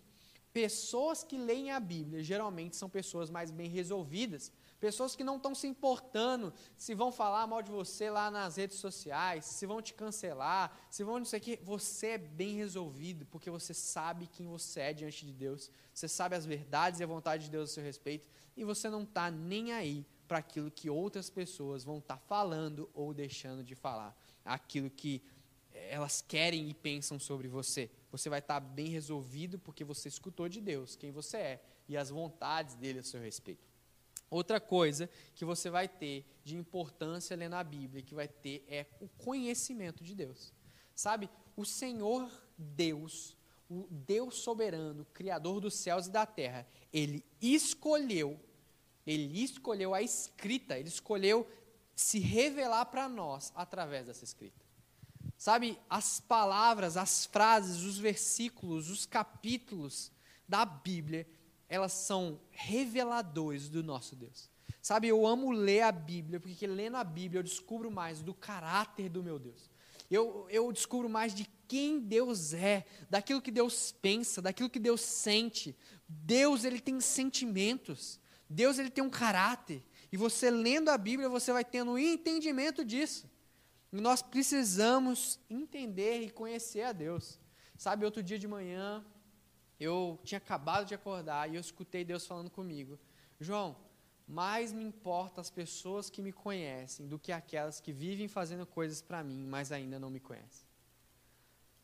pessoas 0.56 1.22
que 1.22 1.36
leem 1.36 1.70
a 1.70 1.78
Bíblia 1.78 2.22
geralmente 2.22 2.78
são 2.78 2.88
pessoas 2.88 3.28
mais 3.28 3.50
bem 3.50 3.68
resolvidas, 3.68 4.50
pessoas 4.80 5.14
que 5.14 5.22
não 5.22 5.36
estão 5.36 5.54
se 5.54 5.66
importando 5.66 6.50
se 6.78 6.94
vão 6.94 7.12
falar 7.12 7.46
mal 7.46 7.60
de 7.60 7.70
você 7.70 8.08
lá 8.08 8.30
nas 8.30 8.56
redes 8.56 8.78
sociais, 8.78 9.44
se 9.44 9.66
vão 9.66 9.82
te 9.82 9.92
cancelar, 9.92 10.74
se 10.88 11.04
vão 11.04 11.18
não 11.18 11.26
sei 11.26 11.40
o 11.40 11.42
que. 11.42 11.60
Você 11.62 12.06
é 12.06 12.16
bem 12.16 12.56
resolvido 12.56 13.26
porque 13.26 13.50
você 13.50 13.74
sabe 13.74 14.26
quem 14.28 14.46
você 14.46 14.80
é 14.80 14.92
diante 14.94 15.26
de 15.26 15.32
Deus, 15.34 15.70
você 15.92 16.08
sabe 16.08 16.34
as 16.34 16.46
verdades 16.46 17.00
e 17.00 17.04
a 17.04 17.06
vontade 17.06 17.44
de 17.44 17.50
Deus 17.50 17.68
a 17.68 17.74
seu 17.74 17.84
respeito 17.84 18.26
e 18.56 18.64
você 18.64 18.88
não 18.88 19.02
está 19.02 19.30
nem 19.30 19.74
aí 19.74 20.06
para 20.26 20.38
aquilo 20.38 20.70
que 20.70 20.90
outras 20.90 21.30
pessoas 21.30 21.84
vão 21.84 21.98
estar 21.98 22.16
tá 22.16 22.22
falando 22.26 22.88
ou 22.94 23.14
deixando 23.14 23.62
de 23.62 23.74
falar, 23.74 24.16
aquilo 24.44 24.90
que 24.90 25.22
elas 25.72 26.20
querem 26.20 26.68
e 26.68 26.74
pensam 26.74 27.18
sobre 27.18 27.48
você. 27.48 27.90
Você 28.10 28.28
vai 28.28 28.38
estar 28.38 28.60
bem 28.60 28.88
resolvido 28.88 29.58
porque 29.58 29.84
você 29.84 30.08
escutou 30.08 30.48
de 30.48 30.60
Deus 30.60 30.96
quem 30.96 31.10
você 31.10 31.36
é 31.36 31.62
e 31.88 31.96
as 31.96 32.10
vontades 32.10 32.74
dele 32.74 33.00
a 33.00 33.02
seu 33.02 33.20
respeito. 33.20 33.66
Outra 34.28 34.60
coisa 34.60 35.08
que 35.34 35.44
você 35.44 35.70
vai 35.70 35.86
ter 35.86 36.24
de 36.42 36.56
importância 36.56 37.36
lendo 37.36 37.54
a 37.54 37.62
Bíblia, 37.62 38.02
que 38.02 38.14
vai 38.14 38.26
ter 38.26 38.64
é 38.68 38.86
o 39.00 39.08
conhecimento 39.08 40.02
de 40.02 40.14
Deus. 40.14 40.52
Sabe, 40.94 41.30
o 41.56 41.64
Senhor 41.64 42.28
Deus, 42.58 43.36
o 43.68 43.86
Deus 43.90 44.42
soberano, 44.42 45.04
criador 45.12 45.60
dos 45.60 45.78
céus 45.78 46.06
e 46.06 46.10
da 46.10 46.26
terra, 46.26 46.66
ele 46.92 47.24
escolheu, 47.40 48.40
ele 49.06 49.42
escolheu 49.42 49.94
a 49.94 50.02
escrita, 50.02 50.78
ele 50.78 50.88
escolheu 50.88 51.46
se 51.94 52.18
revelar 52.18 52.86
para 52.86 53.08
nós 53.08 53.52
através 53.54 54.06
dessa 54.06 54.24
escrita. 54.24 54.64
Sabe, 55.38 55.78
as 55.88 56.20
palavras, 56.20 56.96
as 56.96 57.26
frases, 57.26 57.82
os 57.82 57.98
versículos, 57.98 58.90
os 58.90 59.06
capítulos 59.06 60.10
da 60.48 60.64
Bíblia, 60.64 61.26
elas 61.68 61.92
são 61.92 62.40
reveladores 62.50 63.68
do 63.68 63.82
nosso 63.82 64.16
Deus. 64.16 64.50
Sabe, 64.80 65.08
eu 65.08 65.26
amo 65.26 65.50
ler 65.50 65.82
a 65.82 65.92
Bíblia, 65.92 66.38
porque 66.38 66.66
lendo 66.66 66.96
a 66.96 67.04
Bíblia 67.04 67.40
eu 67.40 67.42
descubro 67.42 67.90
mais 67.90 68.22
do 68.22 68.32
caráter 68.32 69.08
do 69.08 69.22
meu 69.22 69.38
Deus. 69.38 69.68
Eu, 70.10 70.46
eu 70.48 70.72
descubro 70.72 71.08
mais 71.08 71.34
de 71.34 71.44
quem 71.66 71.98
Deus 71.98 72.54
é, 72.54 72.84
daquilo 73.10 73.42
que 73.42 73.50
Deus 73.50 73.90
pensa, 73.90 74.40
daquilo 74.40 74.70
que 74.70 74.78
Deus 74.78 75.00
sente. 75.00 75.76
Deus, 76.08 76.62
ele 76.62 76.80
tem 76.80 77.00
sentimentos. 77.00 78.20
Deus, 78.48 78.78
ele 78.78 78.90
tem 78.90 79.02
um 79.02 79.10
caráter. 79.10 79.82
E 80.10 80.16
você 80.16 80.50
lendo 80.50 80.88
a 80.88 80.98
Bíblia, 80.98 81.28
você 81.28 81.52
vai 81.52 81.64
tendo 81.64 81.92
um 81.92 81.98
entendimento 81.98 82.84
disso. 82.84 83.28
E 83.92 84.00
nós 84.00 84.22
precisamos 84.22 85.38
entender 85.48 86.20
e 86.20 86.30
conhecer 86.30 86.82
a 86.82 86.92
Deus. 86.92 87.38
Sabe, 87.76 88.04
outro 88.04 88.22
dia 88.22 88.38
de 88.38 88.48
manhã, 88.48 89.04
eu 89.78 90.18
tinha 90.24 90.38
acabado 90.38 90.86
de 90.86 90.94
acordar 90.94 91.50
e 91.50 91.56
eu 91.56 91.60
escutei 91.60 92.04
Deus 92.04 92.26
falando 92.26 92.50
comigo: 92.50 92.98
João, 93.38 93.76
mais 94.26 94.72
me 94.72 94.84
importa 94.84 95.40
as 95.40 95.50
pessoas 95.50 96.10
que 96.10 96.22
me 96.22 96.32
conhecem 96.32 97.06
do 97.06 97.18
que 97.18 97.30
aquelas 97.30 97.80
que 97.80 97.92
vivem 97.92 98.28
fazendo 98.28 98.66
coisas 98.66 99.02
para 99.02 99.22
mim, 99.22 99.46
mas 99.46 99.70
ainda 99.70 99.98
não 99.98 100.10
me 100.10 100.20
conhecem. 100.20 100.66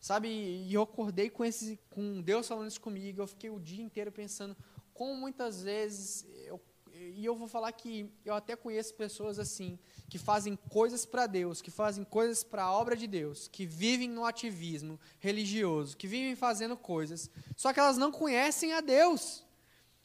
Sabe, 0.01 0.29
e 0.29 0.75
eu 0.75 0.83
acordei 0.83 1.31
com, 1.31 1.44
esse, 1.44 1.79
com 1.88 2.20
Deus 2.20 2.48
falando 2.48 2.66
isso 2.66 2.81
comigo, 2.81 3.22
eu 3.22 3.27
fiquei 3.29 3.51
o 3.51 3.61
dia 3.61 3.85
inteiro 3.85 4.11
pensando 4.11 4.57
como 4.94 5.14
muitas 5.14 5.62
vezes 5.62 6.26
eu 6.44 6.61
e 6.94 7.24
eu 7.24 7.35
vou 7.35 7.48
falar 7.48 7.72
que 7.72 8.11
eu 8.24 8.35
até 8.35 8.55
conheço 8.55 8.94
pessoas 8.94 9.38
assim, 9.38 9.78
que 10.09 10.18
fazem 10.18 10.57
coisas 10.57 11.05
para 11.05 11.26
Deus, 11.26 11.61
que 11.61 11.70
fazem 11.70 12.05
coisas 12.05 12.44
para 12.44 12.64
a 12.64 12.72
obra 12.72 12.96
de 12.96 13.07
Deus, 13.07 13.48
que 13.48 13.66
vivem 13.66 14.09
no 14.09 14.24
ativismo 14.24 15.00
religioso, 15.18 15.96
que 15.96 16.07
vivem 16.07 16.37
fazendo 16.37 16.76
coisas, 16.76 17.31
só 17.57 17.72
que 17.72 17.81
elas 17.81 17.96
não 17.96 18.12
conhecem 18.12 18.72
a 18.72 18.81
Deus. 18.81 19.44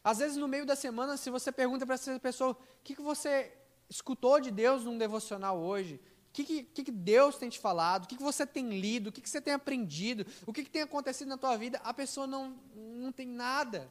Às 0.04 0.19
vezes, 0.19 0.38
no 0.38 0.47
meio 0.47 0.65
da 0.65 0.76
semana, 0.76 1.17
se 1.17 1.30
você 1.30 1.52
pergunta 1.52 1.86
para 1.86 1.95
essa 1.95 2.17
pessoa, 2.19 2.52
o 2.52 2.58
que, 2.84 2.95
que 2.95 3.02
você 3.02 3.52
escutou 3.89 4.39
de 4.39 4.52
Deus 4.52 4.86
num 4.86 4.97
devocional 4.97 5.60
hoje? 5.60 5.95
O 6.30 6.34
que, 6.34 6.63
que, 6.63 6.84
que, 6.84 6.91
Deus 6.91 7.36
tem 7.36 7.50
te 7.50 7.60
falado? 7.60 8.06
O 8.06 8.08
que, 8.08 8.15
que 8.15 8.23
você 8.23 8.45
tem 8.45 8.80
lido? 8.80 9.08
O 9.08 9.12
que, 9.12 9.21
que 9.21 9.30
você 9.30 9.41
tem 9.41 9.54
aprendido? 9.54 10.26
O 10.45 10.54
que, 10.54 10.63
que 10.63 10.69
tem 10.69 10.84
acontecido 10.84 11.28
na 11.28 11.38
tua 11.38 11.58
vida? 11.58 11.82
A 11.84 11.93
pessoa 11.93 12.28
não, 12.28 12.56
não 12.76 13.12
tem 13.12 13.28
nada. 13.28 13.89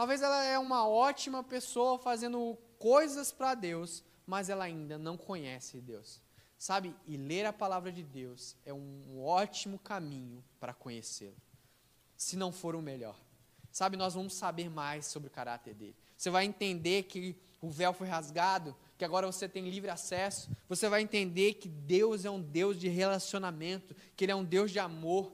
Talvez 0.00 0.22
ela 0.22 0.42
é 0.42 0.58
uma 0.58 0.88
ótima 0.88 1.44
pessoa 1.44 1.98
fazendo 1.98 2.56
coisas 2.78 3.30
para 3.30 3.54
Deus, 3.54 4.02
mas 4.26 4.48
ela 4.48 4.64
ainda 4.64 4.96
não 4.96 5.14
conhece 5.14 5.78
Deus. 5.78 6.22
Sabe? 6.56 6.96
E 7.06 7.18
ler 7.18 7.44
a 7.44 7.52
palavra 7.52 7.92
de 7.92 8.02
Deus 8.02 8.56
é 8.64 8.72
um 8.72 9.22
ótimo 9.22 9.78
caminho 9.78 10.42
para 10.58 10.72
conhecê-lo. 10.72 11.36
Se 12.16 12.34
não 12.34 12.50
for 12.50 12.74
o 12.74 12.80
melhor. 12.80 13.14
Sabe, 13.70 13.98
nós 13.98 14.14
vamos 14.14 14.32
saber 14.32 14.70
mais 14.70 15.04
sobre 15.04 15.28
o 15.28 15.30
caráter 15.30 15.74
dele. 15.74 15.96
Você 16.16 16.30
vai 16.30 16.46
entender 16.46 17.02
que 17.02 17.36
o 17.60 17.68
véu 17.68 17.92
foi 17.92 18.08
rasgado, 18.08 18.74
que 18.96 19.04
agora 19.04 19.26
você 19.26 19.46
tem 19.46 19.68
livre 19.68 19.90
acesso. 19.90 20.50
Você 20.66 20.88
vai 20.88 21.02
entender 21.02 21.52
que 21.52 21.68
Deus 21.68 22.24
é 22.24 22.30
um 22.30 22.40
Deus 22.40 22.80
de 22.80 22.88
relacionamento, 22.88 23.94
que 24.16 24.24
Ele 24.24 24.32
é 24.32 24.34
um 24.34 24.44
Deus 24.46 24.70
de 24.70 24.78
amor. 24.78 25.30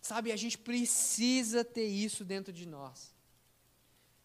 Sabe, 0.00 0.32
a 0.32 0.36
gente 0.36 0.56
precisa 0.56 1.62
ter 1.62 1.84
isso 1.84 2.24
dentro 2.24 2.54
de 2.54 2.64
nós. 2.64 3.14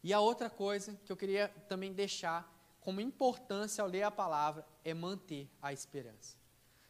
E 0.04 0.14
a 0.14 0.20
outra 0.20 0.50
coisa 0.50 0.98
que 1.06 1.12
eu 1.12 1.18
queria 1.18 1.50
também 1.68 1.94
deixar 1.94 2.52
como 2.80 3.00
importância 3.00 3.82
ao 3.84 3.88
ler 3.88 4.04
a 4.04 4.12
palavra 4.12 4.66
é 4.84 4.94
manter 4.94 5.48
a 5.62 5.72
esperança. 5.72 6.36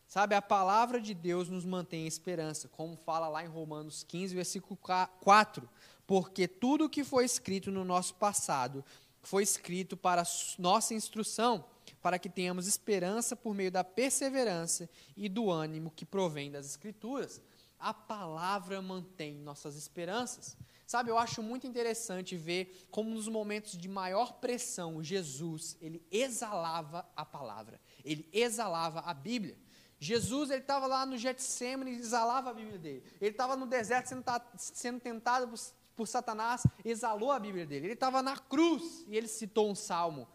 Sabe, 0.08 0.36
a 0.36 0.42
palavra 0.42 1.00
de 1.00 1.14
Deus 1.14 1.48
nos 1.48 1.66
mantém 1.66 2.04
a 2.04 2.08
esperança, 2.08 2.68
como 2.68 2.98
fala 2.98 3.30
lá 3.30 3.46
em 3.46 3.48
Romanos 3.48 4.04
15, 4.04 4.36
versículo 4.36 4.78
4. 5.22 5.70
Porque 6.06 6.48
tudo 6.50 6.86
o 6.86 6.90
que 6.90 7.04
foi 7.04 7.24
escrito 7.24 7.72
no 7.72 7.86
nosso 7.86 8.16
passado 8.16 8.84
foi 9.22 9.44
escrito 9.44 9.96
para 9.96 10.24
nossa 10.58 10.94
instrução, 10.94 11.64
para 12.02 12.20
que 12.20 12.30
tenhamos 12.30 12.68
esperança 12.68 13.36
por 13.36 13.54
meio 13.54 13.72
da 13.72 13.84
perseverança 13.84 14.90
e 15.16 15.30
do 15.30 15.50
ânimo 15.50 15.92
que 15.92 16.06
provém 16.06 16.52
das 16.52 16.66
Escrituras. 16.66 17.42
A 17.80 17.94
palavra 17.94 18.82
mantém 18.82 19.36
nossas 19.36 19.76
esperanças. 19.76 20.58
Sabe, 20.92 21.10
eu 21.10 21.18
acho 21.18 21.42
muito 21.42 21.66
interessante 21.66 22.36
ver 22.36 22.86
como 22.92 23.12
nos 23.12 23.26
momentos 23.26 23.78
de 23.78 23.88
maior 23.88 24.34
pressão, 24.42 25.02
Jesus, 25.02 25.78
ele 25.80 26.06
exalava 26.12 27.10
a 27.16 27.24
palavra, 27.24 27.80
ele 28.04 28.28
exalava 28.34 29.00
a 29.00 29.14
Bíblia. 29.14 29.58
Jesus, 29.98 30.50
ele 30.50 30.60
estava 30.60 30.88
lá 30.88 31.06
no 31.06 31.18
Getsemane 31.18 31.92
exalava 31.92 32.50
a 32.50 32.54
Bíblia 32.54 32.78
dele. 32.78 33.06
Ele 33.22 33.32
estava 33.32 33.56
no 33.56 33.66
deserto 33.66 34.08
sendo, 34.08 34.26
sendo 34.58 35.00
tentado 35.00 35.48
por, 35.48 35.60
por 35.96 36.08
Satanás, 36.10 36.68
exalou 36.84 37.32
a 37.32 37.40
Bíblia 37.40 37.66
dele. 37.66 37.86
Ele 37.86 37.94
estava 37.94 38.22
na 38.22 38.36
cruz 38.36 39.06
e 39.08 39.16
ele 39.16 39.30
citou 39.30 39.72
um 39.72 39.76
salmo. 39.76 40.28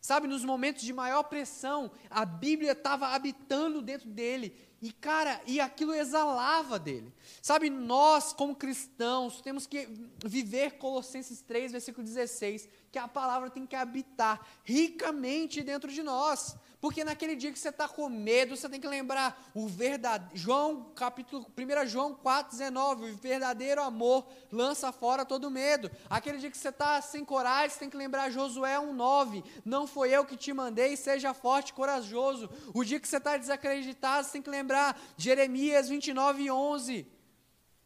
Sabe, 0.00 0.26
nos 0.26 0.42
momentos 0.42 0.84
de 0.84 0.92
maior 0.94 1.24
pressão, 1.24 1.90
a 2.08 2.24
Bíblia 2.24 2.72
estava 2.72 3.08
habitando 3.08 3.82
dentro 3.82 4.08
dele 4.08 4.56
e, 4.80 4.92
cara, 4.92 5.40
e 5.44 5.60
aquilo 5.60 5.92
exalava 5.92 6.78
dele. 6.78 7.12
Sabe, 7.42 7.68
nós, 7.68 8.32
como 8.32 8.54
cristãos, 8.54 9.40
temos 9.40 9.66
que 9.66 9.88
viver 10.24 10.78
Colossenses 10.78 11.40
3, 11.40 11.72
versículo 11.72 12.06
16, 12.06 12.68
que 12.92 12.98
a 12.98 13.08
palavra 13.08 13.50
tem 13.50 13.66
que 13.66 13.74
habitar 13.74 14.40
ricamente 14.62 15.62
dentro 15.62 15.90
de 15.90 16.02
nós. 16.02 16.56
Porque 16.80 17.02
naquele 17.02 17.34
dia 17.34 17.50
que 17.50 17.58
você 17.58 17.70
está 17.70 17.88
com 17.88 18.08
medo, 18.08 18.56
você 18.56 18.68
tem 18.68 18.80
que 18.80 18.86
lembrar 18.86 19.50
o 19.52 19.66
verdadeiro. 19.66 20.36
João, 20.36 20.92
capítulo 20.94 21.44
1 21.58 21.86
João 21.88 22.14
4, 22.14 22.52
19, 22.52 23.10
o 23.10 23.16
verdadeiro 23.16 23.82
amor 23.82 24.24
lança 24.52 24.92
fora 24.92 25.24
todo 25.24 25.50
medo. 25.50 25.90
Aquele 26.08 26.38
dia 26.38 26.50
que 26.50 26.56
você 26.56 26.68
está 26.68 27.02
sem 27.02 27.24
coragem, 27.24 27.70
você 27.70 27.80
tem 27.80 27.90
que 27.90 27.96
lembrar 27.96 28.30
Josué 28.30 28.78
1, 28.78 28.92
9. 28.92 29.42
Não 29.64 29.88
foi 29.88 30.10
eu 30.10 30.24
que 30.24 30.36
te 30.36 30.52
mandei, 30.52 30.96
seja 30.96 31.34
forte 31.34 31.70
e 31.70 31.72
corajoso. 31.72 32.48
O 32.72 32.84
dia 32.84 33.00
que 33.00 33.08
você 33.08 33.16
está 33.16 33.36
desacreditado, 33.36 34.24
você 34.26 34.34
tem 34.34 34.42
que 34.42 34.50
lembrar 34.50 35.00
Jeremias 35.16 35.88
29, 35.88 36.48
11. 36.48 37.06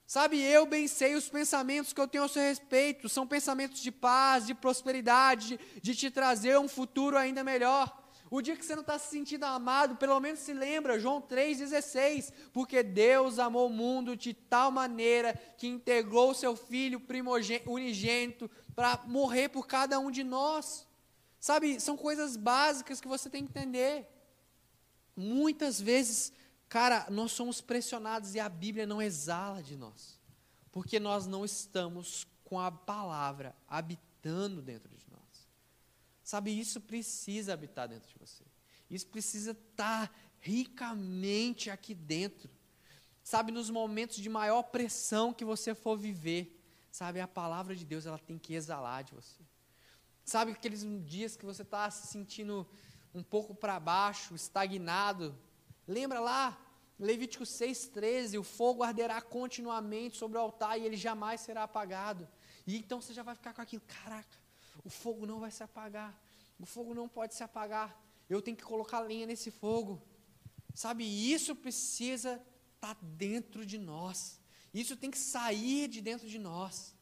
Sabe, 0.07 0.39
eu 0.39 0.67
bem 0.67 0.87
sei 0.87 1.15
os 1.15 1.31
pensamentos 1.31 1.95
que 1.95 2.01
eu 2.01 2.07
tenho 2.07 2.25
a 2.25 2.29
seu 2.29 2.43
respeito, 2.43 3.09
são 3.09 3.27
pensamentos 3.27 3.81
de 3.81 3.91
paz, 3.91 4.47
de 4.47 4.53
prosperidade, 4.53 5.59
de, 5.75 5.81
de 5.81 5.95
te 5.95 6.11
trazer 6.11 6.59
um 6.59 6.69
futuro 6.69 7.17
ainda 7.17 7.43
melhor. 7.43 8.02
O 8.35 8.41
dia 8.41 8.57
que 8.57 8.65
você 8.65 8.75
não 8.75 8.81
está 8.81 8.99
se 8.99 9.11
sentindo 9.11 9.45
amado, 9.45 9.97
pelo 9.97 10.19
menos 10.19 10.41
se 10.41 10.55
lembra, 10.55 10.99
João 10.99 11.21
3,16. 11.21 12.33
Porque 12.51 12.83
Deus 12.83 13.39
amou 13.39 13.67
o 13.67 13.71
mundo 13.71 14.17
de 14.17 14.33
tal 14.33 14.71
maneira 14.71 15.39
que 15.59 15.67
integrou 15.67 16.31
o 16.31 16.35
seu 16.35 16.57
Filho 16.57 17.03
unigênito 17.67 18.51
para 18.75 19.03
morrer 19.07 19.51
por 19.51 19.67
cada 19.67 19.99
um 19.99 20.11
de 20.11 20.25
nós. 20.25 20.89
Sabe, 21.39 21.79
são 21.79 21.95
coisas 21.95 22.35
básicas 22.35 23.03
que 23.03 23.07
você 23.07 23.29
tem 23.29 23.45
que 23.45 23.51
entender. 23.51 24.09
Muitas 25.15 25.79
vezes, 25.79 26.33
cara, 26.71 27.07
nós 27.11 27.33
somos 27.33 27.61
pressionados 27.61 28.35
e 28.35 28.41
a 28.41 28.49
Bíblia 28.49 28.87
não 28.87 29.03
exala 29.03 29.63
de 29.63 29.77
nós. 29.77 30.19
Porque 30.71 30.99
nós 30.99 31.27
não 31.27 31.45
estamos 31.45 32.27
com 32.45 32.59
a 32.59 32.73
palavra 32.73 33.55
habitando 33.69 34.63
dentro 34.63 34.97
de. 34.97 35.02
Sabe, 36.23 36.59
isso 36.59 36.81
precisa 36.81 37.53
habitar 37.53 37.89
dentro 37.89 38.09
de 38.09 38.19
você. 38.19 38.45
Isso 38.89 39.07
precisa 39.07 39.53
estar 39.53 40.15
ricamente 40.41 41.71
aqui 41.71 41.95
dentro. 41.95 42.51
Sabe, 43.23 43.53
nos 43.53 43.71
momentos 43.71 44.17
de 44.17 44.29
maior 44.29 44.63
pressão 44.65 45.33
que 45.33 45.45
você 45.45 45.75
for 45.75 45.97
viver, 45.97 46.59
Sabe, 46.93 47.23
a 47.23 47.27
palavra 47.27 47.75
de 47.75 47.87
Deus 47.87 48.05
ela 48.05 48.19
tem 48.19 48.39
que 48.39 48.53
exalar 48.53 49.03
de 49.03 49.15
você. 49.15 49.43
Sabe 50.23 50.53
aqueles 50.53 50.85
dias 51.07 51.35
que 51.35 51.45
você 51.45 51.63
está 51.63 51.91
se 51.91 52.07
sentindo 52.07 52.69
um 53.15 53.23
pouco 53.23 53.55
para 53.55 53.81
baixo, 53.81 54.35
estagnado? 54.35 55.35
Lembra 55.89 56.21
lá, 56.21 56.61
Levítico 57.01 57.45
6,13: 57.45 58.39
o 58.39 58.43
fogo 58.43 58.83
arderá 58.83 59.23
continuamente 59.23 60.19
sobre 60.19 60.37
o 60.37 60.41
altar 60.43 60.79
e 60.79 60.85
ele 60.85 60.99
jamais 60.99 61.41
será 61.41 61.63
apagado. 61.63 62.29
E 62.67 62.77
então 62.77 63.01
você 63.01 63.15
já 63.15 63.23
vai 63.23 63.35
ficar 63.35 63.55
com 63.55 63.63
aquilo: 63.63 63.83
caraca, 63.89 64.37
o 64.85 64.91
fogo 64.91 65.27
não 65.27 65.41
vai 65.41 65.51
se 65.51 65.63
apagar, 65.63 66.19
o 66.59 66.67
fogo 66.67 66.95
não 66.95 67.09
pode 67.09 67.35
se 67.35 67.43
apagar, 67.43 68.01
eu 68.29 68.41
tenho 68.41 68.57
que 68.57 68.63
colocar 68.63 69.01
lenha 69.01 69.27
nesse 69.27 69.51
fogo. 69.51 70.01
Sabe, 70.75 71.05
isso 71.05 71.55
precisa 71.55 72.41
estar 72.75 72.95
tá 72.95 73.01
dentro 73.03 73.67
de 73.67 73.79
nós, 73.79 74.41
isso 74.73 74.97
tem 74.97 75.11
que 75.11 75.19
sair 75.19 75.89
de 75.89 76.01
dentro 76.01 76.29
de 76.29 76.39
nós. 76.39 76.95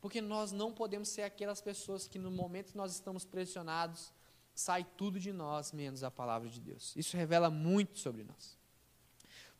Porque 0.00 0.20
nós 0.20 0.50
não 0.50 0.72
podemos 0.72 1.08
ser 1.08 1.22
aquelas 1.22 1.60
pessoas 1.60 2.08
que 2.08 2.18
no 2.18 2.30
momento 2.30 2.72
que 2.72 2.76
nós 2.76 2.92
estamos 2.92 3.24
pressionados, 3.24 4.12
sai 4.54 4.84
tudo 4.96 5.20
de 5.20 5.32
nós, 5.32 5.72
menos 5.72 6.02
a 6.02 6.10
palavra 6.10 6.48
de 6.48 6.60
Deus. 6.60 6.94
Isso 6.96 7.16
revela 7.16 7.50
muito 7.50 7.98
sobre 7.98 8.24
nós. 8.24 8.58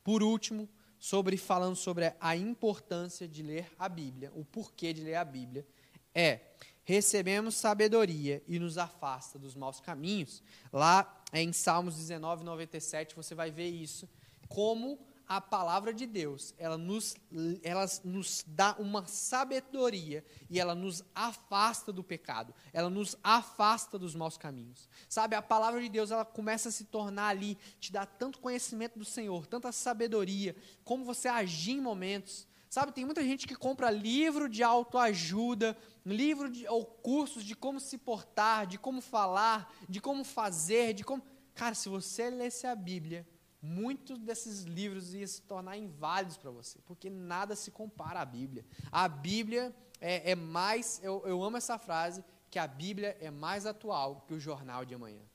Por 0.03 0.23
último, 0.23 0.69
sobre 0.99 1.37
falando 1.37 1.77
sobre 1.77 2.15
a 2.21 2.37
importância 2.37 3.27
de 3.27 3.43
ler 3.43 3.71
a 3.79 3.89
Bíblia, 3.89 4.33
o 4.35 4.45
porquê 4.45 4.93
de 4.93 5.03
ler 5.03 5.15
a 5.15 5.25
Bíblia, 5.25 5.67
é 6.15 6.41
recebemos 6.91 7.55
sabedoria 7.55 8.43
e 8.49 8.59
nos 8.59 8.77
afasta 8.77 9.39
dos 9.39 9.55
maus 9.55 9.81
caminhos. 9.81 10.43
Lá 10.73 11.23
em 11.33 11.53
Salmos 11.53 11.97
19, 11.97 12.43
97, 12.45 13.15
você 13.15 13.35
vai 13.35 13.51
ver 13.51 13.69
isso, 13.69 14.09
como 14.49 14.99
a 15.31 15.41
palavra 15.41 15.95
de 15.95 16.07
Deus, 16.07 16.53
ela 16.59 16.77
nos, 16.77 17.15
ela 17.63 17.87
nos 18.03 18.45
dá 18.45 18.75
uma 18.81 19.07
sabedoria 19.07 20.25
e 20.51 20.59
ela 20.59 20.75
nos 20.75 21.05
afasta 21.15 21.93
do 21.93 22.03
pecado, 22.03 22.53
ela 22.73 22.91
nos 22.91 23.17
afasta 23.23 23.97
dos 23.97 24.17
maus 24.17 24.37
caminhos. 24.37 24.89
Sabe, 25.09 25.37
a 25.37 25.43
palavra 25.43 25.81
de 25.81 25.89
Deus, 25.89 26.11
ela 26.11 26.25
começa 26.25 26.69
a 26.69 26.73
se 26.73 26.83
tornar 26.83 27.29
ali, 27.29 27.57
te 27.79 27.93
dá 27.93 28.05
tanto 28.05 28.41
conhecimento 28.41 28.99
do 28.99 29.05
Senhor, 29.05 29.47
tanta 29.47 29.71
sabedoria, 29.71 30.57
como 30.83 31.05
você 31.05 31.29
agir 31.29 31.75
em 31.75 31.81
momentos. 31.81 32.50
Sabe, 32.71 32.93
tem 32.93 33.05
muita 33.05 33.25
gente 33.25 33.49
que 33.49 33.57
compra 33.57 33.91
livro 33.91 34.49
de 34.49 34.63
autoajuda, 34.63 35.77
livro 36.07 36.49
de, 36.49 36.69
ou 36.69 36.85
cursos 36.85 37.43
de 37.43 37.57
como 37.57 37.81
se 37.81 37.99
portar, 37.99 38.65
de 38.65 38.79
como 38.79 39.01
falar, 39.01 39.75
de 39.89 40.01
como 40.01 40.23
fazer, 40.23 40.95
de 40.95 41.03
como. 41.03 41.21
Cara, 41.53 41.75
se 41.75 41.89
você 41.89 42.31
lesse 42.31 42.69
a 42.69 42.77
Bíblia, 42.77 43.29
muitos 43.61 44.21
desses 44.21 44.63
livros 44.63 45.13
iam 45.13 45.27
se 45.27 45.43
tornar 45.43 45.77
inválidos 45.77 46.37
para 46.37 46.53
você, 46.53 46.79
porque 46.87 47.11
nada 47.11 47.57
se 47.57 47.73
compara 47.73 48.21
à 48.21 48.25
Bíblia. 48.25 48.65
A 48.93 49.09
Bíblia 49.09 49.75
é, 50.01 50.31
é 50.31 50.35
mais, 50.37 51.01
eu, 51.03 51.25
eu 51.27 51.43
amo 51.43 51.57
essa 51.57 51.77
frase, 51.77 52.25
que 52.49 52.59
a 52.61 52.69
Bíblia 52.69 53.17
é 53.21 53.33
mais 53.33 53.67
atual 53.67 54.25
que 54.29 54.35
o 54.35 54.39
jornal 54.39 54.85
de 54.85 54.95
amanhã. 54.95 55.30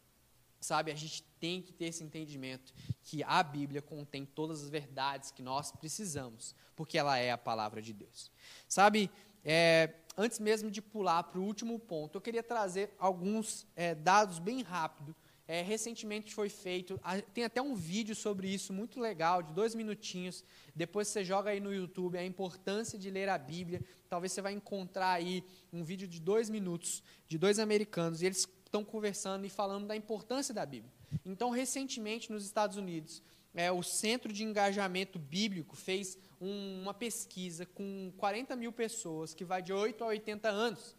Sabe, 0.66 0.92
a 0.92 0.96
gente 0.96 1.22
tem 1.40 1.62
que 1.62 1.72
ter 1.72 1.86
esse 1.86 2.04
entendimento 2.04 2.74
que 3.04 3.24
a 3.24 3.44
Bíblia 3.44 3.84
contém 3.84 4.26
todas 4.26 4.64
as 4.64 4.70
verdades 4.70 5.30
que 5.30 5.44
nós 5.44 5.72
precisamos, 5.72 6.56
porque 6.76 6.98
ela 6.98 7.20
é 7.20 7.32
a 7.32 7.38
palavra 7.38 7.84
de 7.84 7.94
Deus. 7.94 8.32
Sabe, 8.68 9.12
é, 9.44 9.94
antes 10.18 10.40
mesmo 10.40 10.72
de 10.72 10.82
pular 10.82 11.22
para 11.22 11.40
o 11.40 11.44
último 11.44 11.78
ponto, 11.78 12.18
eu 12.18 12.22
queria 12.22 12.42
trazer 12.42 12.96
alguns 12.98 13.68
é, 13.76 13.94
dados 13.94 14.40
bem 14.40 14.64
rápido 14.64 15.16
é, 15.48 15.62
recentemente 15.62 16.34
foi 16.34 16.50
feito, 16.50 17.00
tem 17.32 17.44
até 17.44 17.62
um 17.62 17.76
vídeo 17.76 18.16
sobre 18.16 18.48
isso 18.48 18.74
muito 18.74 19.00
legal, 19.00 19.44
de 19.44 19.54
dois 19.54 19.76
minutinhos. 19.76 20.44
Depois 20.76 21.08
você 21.08 21.24
joga 21.24 21.52
aí 21.52 21.60
no 21.60 21.72
YouTube 21.72 22.18
a 22.18 22.26
importância 22.26 22.98
de 22.98 23.12
ler 23.12 23.30
a 23.30 23.38
Bíblia. 23.38 23.80
Talvez 24.10 24.32
você 24.32 24.42
vai 24.42 24.54
encontrar 24.54 25.12
aí 25.12 25.44
um 25.72 25.84
vídeo 25.84 26.08
de 26.08 26.20
dois 26.20 26.50
minutos 26.50 27.04
de 27.28 27.38
dois 27.38 27.60
americanos 27.60 28.24
e 28.24 28.26
eles 28.26 28.48
estão 28.76 28.84
conversando 28.84 29.46
e 29.46 29.50
falando 29.50 29.88
da 29.88 29.96
importância 29.96 30.54
da 30.54 30.66
Bíblia. 30.66 30.92
Então, 31.26 31.50
recentemente 31.50 32.32
nos 32.32 32.44
Estados 32.44 32.76
Unidos, 32.76 33.24
é, 33.54 33.72
o 33.72 33.82
Centro 33.82 34.34
de 34.34 34.44
Engajamento 34.44 35.18
Bíblico 35.18 35.78
fez 35.78 36.18
um, 36.42 36.82
uma 36.82 36.94
pesquisa 36.94 37.66
com 37.66 38.12
40 38.18 38.54
mil 38.58 38.74
pessoas 38.74 39.34
que 39.34 39.46
vai 39.46 39.62
de 39.62 39.72
8 39.72 40.04
a 40.04 40.08
80 40.08 40.50
anos. 40.50 40.94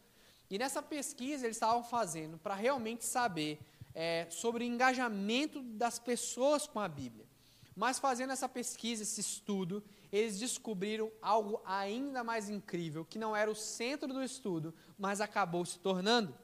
E 0.48 0.58
nessa 0.58 0.80
pesquisa 0.80 1.44
eles 1.44 1.56
estavam 1.56 1.84
fazendo 1.84 2.38
para 2.38 2.54
realmente 2.54 3.04
saber 3.04 3.58
é, 3.94 4.26
sobre 4.30 4.64
o 4.64 4.66
engajamento 4.66 5.60
das 5.62 5.98
pessoas 5.98 6.66
com 6.66 6.80
a 6.80 6.88
Bíblia. 6.88 7.26
Mas 7.74 7.98
fazendo 7.98 8.32
essa 8.32 8.48
pesquisa, 8.48 9.02
esse 9.02 9.20
estudo, 9.20 9.84
eles 10.10 10.38
descobriram 10.38 11.12
algo 11.20 11.60
ainda 11.66 12.24
mais 12.24 12.48
incrível, 12.48 13.04
que 13.04 13.18
não 13.18 13.36
era 13.36 13.50
o 13.50 13.54
centro 13.54 14.08
do 14.08 14.22
estudo, 14.22 14.72
mas 14.98 15.20
acabou 15.20 15.62
se 15.66 15.78
tornando. 15.78 16.34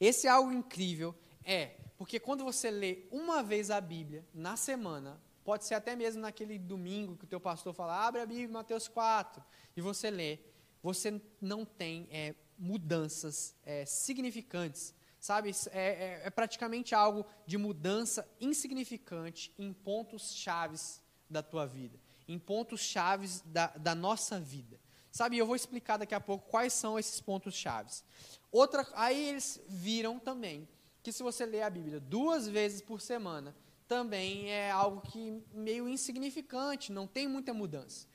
Esse 0.00 0.26
algo 0.28 0.52
incrível 0.52 1.14
é 1.44 1.76
porque 1.96 2.18
quando 2.18 2.44
você 2.44 2.70
lê 2.70 3.06
uma 3.10 3.42
vez 3.42 3.70
a 3.70 3.80
Bíblia 3.80 4.26
na 4.34 4.56
semana, 4.56 5.20
pode 5.44 5.64
ser 5.64 5.74
até 5.74 5.94
mesmo 5.94 6.22
naquele 6.22 6.58
domingo 6.58 7.16
que 7.16 7.24
o 7.24 7.28
teu 7.28 7.40
pastor 7.40 7.72
fala, 7.72 8.06
abre 8.06 8.20
a 8.20 8.26
Bíblia, 8.26 8.48
Mateus 8.48 8.88
4, 8.88 9.42
e 9.76 9.80
você 9.80 10.10
lê, 10.10 10.38
você 10.82 11.20
não 11.40 11.64
tem 11.64 12.08
é, 12.10 12.34
mudanças 12.58 13.54
é, 13.64 13.84
significantes 13.84 14.94
sabe? 15.24 15.50
É, 15.70 15.80
é, 15.80 16.22
é, 16.24 16.30
praticamente 16.30 16.94
algo 16.94 17.24
de 17.46 17.56
mudança 17.56 18.28
insignificante 18.38 19.54
em 19.58 19.72
pontos 19.72 20.34
chaves 20.34 21.00
da 21.30 21.42
tua 21.42 21.66
vida, 21.66 21.98
em 22.28 22.38
pontos 22.38 22.82
chaves 22.82 23.40
da, 23.40 23.68
da 23.68 23.94
nossa 23.94 24.38
vida. 24.38 24.78
Sabe, 25.14 25.38
eu 25.38 25.46
vou 25.46 25.54
explicar 25.54 25.96
daqui 25.96 26.14
a 26.14 26.20
pouco 26.20 26.50
quais 26.50 26.72
são 26.72 26.98
esses 26.98 27.20
pontos 27.20 27.54
chaves. 27.54 28.02
Outra, 28.50 28.84
aí 28.94 29.28
eles 29.28 29.60
viram 29.68 30.18
também 30.18 30.68
que 31.04 31.12
se 31.12 31.22
você 31.22 31.46
ler 31.46 31.62
a 31.62 31.70
Bíblia 31.70 32.00
duas 32.00 32.48
vezes 32.48 32.80
por 32.80 33.00
semana, 33.00 33.54
também 33.86 34.50
é 34.50 34.72
algo 34.72 35.00
que 35.02 35.40
meio 35.52 35.88
insignificante, 35.88 36.90
não 36.90 37.06
tem 37.06 37.28
muita 37.28 37.54
mudança. 37.54 38.08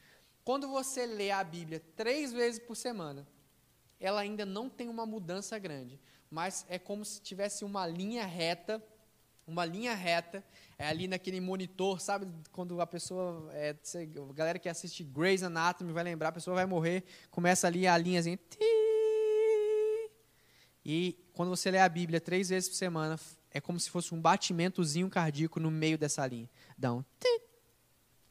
Quando 0.43 0.67
você 0.67 1.05
lê 1.05 1.31
a 1.31 1.41
Bíblia 1.41 1.81
três 1.95 2.33
vezes 2.33 2.59
por 2.59 2.75
semana, 2.75 3.25
ela 3.97 4.19
ainda 4.19 4.45
não 4.45 4.69
tem 4.69 4.89
uma 4.89 5.05
mudança 5.05 5.57
grande 5.57 6.01
mas 6.29 6.65
é 6.69 6.77
como 6.77 7.03
se 7.03 7.21
tivesse 7.21 7.65
uma 7.65 7.87
linha 7.87 8.25
reta, 8.25 8.83
uma 9.49 9.65
linha 9.65 9.93
reta, 9.93 10.43
é 10.77 10.87
ali 10.87 11.07
naquele 11.07 11.41
monitor, 11.41 11.99
sabe? 11.99 12.27
Quando 12.51 12.79
a 12.79 12.87
pessoa, 12.87 13.49
é, 13.53 13.75
a 13.95 14.33
galera 14.33 14.59
que 14.59 14.69
assiste 14.69 15.03
Grey's 15.03 15.43
Anatomy 15.43 15.91
vai 15.91 16.03
lembrar, 16.03 16.29
a 16.29 16.33
pessoa 16.33 16.55
vai 16.55 16.65
morrer, 16.65 17.03
começa 17.31 17.67
ali 17.67 17.87
a 17.87 17.97
linhazinha, 17.97 18.39
e 20.85 21.17
quando 21.33 21.49
você 21.49 21.69
lê 21.69 21.79
a 21.79 21.89
Bíblia 21.89 22.19
três 22.19 22.49
vezes 22.49 22.69
por 22.69 22.75
semana, 22.75 23.19
é 23.51 23.59
como 23.59 23.79
se 23.79 23.89
fosse 23.89 24.13
um 24.13 24.21
batimentozinho 24.21 25.09
cardíaco 25.09 25.59
no 25.59 25.69
meio 25.69 25.97
dessa 25.97 26.25
linha. 26.25 26.49
Dá 26.77 26.93
um 26.93 27.03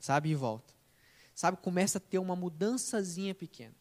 sabe? 0.00 0.30
E 0.30 0.34
volta. 0.34 0.74
Sabe? 1.34 1.56
Começa 1.58 1.98
a 1.98 2.00
ter 2.00 2.18
uma 2.18 2.34
mudançazinha 2.34 3.34
pequena. 3.34 3.74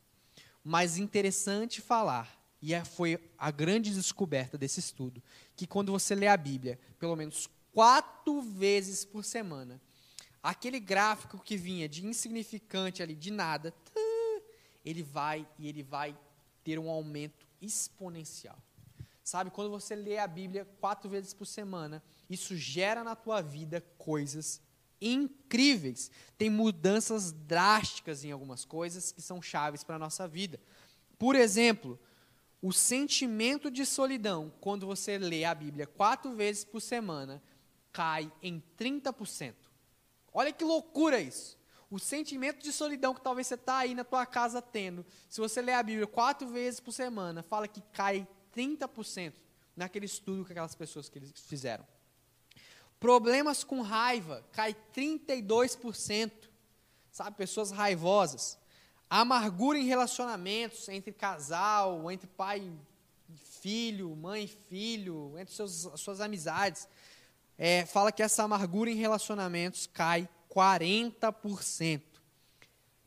Mas 0.63 0.97
interessante 0.97 1.81
falar 1.81 2.37
e 2.61 2.73
é, 2.73 2.83
foi 2.83 3.19
a 3.37 3.51
grande 3.51 3.93
descoberta 3.93 4.57
desse 4.57 4.79
estudo, 4.79 5.21
que 5.55 5.67
quando 5.67 5.91
você 5.91 6.15
lê 6.15 6.27
a 6.27 6.37
Bíblia, 6.37 6.79
pelo 6.99 7.15
menos 7.15 7.49
quatro 7.71 8.41
vezes 8.41 9.05
por 9.05 9.23
semana, 9.23 9.79
aquele 10.41 10.79
gráfico 10.79 11.37
que 11.37 11.57
vinha 11.57 11.87
de 11.87 12.05
insignificante 12.05 13.03
ali, 13.03 13.15
de 13.15 13.31
nada, 13.31 13.73
ele 14.83 15.03
vai 15.03 15.47
e 15.59 15.67
ele 15.67 15.83
vai 15.83 16.17
ter 16.63 16.79
um 16.79 16.89
aumento 16.89 17.45
exponencial. 17.61 18.57
Sabe, 19.23 19.51
quando 19.51 19.69
você 19.69 19.93
lê 19.93 20.17
a 20.17 20.25
Bíblia 20.25 20.65
quatro 20.79 21.09
vezes 21.09 21.33
por 21.33 21.45
semana, 21.45 22.01
isso 22.29 22.55
gera 22.55 23.03
na 23.03 23.15
tua 23.15 23.41
vida 23.41 23.81
coisas 23.97 24.61
incríveis. 25.01 26.09
Tem 26.37 26.49
mudanças 26.49 27.31
drásticas 27.31 28.23
em 28.23 28.31
algumas 28.31 28.63
coisas 28.63 29.11
que 29.11 29.21
são 29.21 29.41
chaves 29.41 29.83
para 29.83 29.97
a 29.97 29.99
nossa 29.99 30.27
vida. 30.27 30.59
Por 31.17 31.35
exemplo, 31.35 31.99
o 32.61 32.73
sentimento 32.73 33.69
de 33.69 33.85
solidão, 33.85 34.51
quando 34.59 34.85
você 34.87 35.17
lê 35.17 35.45
a 35.45 35.53
Bíblia 35.53 35.85
quatro 35.85 36.33
vezes 36.33 36.65
por 36.65 36.81
semana, 36.81 37.41
cai 37.91 38.31
em 38.41 38.63
30%. 38.77 39.53
Olha 40.33 40.51
que 40.51 40.63
loucura 40.63 41.19
isso. 41.19 41.57
O 41.89 41.99
sentimento 41.99 42.61
de 42.61 42.71
solidão 42.71 43.13
que 43.13 43.21
talvez 43.21 43.47
você 43.47 43.53
está 43.53 43.77
aí 43.77 43.95
na 43.95 44.03
tua 44.03 44.25
casa 44.25 44.61
tendo, 44.61 45.05
se 45.29 45.39
você 45.39 45.61
lê 45.61 45.71
a 45.71 45.81
Bíblia 45.81 46.07
quatro 46.07 46.47
vezes 46.47 46.79
por 46.79 46.91
semana, 46.91 47.41
fala 47.41 47.67
que 47.67 47.81
cai 47.93 48.27
30% 48.53 49.33
naquele 49.75 50.05
estudo 50.05 50.43
que 50.43 50.51
aquelas 50.51 50.75
pessoas 50.75 51.07
que 51.07 51.19
eles 51.19 51.31
fizeram. 51.31 51.85
Problemas 52.99 53.63
com 53.63 53.81
raiva, 53.81 54.43
cai 54.51 54.75
32%. 54.93 56.31
Sabe, 57.11 57.37
pessoas 57.37 57.71
raivosas. 57.71 58.57
Amargura 59.09 59.79
em 59.79 59.85
relacionamentos 59.85 60.87
entre 60.89 61.11
casal, 61.11 62.11
entre 62.11 62.27
pai 62.27 62.59
e 63.29 63.37
filho, 63.37 64.15
mãe 64.15 64.43
e 64.43 64.47
filho, 64.47 65.37
entre 65.37 65.53
seus, 65.53 65.89
suas 65.95 66.21
amizades. 66.21 66.87
É, 67.57 67.85
fala 67.85 68.11
que 68.11 68.21
essa 68.21 68.43
amargura 68.43 68.89
em 68.89 68.95
relacionamentos 68.95 69.87
cai 69.87 70.29
40%. 70.53 72.01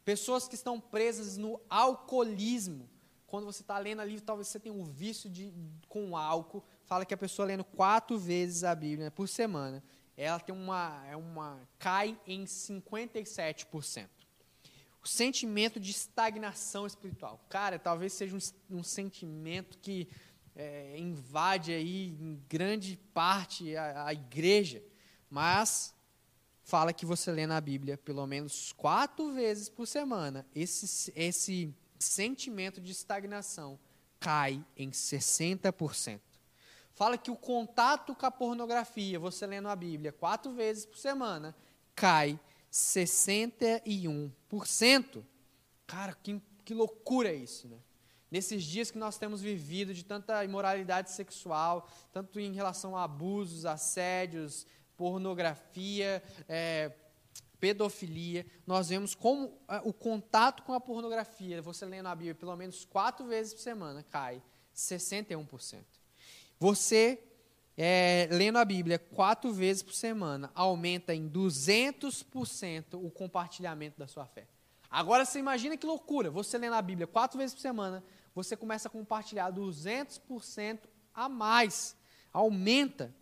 Pessoas 0.04 0.48
que 0.48 0.54
estão 0.54 0.80
presas 0.80 1.36
no 1.36 1.60
alcoolismo. 1.68 2.88
Quando 3.26 3.44
você 3.44 3.62
está 3.62 3.78
lendo 3.78 4.00
ali, 4.00 4.20
talvez 4.20 4.48
você 4.48 4.58
tenha 4.58 4.74
um 4.74 4.84
vício 4.84 5.30
de, 5.30 5.52
com 5.88 6.16
álcool. 6.16 6.64
Fala 6.84 7.04
que 7.04 7.14
a 7.14 7.16
pessoa 7.16 7.46
lendo 7.46 7.62
quatro 7.62 8.18
vezes 8.18 8.64
a 8.64 8.74
Bíblia 8.74 9.10
por 9.10 9.28
semana, 9.28 9.82
ela 10.16 10.40
tem 10.40 10.54
uma, 10.54 11.04
é 11.06 11.16
uma 11.16 11.60
cai 11.78 12.18
em 12.26 12.44
57%. 12.44 14.08
O 15.02 15.08
sentimento 15.08 15.80
de 15.80 15.90
estagnação 15.90 16.86
espiritual. 16.86 17.44
Cara, 17.48 17.78
talvez 17.78 18.12
seja 18.12 18.36
um, 18.36 18.78
um 18.78 18.82
sentimento 18.82 19.78
que 19.78 20.08
é, 20.54 20.98
invade 20.98 21.72
aí 21.72 22.08
em 22.20 22.42
grande 22.48 22.96
parte 23.14 23.74
a, 23.76 24.06
a 24.06 24.12
igreja, 24.12 24.82
mas 25.30 25.94
fala 26.62 26.92
que 26.92 27.06
você 27.06 27.32
lê 27.32 27.46
na 27.46 27.60
Bíblia 27.60 27.96
pelo 27.96 28.26
menos 28.26 28.72
quatro 28.72 29.32
vezes 29.32 29.68
por 29.68 29.86
semana, 29.86 30.46
esse, 30.54 31.12
esse 31.16 31.74
sentimento 31.98 32.80
de 32.80 32.92
estagnação 32.92 33.78
cai 34.18 34.64
em 34.76 34.90
60%. 34.90 36.20
Fala 36.92 37.16
que 37.16 37.30
o 37.30 37.36
contato 37.36 38.14
com 38.14 38.26
a 38.26 38.30
pornografia, 38.30 39.18
você 39.18 39.46
lendo 39.46 39.68
a 39.68 39.76
Bíblia 39.76 40.12
quatro 40.12 40.52
vezes 40.52 40.84
por 40.84 40.98
semana, 40.98 41.56
cai 41.94 42.38
61%. 42.70 45.24
Cara, 45.86 46.14
que, 46.14 46.40
que 46.64 46.74
loucura 46.74 47.30
é 47.30 47.34
isso, 47.34 47.68
né? 47.68 47.78
Nesses 48.30 48.62
dias 48.62 48.92
que 48.92 48.98
nós 48.98 49.18
temos 49.18 49.40
vivido 49.40 49.92
de 49.92 50.04
tanta 50.04 50.44
imoralidade 50.44 51.10
sexual, 51.10 51.88
tanto 52.12 52.38
em 52.38 52.52
relação 52.52 52.96
a 52.96 53.02
abusos, 53.02 53.66
assédios, 53.66 54.66
pornografia, 54.96 56.22
é, 56.48 56.92
pedofilia, 57.58 58.46
nós 58.66 58.88
vemos 58.88 59.14
como 59.14 59.58
é, 59.68 59.80
o 59.84 59.92
contato 59.92 60.62
com 60.62 60.72
a 60.72 60.80
pornografia, 60.80 61.60
você 61.60 61.84
lendo 61.84 62.06
a 62.06 62.14
Bíblia 62.14 62.34
pelo 62.34 62.54
menos 62.54 62.84
quatro 62.84 63.26
vezes 63.26 63.52
por 63.52 63.60
semana, 63.60 64.04
cai 64.04 64.40
61%. 64.74 65.82
Você, 66.58 67.18
é, 67.82 68.28
lendo 68.30 68.58
a 68.58 68.64
Bíblia 68.64 68.98
quatro 68.98 69.54
vezes 69.54 69.82
por 69.82 69.94
semana, 69.94 70.50
aumenta 70.54 71.14
em 71.14 71.30
200% 71.30 73.02
o 73.02 73.10
compartilhamento 73.10 73.98
da 73.98 74.06
sua 74.06 74.26
fé. 74.26 74.46
Agora 74.90 75.24
você 75.24 75.38
imagina 75.38 75.78
que 75.78 75.86
loucura, 75.86 76.30
você 76.30 76.58
lendo 76.58 76.74
a 76.74 76.82
Bíblia 76.82 77.06
quatro 77.06 77.38
vezes 77.38 77.54
por 77.54 77.62
semana, 77.62 78.04
você 78.34 78.54
começa 78.54 78.88
a 78.88 78.90
compartilhar 78.90 79.50
200% 79.50 80.80
a 81.14 81.26
mais, 81.26 81.96
aumenta. 82.30 83.14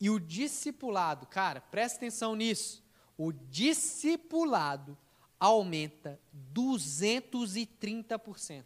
E 0.00 0.08
o 0.08 0.18
discipulado, 0.18 1.26
cara, 1.26 1.60
presta 1.60 1.98
atenção 1.98 2.34
nisso. 2.34 2.82
O 3.18 3.30
discipulado 3.30 4.96
aumenta 5.38 6.18
230%. 6.54 8.64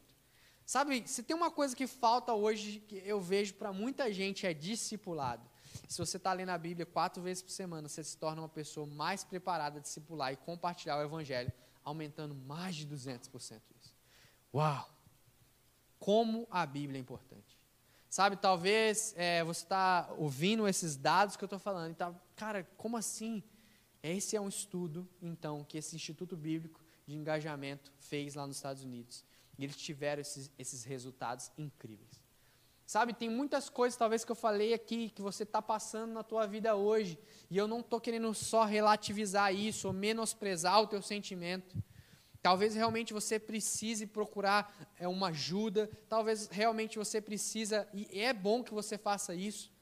Sabe, 0.66 1.04
se 1.06 1.22
tem 1.22 1.36
uma 1.36 1.50
coisa 1.50 1.76
que 1.76 1.86
falta 1.86 2.32
hoje, 2.32 2.80
que 2.80 3.02
eu 3.04 3.20
vejo 3.20 3.54
para 3.54 3.72
muita 3.72 4.12
gente, 4.12 4.46
é 4.46 4.54
discipulado. 4.54 5.48
Se 5.88 5.98
você 5.98 6.16
está 6.16 6.32
lendo 6.32 6.50
a 6.50 6.58
Bíblia 6.58 6.86
quatro 6.86 7.22
vezes 7.22 7.42
por 7.42 7.50
semana, 7.50 7.88
você 7.88 8.02
se 8.02 8.16
torna 8.16 8.40
uma 8.40 8.48
pessoa 8.48 8.86
mais 8.86 9.24
preparada 9.24 9.78
a 9.78 9.82
discipular 9.82 10.32
e 10.32 10.36
compartilhar 10.36 10.96
o 10.98 11.02
Evangelho, 11.02 11.52
aumentando 11.82 12.34
mais 12.34 12.74
de 12.76 12.86
200% 12.86 13.60
isso. 13.78 13.94
Uau! 14.54 14.90
Como 15.98 16.46
a 16.50 16.64
Bíblia 16.64 16.98
é 16.98 17.00
importante. 17.00 17.58
Sabe, 18.08 18.36
talvez 18.36 19.12
é, 19.16 19.42
você 19.42 19.64
está 19.64 20.08
ouvindo 20.16 20.68
esses 20.68 20.96
dados 20.96 21.36
que 21.36 21.42
eu 21.42 21.46
estou 21.46 21.58
falando 21.58 21.90
e 21.90 21.94
tá, 21.94 22.14
cara, 22.36 22.62
como 22.76 22.96
assim? 22.96 23.42
Esse 24.02 24.36
é 24.36 24.40
um 24.40 24.48
estudo, 24.48 25.08
então, 25.20 25.64
que 25.64 25.78
esse 25.78 25.96
Instituto 25.96 26.36
Bíblico 26.36 26.80
de 27.06 27.16
Engajamento 27.16 27.92
fez 27.98 28.34
lá 28.34 28.46
nos 28.46 28.56
Estados 28.56 28.84
Unidos. 28.84 29.24
E 29.58 29.64
eles 29.64 29.76
tiveram 29.76 30.20
esses, 30.20 30.50
esses 30.58 30.84
resultados 30.84 31.50
incríveis. 31.56 32.22
Sabe, 32.86 33.14
tem 33.14 33.30
muitas 33.30 33.70
coisas, 33.70 33.96
talvez, 33.96 34.24
que 34.24 34.32
eu 34.32 34.36
falei 34.36 34.74
aqui, 34.74 35.08
que 35.08 35.22
você 35.22 35.42
está 35.42 35.62
passando 35.62 36.12
na 36.12 36.22
tua 36.22 36.46
vida 36.46 36.76
hoje, 36.76 37.18
e 37.50 37.56
eu 37.56 37.66
não 37.66 37.80
estou 37.80 37.98
querendo 37.98 38.32
só 38.34 38.64
relativizar 38.64 39.54
isso, 39.54 39.86
ou 39.86 39.92
menosprezar 39.92 40.82
o 40.82 40.86
teu 40.86 41.00
sentimento. 41.00 41.82
Talvez 42.42 42.74
realmente 42.74 43.14
você 43.14 43.38
precise 43.38 44.06
procurar 44.06 44.92
é, 44.98 45.08
uma 45.08 45.28
ajuda, 45.28 45.90
talvez 46.10 46.46
realmente 46.48 46.98
você 46.98 47.22
precisa, 47.22 47.88
e 47.94 48.20
é 48.20 48.34
bom 48.34 48.62
que 48.62 48.74
você 48.74 48.98
faça 48.98 49.34
isso, 49.34 49.72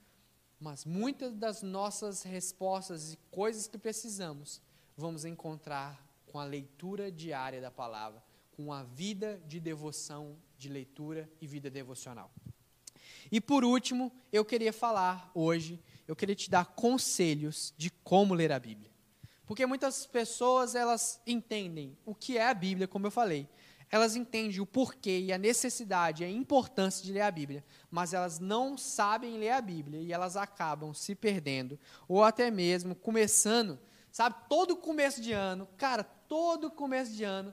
mas 0.61 0.85
muitas 0.85 1.35
das 1.35 1.61
nossas 1.61 2.23
respostas 2.23 3.14
e 3.14 3.16
coisas 3.33 3.66
que 3.66 3.77
precisamos, 3.77 4.62
vamos 4.97 5.25
encontrar 5.25 6.01
com 6.25 6.39
a 6.39 6.45
leitura 6.45 7.11
diária 7.11 7.61
da 7.61 7.70
palavra, 7.70 8.23
com 8.63 8.73
a 8.73 8.85
vida 8.85 9.43
de 9.49 9.59
devoção, 9.59 10.37
de 10.57 10.69
leitura 10.69 11.29
e 11.41 11.49
vida 11.49 11.69
devocional. 11.69 12.31
E 13.31 13.41
por 13.41 13.65
último, 13.65 14.13
eu 14.33 14.45
queria 14.45 14.73
falar 14.73 15.33
hoje, 15.35 15.83
eu 16.07 16.15
queria 16.15 16.37
te 16.37 16.49
dar 16.49 16.67
conselhos 16.67 17.75
de 17.77 17.91
como 17.91 18.35
ler 18.35 18.53
a 18.53 18.61
Bíblia. 18.61 18.91
Porque 19.47 19.67
muitas 19.67 20.07
pessoas, 20.07 20.77
elas 20.77 21.21
entendem 21.27 21.99
o 22.07 22.15
que 22.15 22.39
é 22.39 22.49
a 22.49 22.55
Bíblia, 22.55 22.87
como 22.87 23.07
eu 23.07 23.11
falei. 23.11 23.49
Elas 23.91 24.15
entendem 24.15 24.61
o 24.61 24.67
porquê 24.67 25.19
e 25.19 25.33
a 25.33 25.39
necessidade, 25.39 26.23
a 26.23 26.31
importância 26.31 27.05
de 27.05 27.13
ler 27.13 27.23
a 27.23 27.31
Bíblia, 27.33 27.65
mas 27.91 28.15
elas 28.15 28.39
não 28.39 28.79
sabem 28.79 29.39
ler 29.39 29.51
a 29.51 29.61
Bíblia 29.61 30.01
e 30.01 30.13
elas 30.13 30.37
acabam 30.37 30.95
se 30.95 31.17
perdendo, 31.17 31.79
ou 32.07 32.23
até 32.23 32.49
mesmo 32.49 32.95
começando, 32.95 33.79
sabe, 34.13 34.37
todo 34.49 34.77
começo 34.77 35.21
de 35.21 35.33
ano, 35.33 35.69
cara, 35.77 36.05
todo 36.05 36.71
começo 36.71 37.13
de 37.13 37.25
ano, 37.25 37.53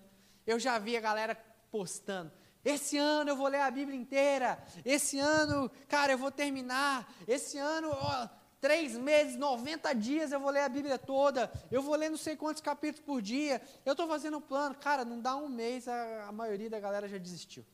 eu 0.51 0.59
já 0.59 0.77
vi 0.79 0.97
a 0.97 1.01
galera 1.01 1.35
postando, 1.71 2.31
esse 2.63 2.97
ano 2.97 3.29
eu 3.31 3.35
vou 3.35 3.47
ler 3.47 3.61
a 3.61 3.71
Bíblia 3.71 3.97
inteira. 3.97 4.61
Esse 4.83 5.17
ano, 5.17 5.71
cara, 5.87 6.11
eu 6.11 6.17
vou 6.17 6.31
terminar. 6.31 7.11
Esse 7.27 7.57
ano, 7.57 7.89
ó, 7.91 8.27
três 8.59 8.97
meses, 8.97 9.37
90 9.37 9.93
dias 9.93 10.31
eu 10.31 10.39
vou 10.39 10.51
ler 10.51 10.61
a 10.61 10.69
Bíblia 10.69 10.97
toda, 10.97 11.51
eu 11.71 11.81
vou 11.81 11.95
ler 11.95 12.09
não 12.09 12.17
sei 12.17 12.35
quantos 12.35 12.61
capítulos 12.61 13.05
por 13.05 13.21
dia, 13.21 13.61
eu 13.85 13.93
estou 13.93 14.07
fazendo 14.07 14.37
um 14.37 14.41
plano. 14.41 14.75
Cara, 14.75 15.05
não 15.05 15.21
dá 15.21 15.35
um 15.35 15.47
mês, 15.47 15.87
a, 15.87 16.27
a 16.27 16.31
maioria 16.31 16.69
da 16.69 16.79
galera 16.79 17.07
já 17.07 17.17
desistiu. 17.17 17.65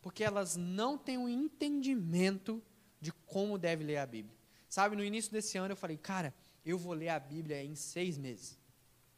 Porque 0.00 0.22
elas 0.22 0.54
não 0.54 0.96
têm 0.96 1.18
um 1.18 1.28
entendimento 1.28 2.62
de 3.00 3.12
como 3.12 3.58
deve 3.58 3.82
ler 3.82 3.98
a 3.98 4.06
Bíblia. 4.06 4.36
Sabe, 4.68 4.94
no 4.94 5.02
início 5.02 5.32
desse 5.32 5.58
ano 5.58 5.72
eu 5.72 5.76
falei, 5.76 5.96
cara, 5.96 6.32
eu 6.64 6.78
vou 6.78 6.92
ler 6.92 7.08
a 7.08 7.18
Bíblia 7.18 7.62
em 7.64 7.74
seis 7.74 8.16
meses. 8.16 8.56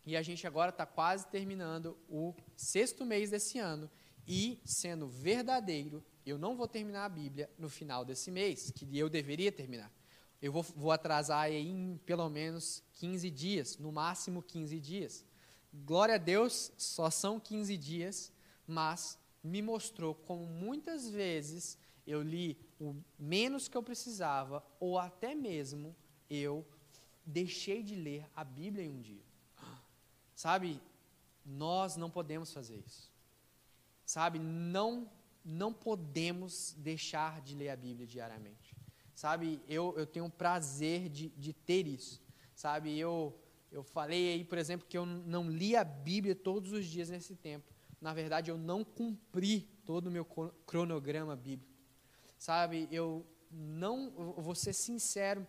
E 0.09 0.17
a 0.17 0.23
gente 0.23 0.47
agora 0.47 0.71
está 0.71 0.87
quase 0.87 1.27
terminando 1.27 1.95
o 2.09 2.35
sexto 2.57 3.05
mês 3.05 3.29
desse 3.29 3.59
ano. 3.59 3.91
E, 4.27 4.59
sendo 4.65 5.07
verdadeiro, 5.07 6.03
eu 6.25 6.39
não 6.39 6.57
vou 6.57 6.67
terminar 6.67 7.05
a 7.05 7.11
Bíblia 7.11 7.51
no 7.59 7.69
final 7.69 8.07
desse 8.07 8.31
mês, 8.31 8.71
que 8.71 8.89
eu 8.97 9.11
deveria 9.11 9.53
terminar. 9.53 9.93
Eu 10.41 10.51
vou, 10.51 10.63
vou 10.63 10.93
atrasar 10.93 11.41
aí 11.41 11.59
em 11.59 12.01
pelo 12.07 12.27
menos 12.31 12.83
15 12.95 13.29
dias, 13.29 13.77
no 13.77 13.93
máximo 13.93 14.43
15 14.43 14.81
dias. 14.81 15.27
Glória 15.71 16.15
a 16.15 16.19
Deus, 16.19 16.73
só 16.79 17.11
são 17.11 17.39
15 17.39 17.77
dias, 17.77 18.33
mas 18.67 19.19
me 19.45 19.61
mostrou 19.61 20.15
como 20.15 20.47
muitas 20.47 21.11
vezes 21.11 21.77
eu 22.07 22.23
li 22.23 22.59
o 22.81 22.97
menos 23.19 23.69
que 23.69 23.77
eu 23.77 23.83
precisava, 23.83 24.65
ou 24.81 24.99
até 24.99 25.35
mesmo 25.35 25.95
eu 26.31 26.67
deixei 27.27 27.83
de 27.83 27.95
ler 27.95 28.27
a 28.35 28.43
Bíblia 28.43 28.87
em 28.87 28.89
um 28.89 29.03
dia. 29.03 29.28
Sabe, 30.39 30.81
nós 31.45 31.97
não 31.97 32.09
podemos 32.09 32.53
fazer 32.53 32.77
isso. 32.87 33.11
Sabe, 34.07 34.39
não, 34.39 35.11
não 35.45 35.73
podemos 35.73 36.77
deixar 36.79 37.41
de 37.41 37.57
ler 37.57 37.71
a 37.71 37.77
Bíblia 37.77 38.07
diariamente. 38.07 38.77
Sabe, 39.17 39.61
eu, 39.67 39.93
eu 39.99 40.07
tenho 40.07 40.31
prazer 40.31 41.09
de, 41.09 41.31
de 41.31 41.53
ter 41.53 41.89
isso. 41.89 42.23
Sabe, 42.55 42.97
eu, 42.97 43.37
eu 43.73 43.83
falei 43.83 44.35
aí, 44.35 44.45
por 44.45 44.59
exemplo, 44.59 44.87
que 44.89 44.97
eu 44.97 45.05
não 45.05 45.51
li 45.51 45.75
a 45.75 45.83
Bíblia 45.83 46.37
todos 46.37 46.71
os 46.71 46.87
dias 46.87 47.11
nesse 47.11 47.35
tempo. 47.35 47.75
Na 48.01 48.15
verdade, 48.15 48.49
eu 48.49 48.57
não 48.57 48.85
cumpri 48.85 49.63
todo 49.85 50.07
o 50.07 50.11
meu 50.13 50.25
cronograma 50.25 51.35
bíblico. 51.35 51.75
Sabe, 52.39 52.87
eu 52.93 53.27
não, 53.51 54.13
eu 54.17 54.41
vou 54.41 54.55
ser 54.55 54.73
sincero, 54.73 55.45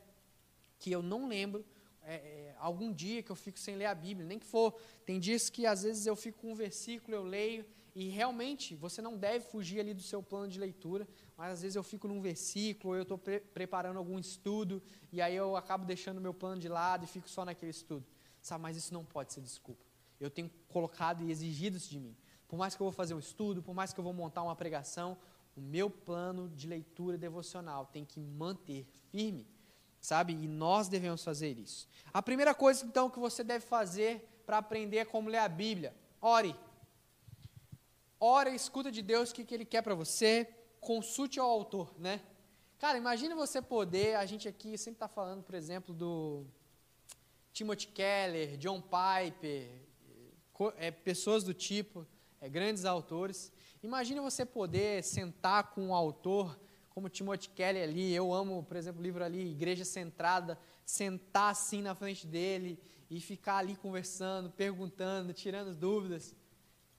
que 0.80 0.90
eu 0.90 1.04
não 1.04 1.28
lembro 1.28 1.64
é, 2.04 2.16
é, 2.16 2.56
algum 2.60 2.92
dia 2.92 3.22
que 3.22 3.32
eu 3.32 3.36
fico 3.36 3.60
sem 3.60 3.76
ler 3.76 3.86
a 3.86 3.96
Bíblia, 3.96 4.26
nem 4.26 4.40
que 4.40 4.46
for. 4.46 4.74
Tem 5.06 5.20
dias 5.20 5.50
que 5.50 5.66
às 5.66 5.84
vezes 5.84 6.06
eu 6.06 6.16
fico 6.16 6.40
com 6.40 6.52
um 6.52 6.56
versículo, 6.56 7.16
eu 7.16 7.24
leio, 7.24 7.66
e 7.96 8.10
realmente 8.10 8.76
você 8.76 9.02
não 9.02 9.18
deve 9.18 9.46
fugir 9.46 9.80
ali 9.80 9.94
do 9.94 10.02
seu 10.02 10.22
plano 10.22 10.48
de 10.48 10.60
leitura, 10.60 11.08
mas 11.36 11.54
às 11.54 11.62
vezes 11.62 11.76
eu 11.76 11.84
fico 11.84 12.08
num 12.08 12.22
versículo, 12.22 12.94
ou 12.94 12.96
eu 12.96 13.04
estou 13.04 13.18
pre 13.18 13.40
preparando 13.40 13.98
algum 13.98 14.18
estudo, 14.20 14.82
e 15.12 15.22
aí 15.22 15.36
eu 15.36 15.56
acabo 15.56 15.86
deixando 15.86 16.22
meu 16.22 16.34
plano 16.34 16.62
de 16.62 16.70
lado 16.70 17.04
e 17.04 17.08
fico 17.08 17.30
só 17.30 17.44
naquele 17.44 17.72
estudo. 17.72 18.06
Sabe, 18.42 18.62
mas 18.62 18.78
isso 18.78 18.94
não 18.94 19.04
pode 19.04 19.34
ser 19.34 19.42
desculpa. 19.42 19.84
Eu 20.20 20.30
tenho 20.30 20.50
colocado 20.68 21.24
e 21.24 21.32
exigido 21.32 21.78
isso 21.78 21.90
de 21.90 22.00
mim. 22.00 22.16
Por 22.48 22.58
mais 22.58 22.76
que 22.76 22.82
eu 22.82 22.86
vou 22.86 22.92
fazer 22.92 23.14
um 23.14 23.20
estudo, 23.20 23.62
por 23.62 23.76
mais 23.76 23.94
que 23.94 24.00
eu 24.00 24.04
vou 24.04 24.14
montar 24.14 24.44
uma 24.44 24.56
pregação, 24.56 25.18
o 25.56 25.62
meu 25.62 25.90
plano 25.90 26.50
de 26.50 26.68
leitura 26.68 27.18
devocional 27.18 27.86
tem 27.86 28.06
que 28.06 28.20
manter 28.20 28.88
firme, 29.12 29.46
sabe? 30.00 30.34
E 30.34 30.48
nós 30.48 30.88
devemos 30.88 31.24
fazer 31.24 31.58
isso. 31.58 31.88
A 32.14 32.22
primeira 32.22 32.54
coisa, 32.54 32.86
então, 32.86 33.10
que 33.10 33.20
você 33.20 33.44
deve 33.44 33.66
fazer 33.66 34.28
para 34.46 34.58
aprender 34.58 35.06
como 35.06 35.30
ler 35.30 35.40
a 35.40 35.48
Bíblia, 35.48 35.96
ore. 36.22 36.56
Ore, 38.20 38.54
escuta 38.54 38.92
de 38.92 39.02
Deus 39.02 39.32
o 39.32 39.36
que, 39.36 39.46
que 39.46 39.54
Ele 39.54 39.66
quer 39.66 39.82
para 39.82 39.96
você, 39.96 40.48
consulte 40.82 41.40
ao 41.40 41.50
autor, 41.50 41.94
né? 41.98 42.22
Cara, 42.78 42.98
imagine 42.98 43.34
você 43.34 43.62
poder, 43.62 44.16
a 44.16 44.26
gente 44.26 44.48
aqui 44.48 44.78
sempre 44.78 44.96
está 44.96 45.08
falando, 45.08 45.44
por 45.44 45.54
exemplo, 45.54 45.94
do 45.94 46.46
Timothy 47.52 47.88
Keller, 47.88 48.58
John 48.58 48.82
Piper, 48.82 49.70
é, 50.78 50.90
pessoas 50.90 51.44
do 51.44 51.54
tipo, 51.54 52.08
é, 52.40 52.48
grandes 52.48 52.86
autores. 52.86 53.52
Imagine 53.84 54.20
você 54.22 54.46
poder 54.46 55.04
sentar 55.04 55.72
com 55.72 55.88
um 55.88 55.94
autor 55.94 56.60
como 57.00 57.08
Timothy 57.08 57.48
Keller 57.52 57.88
ali, 57.88 58.14
eu 58.14 58.34
amo, 58.34 58.62
por 58.62 58.76
exemplo, 58.76 59.00
o 59.00 59.04
livro 59.04 59.24
ali, 59.24 59.52
Igreja 59.52 59.86
Centrada, 59.86 60.60
sentar 60.86 61.50
assim 61.50 61.82
na 61.82 61.96
frente 61.96 62.28
dele 62.28 62.78
e 63.10 63.22
ficar 63.22 63.60
ali 63.60 63.74
conversando, 63.78 64.50
perguntando, 64.50 65.32
tirando 65.32 65.74
dúvidas. 65.74 66.36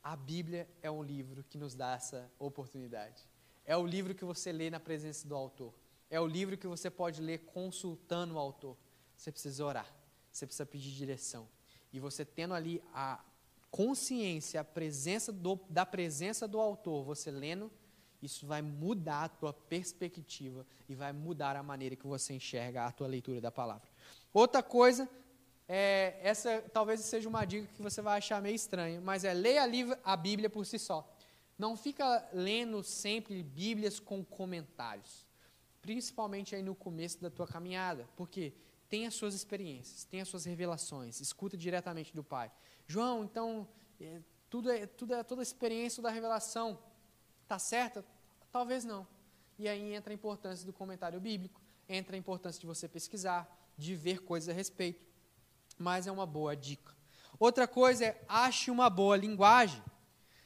A 0.02 0.16
Bíblia 0.16 0.66
é 0.80 0.90
um 0.90 1.02
livro 1.02 1.44
que 1.44 1.58
nos 1.58 1.74
dá 1.74 1.92
essa 1.92 2.32
oportunidade. 2.38 3.28
É 3.66 3.76
o 3.76 3.86
livro 3.86 4.14
que 4.14 4.24
você 4.24 4.50
lê 4.50 4.70
na 4.70 4.80
presença 4.80 5.28
do 5.28 5.36
autor. 5.36 5.74
É 6.08 6.18
o 6.18 6.26
livro 6.26 6.56
que 6.56 6.66
você 6.66 6.88
pode 6.88 7.20
ler 7.20 7.40
consultando 7.40 8.36
o 8.36 8.38
autor. 8.38 8.78
Você 9.18 9.30
precisa 9.30 9.62
orar, 9.62 9.94
você 10.32 10.46
precisa 10.46 10.64
pedir 10.64 10.92
direção. 10.92 11.46
E 11.92 12.00
você 12.00 12.24
tendo 12.24 12.54
ali 12.54 12.82
a 12.94 13.22
consciência, 13.70 14.62
a 14.62 14.64
presença 14.64 15.30
do, 15.30 15.60
da 15.68 15.84
presença 15.84 16.48
do 16.48 16.58
autor, 16.58 17.04
você 17.04 17.30
lendo, 17.30 17.70
isso 18.22 18.46
vai 18.46 18.62
mudar 18.62 19.24
a 19.24 19.28
tua 19.28 19.52
perspectiva 19.52 20.66
e 20.88 20.94
vai 20.94 21.12
mudar 21.12 21.56
a 21.56 21.62
maneira 21.62 21.96
que 21.96 22.06
você 22.06 22.34
enxerga 22.34 22.86
a 22.86 22.92
tua 22.92 23.06
leitura 23.06 23.40
da 23.40 23.50
palavra. 23.50 23.88
Outra 24.32 24.62
coisa, 24.62 25.08
é, 25.68 26.18
essa 26.22 26.62
talvez 26.72 27.00
seja 27.00 27.28
uma 27.28 27.44
dica 27.44 27.66
que 27.74 27.82
você 27.82 28.02
vai 28.02 28.18
achar 28.18 28.42
meio 28.42 28.54
estranha, 28.54 29.00
mas 29.00 29.24
é 29.24 29.32
leia 29.32 29.62
a 30.04 30.16
Bíblia 30.16 30.50
por 30.50 30.66
si 30.66 30.78
só. 30.78 31.08
Não 31.58 31.76
fica 31.76 32.28
lendo 32.32 32.82
sempre 32.82 33.42
Bíblias 33.42 34.00
com 34.00 34.24
comentários, 34.24 35.26
principalmente 35.82 36.54
aí 36.54 36.62
no 36.62 36.74
começo 36.74 37.20
da 37.20 37.30
tua 37.30 37.46
caminhada, 37.46 38.08
porque 38.16 38.52
tem 38.88 39.06
as 39.06 39.14
suas 39.14 39.34
experiências, 39.34 40.04
tem 40.04 40.20
as 40.20 40.28
suas 40.28 40.44
revelações, 40.44 41.20
escuta 41.20 41.56
diretamente 41.56 42.14
do 42.14 42.24
Pai. 42.24 42.50
João, 42.86 43.24
então, 43.24 43.68
é, 44.00 44.20
tudo 44.48 44.70
é, 44.70 44.86
tudo 44.86 45.14
é 45.14 45.22
toda 45.22 45.40
a 45.40 45.44
experiência 45.44 46.02
da 46.02 46.10
revelação 46.10 46.78
Está 47.50 47.58
certa? 47.58 48.04
Talvez 48.52 48.84
não. 48.84 49.04
E 49.58 49.68
aí 49.68 49.92
entra 49.92 50.12
a 50.12 50.14
importância 50.14 50.64
do 50.64 50.72
comentário 50.72 51.18
bíblico, 51.18 51.60
entra 51.88 52.14
a 52.14 52.18
importância 52.18 52.60
de 52.60 52.66
você 52.66 52.86
pesquisar, 52.86 53.44
de 53.76 53.96
ver 53.96 54.20
coisas 54.22 54.48
a 54.48 54.52
respeito. 54.52 55.04
Mas 55.76 56.06
é 56.06 56.12
uma 56.12 56.24
boa 56.24 56.54
dica. 56.54 56.94
Outra 57.40 57.66
coisa 57.66 58.04
é 58.04 58.24
ache 58.28 58.70
uma 58.70 58.88
boa 58.88 59.16
linguagem. 59.16 59.82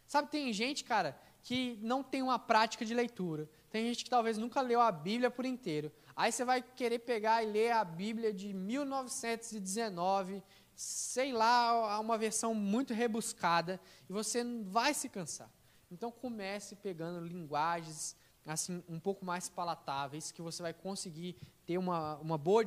Sabe, 0.07 0.31
tem 0.31 0.51
gente, 0.51 0.83
cara, 0.83 1.15
que 1.43 1.79
não 1.83 2.03
tem 2.03 2.23
uma 2.23 2.39
prática 2.39 2.87
de 2.87 2.95
leitura. 2.95 3.51
Tem 3.69 3.87
gente 3.87 4.03
que 4.03 4.09
talvez 4.09 4.39
nunca 4.39 4.63
leu 4.63 4.81
a 4.81 4.91
Bíblia 4.91 5.31
por 5.31 5.45
inteiro. 5.45 5.93
Aí 6.17 6.33
você 6.33 6.43
vai 6.43 6.63
querer 6.63 7.01
pegar 7.01 7.43
e 7.43 7.53
ler 7.53 7.73
a 7.73 7.85
Bíblia 7.85 8.33
de 8.33 8.55
1919, 8.55 10.43
sei 10.75 11.35
lá, 11.35 12.01
uma 12.01 12.17
versão 12.17 12.55
muito 12.55 12.95
rebuscada, 12.95 13.79
e 14.09 14.13
você 14.15 14.43
vai 14.63 14.95
se 14.95 15.11
cansar. 15.11 15.51
Então 15.95 16.11
comece 16.11 16.75
pegando 16.75 17.25
linguagens 17.25 18.17
assim 18.45 18.83
um 18.89 18.99
pouco 18.99 19.25
mais 19.25 19.49
palatáveis 19.49 20.33
que 20.33 20.43
você 20.43 20.61
vai 20.61 20.75
conseguir 20.75 21.37
ter 21.65 21.79
uma, 21.79 22.17
uma 22.17 22.37
boa 22.37 22.65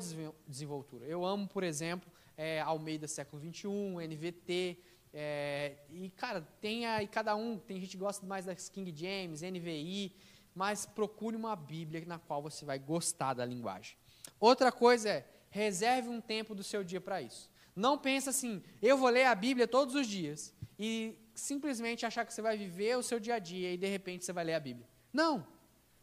desenvoltura. 0.47 1.05
Eu 1.05 1.25
amo, 1.25 1.45
por 1.45 1.61
exemplo, 1.61 2.09
é, 2.37 2.61
Almeida 2.61 3.05
século 3.05 3.41
XXI, 3.41 3.67
NVT, 4.07 4.77
é, 5.13 5.75
e 5.89 6.09
cara, 6.11 6.41
tem 6.61 6.85
aí 6.85 7.05
cada 7.05 7.35
um, 7.35 7.59
tem 7.59 7.81
gente 7.81 7.91
que 7.91 7.97
gosta 7.97 8.25
mais 8.25 8.45
das 8.45 8.69
King 8.69 8.93
James, 8.95 9.41
NVI, 9.41 10.15
mas 10.55 10.85
procure 10.85 11.35
uma 11.35 11.55
Bíblia 11.55 12.03
na 12.05 12.17
qual 12.17 12.41
você 12.41 12.63
vai 12.63 12.79
gostar 12.79 13.33
da 13.33 13.43
linguagem. 13.43 13.97
Outra 14.39 14.71
coisa 14.71 15.09
é, 15.09 15.29
reserve 15.49 16.07
um 16.07 16.21
tempo 16.21 16.55
do 16.55 16.63
seu 16.63 16.81
dia 16.81 17.01
para 17.01 17.21
isso. 17.21 17.51
Não 17.75 17.97
pense 17.97 18.29
assim, 18.29 18.63
eu 18.81 18.97
vou 18.97 19.09
ler 19.09 19.25
a 19.25 19.35
Bíblia 19.35 19.67
todos 19.67 19.95
os 19.95 20.07
dias 20.07 20.53
e 20.79 21.13
simplesmente 21.37 22.05
achar 22.05 22.25
que 22.25 22.33
você 22.33 22.41
vai 22.41 22.57
viver 22.57 22.97
o 22.97 23.03
seu 23.03 23.19
dia 23.19 23.35
a 23.35 23.39
dia 23.39 23.71
e 23.71 23.77
de 23.77 23.87
repente 23.87 24.25
você 24.25 24.33
vai 24.33 24.43
ler 24.43 24.55
a 24.55 24.59
Bíblia. 24.59 24.87
Não! 25.13 25.45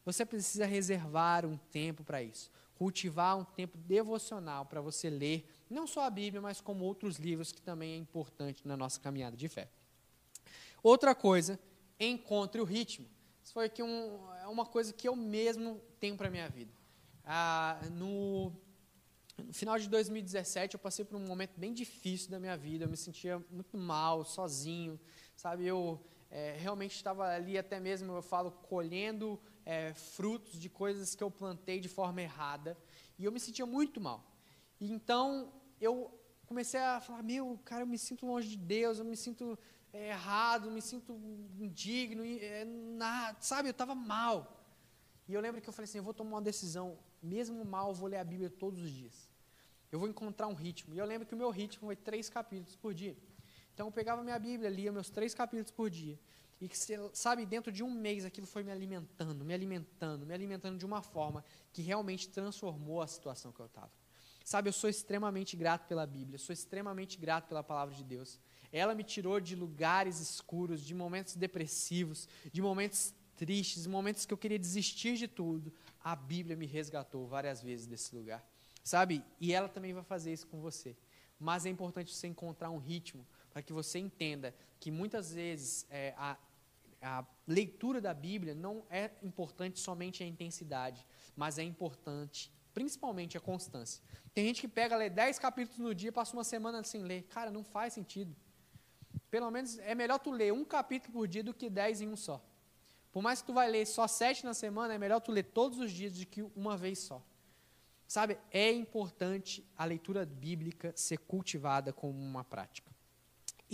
Você 0.05 0.25
precisa 0.25 0.67
reservar 0.67 1.45
um 1.45 1.57
tempo 1.57 2.05
para 2.05 2.23
isso. 2.23 2.51
Cultivar 2.75 3.37
um 3.37 3.45
tempo 3.45 3.77
devocional 3.79 4.67
para 4.67 4.81
você 4.81 5.11
ler 5.11 5.49
não 5.69 5.87
só 5.87 6.03
a 6.03 6.11
Bíblia, 6.11 6.41
mas 6.41 6.61
como 6.61 6.85
outros 6.85 7.17
livros 7.17 7.51
que 7.51 7.61
também 7.61 7.95
é 7.95 7.97
importante 7.97 8.67
na 8.67 8.77
nossa 8.77 9.01
caminhada 9.01 9.37
de 9.37 9.49
fé. 9.49 9.69
Outra 10.83 11.15
coisa, 11.15 11.59
encontre 11.99 12.61
o 12.61 12.65
ritmo. 12.65 13.09
Isso 13.43 13.53
foi 13.53 13.67
aqui 13.67 13.83
um, 13.83 14.21
é 14.41 14.47
uma 14.47 14.67
coisa 14.67 14.93
que 14.93 15.09
eu 15.09 15.17
mesmo 15.17 15.81
tenho 15.99 16.17
para 16.17 16.29
a 16.29 16.31
minha 16.31 16.49
vida. 16.49 16.73
Ah, 17.25 17.81
no 17.93 18.53
no 19.43 19.53
final 19.53 19.79
de 19.79 19.89
2017, 19.89 20.75
eu 20.75 20.81
passei 20.81 21.05
por 21.05 21.17
um 21.17 21.27
momento 21.27 21.59
bem 21.59 21.73
difícil 21.73 22.31
da 22.31 22.39
minha 22.39 22.57
vida. 22.57 22.85
Eu 22.85 22.89
me 22.89 22.97
sentia 22.97 23.43
muito 23.51 23.77
mal, 23.77 24.25
sozinho, 24.25 24.99
sabe? 25.37 25.67
Eu 25.67 26.01
é, 26.31 26.57
realmente 26.59 26.97
estava 26.97 27.29
ali, 27.29 27.57
até 27.57 27.79
mesmo, 27.79 28.13
eu 28.13 28.23
falo, 28.23 28.51
colhendo 28.51 29.41
é, 29.65 29.95
frutos 29.95 30.59
de 30.59 30.69
coisas 30.69 31.15
que 31.15 31.23
eu 31.23 31.31
plantei 31.31 31.79
de 31.81 31.89
forma 31.89 32.21
errada. 32.21 32.77
E 33.19 33.25
eu 33.25 33.33
me 33.33 33.39
sentia 33.39 33.65
muito 33.65 34.01
mal. 34.01 34.25
E 34.81 34.91
então, 34.91 35.53
eu 35.81 36.13
comecei 36.47 36.81
a 36.81 37.01
falar: 37.01 37.23
Meu, 37.23 37.59
cara, 37.65 37.83
eu 37.83 37.87
me 37.87 37.99
sinto 37.99 38.27
longe 38.27 38.49
de 38.49 38.57
Deus, 38.57 38.99
eu 38.99 39.05
me 39.05 39.17
sinto 39.17 39.59
é, 39.93 40.09
errado, 40.09 40.71
me 40.71 40.83
sinto 40.83 41.15
indigno, 41.59 42.25
é, 42.25 42.65
nada, 42.65 43.37
sabe? 43.41 43.69
Eu 43.69 43.73
estava 43.73 43.95
mal. 43.95 44.61
E 45.29 45.33
eu 45.33 45.41
lembro 45.41 45.61
que 45.61 45.69
eu 45.69 45.73
falei 45.73 45.85
assim: 45.85 45.99
Eu 45.99 46.05
vou 46.05 46.15
tomar 46.15 46.37
uma 46.37 46.43
decisão 46.43 46.99
mesmo 47.23 47.65
mal, 47.65 47.89
eu 47.89 47.95
vou 47.95 48.09
ler 48.09 48.19
a 48.19 48.25
Bíblia 48.25 48.51
todos 48.51 48.83
os 48.83 48.91
dias. 48.91 49.29
Eu 49.91 49.99
vou 49.99 50.09
encontrar 50.09 50.49
um 50.49 50.55
ritmo. 50.55 50.95
E 50.95 50.99
eu 50.99 51.07
lembro 51.07 51.27
que 51.27 51.35
o 51.35 51.39
meu 51.39 51.51
ritmo 51.51 51.87
foi 51.87 51.97
três 51.97 52.29
capítulos 52.29 52.75
por 52.77 52.93
dia. 52.93 53.17
Então 53.75 53.89
eu 53.89 53.93
pegava 53.93 54.23
minha 54.23 54.39
Bíblia, 54.39 54.71
lia 54.71 54.93
meus 54.93 55.11
três 55.11 55.35
capítulos 55.35 55.71
por 55.71 55.91
dia. 55.91 56.19
E 56.61 56.71
sabe, 57.13 57.45
dentro 57.45 57.71
de 57.71 57.83
um 57.83 57.91
mês 57.91 58.25
aquilo 58.25 58.47
foi 58.47 58.63
me 58.63 58.71
alimentando, 58.71 59.45
me 59.45 59.53
alimentando, 59.53 60.25
me 60.25 60.33
alimentando 60.33 60.79
de 60.79 60.87
uma 60.87 61.03
forma 61.03 61.45
que 61.73 61.83
realmente 61.83 62.29
transformou 62.29 63.03
a 63.03 63.07
situação 63.07 63.53
que 63.53 63.61
eu 63.61 63.67
estava. 63.67 63.91
Sabe, 64.45 64.69
eu 64.69 64.73
sou 64.73 64.89
extremamente 64.89 65.57
grato 65.57 65.87
pela 65.89 66.07
Bíblia, 66.07 66.39
sou 66.39 66.53
extremamente 66.53 67.19
grato 67.19 67.49
pela 67.49 67.63
palavra 67.63 67.95
de 67.95 68.05
Deus. 68.05 68.39
Ela 68.73 68.95
me 68.95 69.03
tirou 69.03 69.41
de 69.41 69.57
lugares 69.57 70.21
escuros, 70.21 70.83
de 70.83 70.95
momentos 70.95 71.35
depressivos, 71.35 72.29
de 72.53 72.63
momentos 72.63 73.15
tristes, 73.37 73.87
momentos 73.87 74.25
que 74.25 74.33
eu 74.33 74.39
queria 74.39 74.59
desistir 74.59 75.17
de 75.17 75.27
tudo, 75.27 75.73
a 76.03 76.15
Bíblia 76.15 76.57
me 76.57 76.67
resgatou 76.67 77.27
várias 77.27 77.63
vezes 77.63 77.87
desse 77.87 78.15
lugar. 78.15 78.47
Sabe? 78.83 79.25
E 79.41 79.53
ela 79.53 79.69
também 79.69 79.93
vai 79.93 80.05
fazer 80.05 80.33
isso 80.33 80.47
com 80.47 80.61
você. 80.61 80.97
Mas 81.39 81.67
é 81.67 81.71
importante 81.71 82.15
você 82.15 82.27
encontrar 82.27 82.71
um 82.71 82.79
ritmo 82.79 83.27
para 83.55 83.63
que 83.63 83.73
você 83.73 84.01
entenda 84.01 84.53
que 84.81 84.91
muitas 84.91 85.33
vezes 85.33 85.87
é, 85.89 86.13
a, 86.19 86.37
a 87.01 87.25
leitura 87.47 88.01
da 88.01 88.13
Bíblia 88.13 88.53
não 88.53 88.85
é 88.91 89.13
importante 89.23 89.79
somente 89.79 90.25
a 90.25 90.27
intensidade, 90.27 91.07
mas 91.37 91.57
é 91.57 91.63
importante 91.63 92.53
principalmente 92.75 93.39
a 93.39 93.41
constância. 93.41 94.03
Tem 94.35 94.45
gente 94.45 94.61
que 94.61 94.67
pega, 94.67 94.97
lê 94.97 95.09
10 95.09 95.39
capítulos 95.39 95.79
no 95.79 95.95
dia, 95.95 96.11
passa 96.11 96.37
uma 96.37 96.43
semana 96.43 96.83
sem 96.83 97.05
ler. 97.05 97.23
Cara, 97.29 97.49
não 97.49 97.63
faz 97.63 97.93
sentido. 97.93 98.35
Pelo 99.31 99.49
menos 99.53 99.79
é 99.79 99.95
melhor 99.95 100.19
tu 100.19 100.33
ler 100.33 100.53
um 100.53 100.65
capítulo 100.65 101.13
por 101.13 101.29
dia 101.29 101.45
do 101.45 101.55
que 101.55 101.71
10 101.71 102.01
em 102.01 102.09
um 102.09 102.17
só. 102.17 102.45
Por 103.13 103.23
mais 103.23 103.41
que 103.41 103.47
tu 103.47 103.55
vai 103.55 103.71
ler 103.71 103.87
só 103.87 104.09
sete 104.09 104.45
na 104.45 104.53
semana, 104.53 104.95
é 104.95 104.99
melhor 104.99 105.21
tu 105.21 105.31
ler 105.31 105.45
todos 105.45 105.79
os 105.79 105.93
dias 105.93 106.19
do 106.19 106.27
que 106.27 106.43
uma 106.57 106.77
vez 106.77 106.99
só. 106.99 107.25
Sabe, 108.09 108.37
é 108.51 108.73
importante 108.73 109.65
a 109.77 109.85
leitura 109.85 110.27
bíblica 110.27 110.93
ser 110.97 111.19
cultivada 111.19 111.93
como 111.93 112.21
uma 112.21 112.43
prática. 112.43 112.94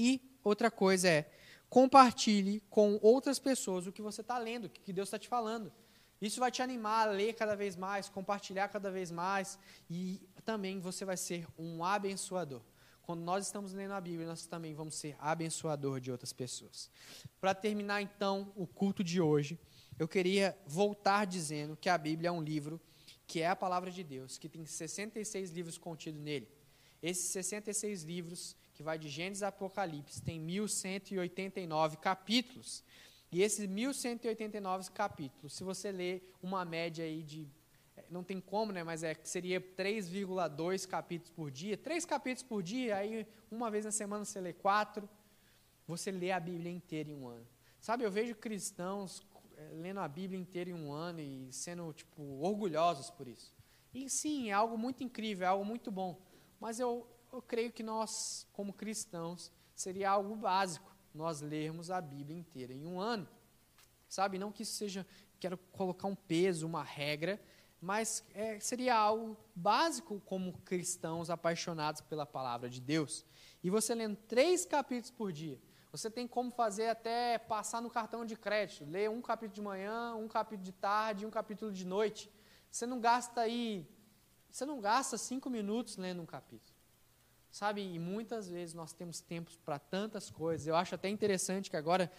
E 0.03 0.19
outra 0.43 0.71
coisa 0.71 1.11
é, 1.11 1.31
compartilhe 1.69 2.63
com 2.71 2.99
outras 3.03 3.39
pessoas 3.39 3.87
o 3.87 3.93
que 3.93 4.01
você 4.01 4.23
está 4.23 4.39
lendo, 4.39 4.65
o 4.65 4.71
que 4.71 4.95
Deus 4.95 5.09
está 5.09 5.19
te 5.19 5.29
falando. 5.29 5.71
Isso 6.23 6.41
vai 6.41 6.51
te 6.51 6.63
animar 6.63 7.07
a 7.07 7.11
ler 7.11 7.35
cada 7.35 7.55
vez 7.55 7.77
mais, 7.77 8.09
compartilhar 8.09 8.69
cada 8.69 8.91
vez 8.91 9.11
mais, 9.11 9.59
e 9.91 10.27
também 10.43 10.81
você 10.81 11.05
vai 11.05 11.19
ser 11.19 11.47
um 11.59 11.85
abençoador. 11.85 12.63
Quando 13.03 13.21
nós 13.21 13.45
estamos 13.45 13.75
lendo 13.75 13.93
a 13.93 14.01
Bíblia, 14.01 14.27
nós 14.27 14.47
também 14.47 14.73
vamos 14.73 14.95
ser 14.95 15.17
abençoador 15.19 16.01
de 16.01 16.11
outras 16.11 16.33
pessoas. 16.33 16.91
Para 17.39 17.55
terminar, 17.55 18.01
então, 18.01 18.51
o 18.57 18.67
culto 18.67 19.05
de 19.05 19.21
hoje, 19.21 19.61
eu 19.99 20.09
queria 20.09 20.57
voltar 20.67 21.27
dizendo 21.27 21.77
que 21.77 21.91
a 21.91 21.99
Bíblia 21.99 22.29
é 22.29 22.33
um 22.33 22.43
livro 22.43 22.81
que 23.27 23.43
é 23.43 23.49
a 23.49 23.55
palavra 23.55 23.91
de 23.91 24.03
Deus, 24.03 24.39
que 24.39 24.49
tem 24.49 24.65
66 24.65 25.51
livros 25.51 25.77
contidos 25.77 26.23
nele. 26.23 26.49
Esses 27.03 27.31
66 27.31 28.03
livros, 28.03 28.57
que 28.81 28.85
vai 28.85 28.99
de 28.99 29.11
Gênesis 29.11 29.43
a 29.43 29.49
Apocalipse, 29.49 30.23
tem 30.23 30.41
1189 30.41 31.99
capítulos. 31.99 32.83
E 33.31 33.43
esses 33.43 33.67
1189 33.67 34.91
capítulos, 34.91 35.53
se 35.53 35.63
você 35.63 35.93
ler 35.93 36.33
uma 36.43 36.65
média 36.65 37.05
aí 37.05 37.23
de 37.23 37.47
não 38.09 38.25
tem 38.25 38.41
como, 38.41 38.73
né, 38.73 38.83
mas 38.83 39.03
é, 39.03 39.15
seria 39.23 39.61
3,2 39.61 40.89
capítulos 40.89 41.31
por 41.31 41.51
dia. 41.51 41.77
Três 41.77 42.07
capítulos 42.07 42.43
por 42.43 42.63
dia, 42.63 42.97
aí 42.97 43.27
uma 43.51 43.71
vez 43.71 43.85
na 43.85 43.91
semana 43.91 44.25
você 44.25 44.41
lê 44.41 44.55
quatro. 44.55 45.07
você 45.87 46.11
ler 46.11 46.31
a 46.31 46.41
Bíblia 46.41 46.73
inteira 46.73 47.11
em 47.11 47.15
um 47.15 47.29
ano. 47.29 47.47
Sabe, 47.81 48.05
eu 48.05 48.11
vejo 48.11 48.35
cristãos 48.35 49.23
eh, 49.59 49.73
lendo 49.75 50.01
a 50.01 50.09
Bíblia 50.09 50.41
inteira 50.41 50.71
em 50.71 50.75
um 50.75 50.91
ano 50.91 51.21
e 51.21 51.53
sendo 51.53 51.93
tipo 51.93 52.23
orgulhosos 52.41 53.11
por 53.11 53.29
isso. 53.29 53.53
E 53.93 54.09
sim, 54.09 54.49
é 54.49 54.53
algo 54.55 54.79
muito 54.79 55.05
incrível, 55.05 55.45
é 55.45 55.49
algo 55.49 55.67
muito 55.67 55.91
bom. 55.91 56.19
Mas 56.59 56.81
eu, 56.81 57.07
eu 57.33 57.43
creio 57.43 57.73
que 57.73 57.83
nós, 57.83 58.47
como 58.53 58.73
cristãos, 58.73 59.53
seria 59.75 60.11
algo 60.11 60.35
básico 60.37 60.95
nós 61.15 61.41
lermos 61.41 61.91
a 61.91 62.01
Bíblia 62.01 62.39
inteira 62.39 62.73
em 62.73 62.87
um 62.87 63.01
ano. 63.01 63.29
Sabe, 64.09 64.39
não 64.39 64.53
que 64.53 64.63
isso 64.63 64.75
seja, 64.75 65.07
quero 65.39 65.57
colocar 65.73 66.09
um 66.09 66.15
peso, 66.15 66.67
uma 66.67 66.83
regra, 66.83 67.41
mas 67.81 68.25
é, 68.35 68.59
seria 68.61 68.97
algo 68.97 69.37
básico 69.55 70.21
como 70.27 70.53
cristãos 70.61 71.31
apaixonados 71.31 72.01
pela 72.01 72.27
palavra 72.27 72.69
de 72.69 72.81
Deus. 72.81 73.25
E 73.63 73.71
você 73.71 73.95
lendo 73.95 74.17
três 74.17 74.67
capítulos 74.67 75.11
por 75.11 75.33
dia, 75.33 75.61
você 75.93 76.11
tem 76.11 76.27
como 76.27 76.51
fazer 76.51 76.89
até 76.89 77.39
passar 77.39 77.81
no 77.81 77.91
cartão 77.91 78.25
de 78.25 78.37
crédito, 78.37 78.85
ler 78.85 79.11
um 79.11 79.21
capítulo 79.21 79.55
de 79.55 79.63
manhã, 79.63 80.15
um 80.15 80.29
capítulo 80.29 80.65
de 80.65 80.73
tarde, 80.73 81.27
um 81.27 81.31
capítulo 81.31 81.73
de 81.73 81.85
noite. 81.85 82.31
Você 82.71 82.87
não 82.87 83.01
gasta 83.01 83.41
aí, 83.41 83.89
você 84.51 84.65
não 84.65 84.81
gasta 84.81 85.19
cinco 85.19 85.51
minutos 85.51 85.97
lendo 85.97 86.23
um 86.23 86.27
capítulo. 86.27 86.70
Sabe, 87.51 87.83
e 87.83 87.99
muitas 87.99 88.49
vezes 88.49 88.75
nós 88.75 88.93
temos 88.93 89.21
tempos 89.21 89.57
para 89.57 89.77
tantas 89.77 90.31
coisas. 90.31 90.69
Eu 90.69 90.77
acho 90.77 90.95
até 90.95 91.09
interessante 91.09 91.69
que 91.69 91.77
agora, 91.77 92.11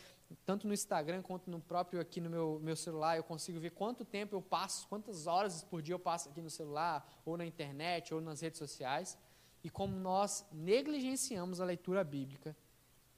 tanto 0.45 0.67
no 0.67 0.73
Instagram 0.73 1.21
quanto 1.21 1.49
no 1.49 1.61
próprio 1.61 2.01
aqui 2.01 2.19
no 2.19 2.29
meu, 2.29 2.59
meu 2.61 2.75
celular, 2.75 3.15
eu 3.15 3.23
consigo 3.23 3.57
ver 3.57 3.71
quanto 3.71 4.03
tempo 4.03 4.35
eu 4.35 4.41
passo, 4.41 4.87
quantas 4.89 5.27
horas 5.27 5.63
por 5.63 5.81
dia 5.81 5.95
eu 5.95 5.99
passo 5.99 6.27
aqui 6.27 6.41
no 6.41 6.49
celular, 6.49 7.09
ou 7.25 7.37
na 7.37 7.45
internet, 7.45 8.13
ou 8.13 8.19
nas 8.19 8.41
redes 8.41 8.59
sociais, 8.59 9.17
e 9.63 9.69
como 9.69 9.95
nós 9.95 10.45
negligenciamos 10.51 11.61
a 11.61 11.65
leitura 11.65 12.03
bíblica, 12.03 12.55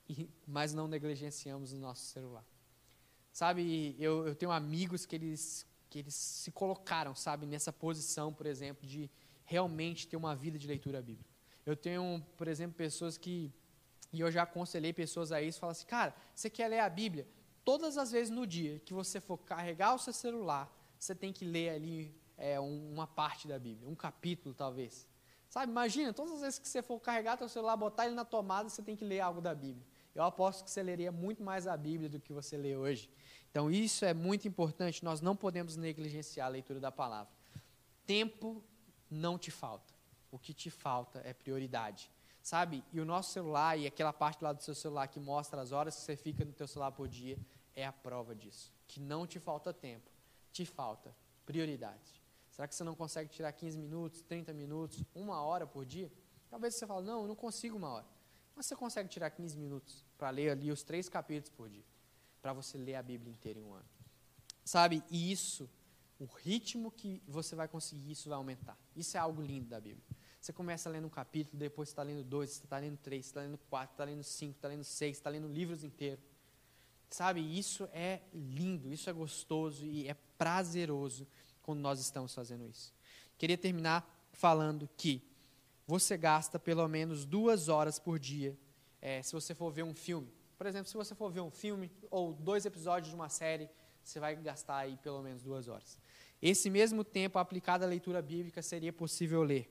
e, 0.07 0.29
mas 0.45 0.71
não 0.71 0.87
negligenciamos 0.87 1.73
o 1.73 1.77
nosso 1.77 2.05
celular. 2.05 2.45
Sabe, 3.31 3.95
eu, 3.97 4.27
eu 4.27 4.35
tenho 4.35 4.51
amigos 4.51 5.07
que 5.07 5.15
eles, 5.15 5.65
que 5.89 5.97
eles 5.97 6.13
se 6.13 6.51
colocaram, 6.51 7.15
sabe, 7.15 7.47
nessa 7.47 7.73
posição, 7.73 8.31
por 8.31 8.45
exemplo, 8.45 8.87
de 8.87 9.09
realmente 9.45 10.07
ter 10.07 10.15
uma 10.15 10.35
vida 10.35 10.59
de 10.59 10.67
leitura 10.67 11.01
bíblica. 11.01 11.32
Eu 11.65 11.75
tenho, 11.75 12.25
por 12.37 12.47
exemplo, 12.47 12.75
pessoas 12.75 13.17
que, 13.17 13.51
e 14.11 14.19
eu 14.19 14.29
já 14.29 14.43
aconselhei 14.43 14.91
pessoas 14.91 15.31
a 15.31 15.41
isso, 15.41 15.59
falam 15.59 15.71
assim, 15.71 15.85
cara, 15.85 16.13
você 16.35 16.49
quer 16.49 16.67
ler 16.67 16.79
a 16.79 16.89
Bíblia? 16.89 17.25
Todas 17.63 17.97
as 17.97 18.11
vezes 18.11 18.29
no 18.29 18.45
dia 18.45 18.79
que 18.79 18.93
você 18.93 19.21
for 19.21 19.37
carregar 19.37 19.95
o 19.95 19.99
seu 19.99 20.11
celular, 20.11 20.69
você 20.99 21.15
tem 21.15 21.31
que 21.31 21.45
ler 21.45 21.69
ali 21.69 22.13
é, 22.37 22.59
uma 22.59 23.07
parte 23.07 23.47
da 23.47 23.57
Bíblia, 23.57 23.87
um 23.87 23.95
capítulo 23.95 24.53
talvez. 24.53 25.07
Sabe, 25.49 25.71
imagina, 25.71 26.11
todas 26.11 26.33
as 26.33 26.41
vezes 26.41 26.59
que 26.59 26.67
você 26.67 26.81
for 26.81 26.99
carregar 26.99 27.37
seu 27.37 27.47
celular, 27.47 27.77
botar 27.77 28.05
ele 28.05 28.15
na 28.15 28.25
tomada, 28.25 28.67
você 28.67 28.81
tem 28.81 28.95
que 28.95 29.05
ler 29.05 29.21
algo 29.21 29.39
da 29.39 29.55
Bíblia. 29.55 29.85
Eu 30.13 30.23
aposto 30.23 30.63
que 30.63 30.71
você 30.71 30.83
leria 30.83 31.11
muito 31.11 31.41
mais 31.43 31.65
a 31.67 31.77
Bíblia 31.77 32.09
do 32.09 32.19
que 32.19 32.33
você 32.33 32.57
lê 32.57 32.75
hoje. 32.75 33.09
Então, 33.49 33.71
isso 33.71 34.03
é 34.03 34.13
muito 34.13 34.47
importante, 34.47 35.03
nós 35.03 35.21
não 35.21 35.35
podemos 35.35 35.77
negligenciar 35.77 36.47
a 36.47 36.49
leitura 36.49 36.79
da 36.79 36.91
palavra. 36.91 37.31
Tempo 38.05 38.63
não 39.09 39.37
te 39.37 39.51
falta 39.51 39.92
o 40.33 40.39
que 40.39 40.51
te 40.51 40.71
falta 40.71 41.21
é 41.23 41.31
prioridade. 41.31 42.09
Sabe? 42.41 42.83
E 42.91 42.99
o 42.99 43.05
nosso 43.05 43.31
celular 43.31 43.77
e 43.77 43.85
aquela 43.85 44.11
parte 44.11 44.43
lá 44.43 44.51
do 44.51 44.63
seu 44.63 44.73
celular 44.73 45.07
que 45.07 45.19
mostra 45.19 45.61
as 45.61 45.71
horas 45.71 45.95
que 45.95 46.01
você 46.01 46.15
fica 46.15 46.43
no 46.43 46.51
teu 46.51 46.67
celular 46.67 46.91
por 46.91 47.07
dia 47.07 47.37
é 47.75 47.85
a 47.85 47.93
prova 47.93 48.33
disso. 48.35 48.73
Que 48.87 48.99
não 48.99 49.27
te 49.27 49.39
falta 49.39 49.71
tempo, 49.71 50.09
te 50.51 50.65
falta 50.65 51.15
prioridade. 51.45 52.19
Será 52.49 52.67
que 52.67 52.73
você 52.73 52.83
não 52.83 52.95
consegue 52.95 53.29
tirar 53.29 53.51
15 53.53 53.77
minutos, 53.77 54.21
30 54.23 54.53
minutos, 54.53 55.03
uma 55.13 55.39
hora 55.41 55.67
por 55.67 55.85
dia? 55.85 56.11
Talvez 56.49 56.75
você 56.75 56.87
fale, 56.87 57.05
não, 57.05 57.21
eu 57.21 57.27
não 57.27 57.35
consigo 57.35 57.77
uma 57.77 57.89
hora. 57.89 58.05
Mas 58.55 58.65
você 58.65 58.75
consegue 58.75 59.09
tirar 59.09 59.29
15 59.29 59.55
minutos 59.57 60.03
para 60.17 60.31
ler 60.31 60.49
ali 60.49 60.71
os 60.71 60.83
três 60.83 61.07
capítulos 61.07 61.49
por 61.49 61.69
dia, 61.69 61.85
para 62.41 62.53
você 62.53 62.77
ler 62.77 62.95
a 62.95 63.03
Bíblia 63.03 63.31
inteira 63.31 63.59
em 63.59 63.63
um 63.63 63.73
ano. 63.73 63.85
Sabe? 64.65 65.03
E 65.09 65.31
isso, 65.31 65.69
o 66.19 66.25
ritmo 66.25 66.91
que 66.91 67.21
você 67.27 67.55
vai 67.55 67.67
conseguir, 67.67 68.11
isso 68.11 68.29
vai 68.29 68.37
aumentar. 68.37 68.77
Isso 68.95 69.15
é 69.15 69.19
algo 69.19 69.41
lindo 69.41 69.69
da 69.69 69.79
Bíblia. 69.79 70.03
Você 70.43 70.51
começa 70.51 70.89
lendo 70.89 71.07
um 71.07 71.09
capítulo, 71.09 71.57
depois 71.57 71.87
você 71.87 71.93
está 71.93 72.03
lendo 72.03 72.21
dois, 72.21 72.49
você 72.49 72.65
está 72.65 72.77
lendo 72.77 72.97
três, 72.97 73.25
você 73.27 73.29
está 73.29 73.39
lendo 73.39 73.57
quatro, 73.69 73.93
está 73.93 74.03
lendo 74.03 74.23
cinco, 74.23 74.57
está 74.57 74.67
lendo 74.67 74.83
seis, 74.83 75.15
está 75.15 75.29
lendo 75.29 75.47
livros 75.47 75.85
inteiros. 75.85 76.19
Sabe, 77.09 77.39
isso 77.39 77.87
é 77.93 78.19
lindo, 78.33 78.91
isso 78.91 79.09
é 79.09 79.13
gostoso 79.13 79.85
e 79.85 80.05
é 80.05 80.13
prazeroso 80.37 81.25
quando 81.61 81.79
nós 81.79 82.01
estamos 82.01 82.33
fazendo 82.33 82.65
isso. 82.65 82.93
Queria 83.37 83.57
terminar 83.57 84.05
falando 84.33 84.89
que 84.97 85.25
você 85.87 86.17
gasta 86.17 86.59
pelo 86.59 86.85
menos 86.89 87.23
duas 87.23 87.69
horas 87.69 87.97
por 87.97 88.19
dia 88.19 88.59
é, 89.01 89.23
se 89.23 89.31
você 89.31 89.55
for 89.55 89.71
ver 89.71 89.83
um 89.83 89.95
filme. 89.95 90.27
Por 90.57 90.67
exemplo, 90.67 90.89
se 90.89 90.97
você 90.97 91.15
for 91.15 91.31
ver 91.31 91.39
um 91.39 91.51
filme 91.51 91.89
ou 92.11 92.33
dois 92.33 92.65
episódios 92.65 93.07
de 93.07 93.15
uma 93.15 93.29
série, 93.29 93.69
você 94.03 94.19
vai 94.19 94.35
gastar 94.35 94.79
aí 94.79 94.97
pelo 94.97 95.21
menos 95.23 95.41
duas 95.41 95.69
horas. 95.69 95.97
Esse 96.41 96.69
mesmo 96.69 97.01
tempo 97.01 97.39
aplicado 97.39 97.85
à 97.85 97.87
leitura 97.87 98.21
bíblica 98.21 98.61
seria 98.61 98.91
possível 98.91 99.41
ler 99.41 99.69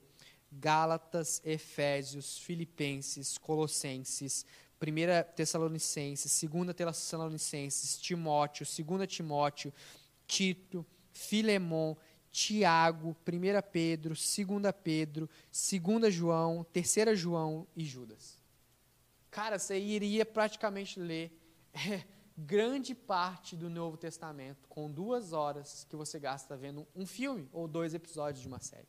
Gálatas, 0.53 1.41
Efésios, 1.45 2.39
Filipenses, 2.39 3.39
Colossenses, 3.39 4.45
1 4.81 5.35
Tessalonicenses, 5.35 6.43
2 6.43 6.75
Tessalonicenses, 6.75 7.99
Timóteo, 8.01 8.67
2 8.67 9.07
Timóteo, 9.07 9.73
Tito, 10.27 10.85
Filemon, 11.13 11.95
Tiago, 12.31 13.17
1 13.27 13.71
Pedro, 13.71 14.15
2 14.15 14.75
Pedro, 14.83 15.31
2 15.51 16.15
João, 16.15 16.65
3 16.73 17.19
João 17.19 17.67
e 17.77 17.85
Judas. 17.85 18.41
Cara, 19.31 19.59
você 19.59 19.79
iria 19.79 20.27
praticamente 20.27 21.01
ler 21.01 21.33
é, 21.73 22.05
grande 22.37 22.95
parte 22.95 23.57
do 23.57 23.71
Novo 23.71 23.97
Testamento 23.97 24.69
com 24.69 24.91
duas 24.91 25.33
horas 25.33 25.87
que 25.89 25.97
você 25.97 26.19
gasta 26.19 26.57
vendo 26.57 26.87
um 26.95 27.07
filme 27.07 27.49
ou 27.53 27.69
dois 27.69 27.95
episódios 27.95 28.43
de 28.43 28.49
uma 28.49 28.61
série. 28.61 28.89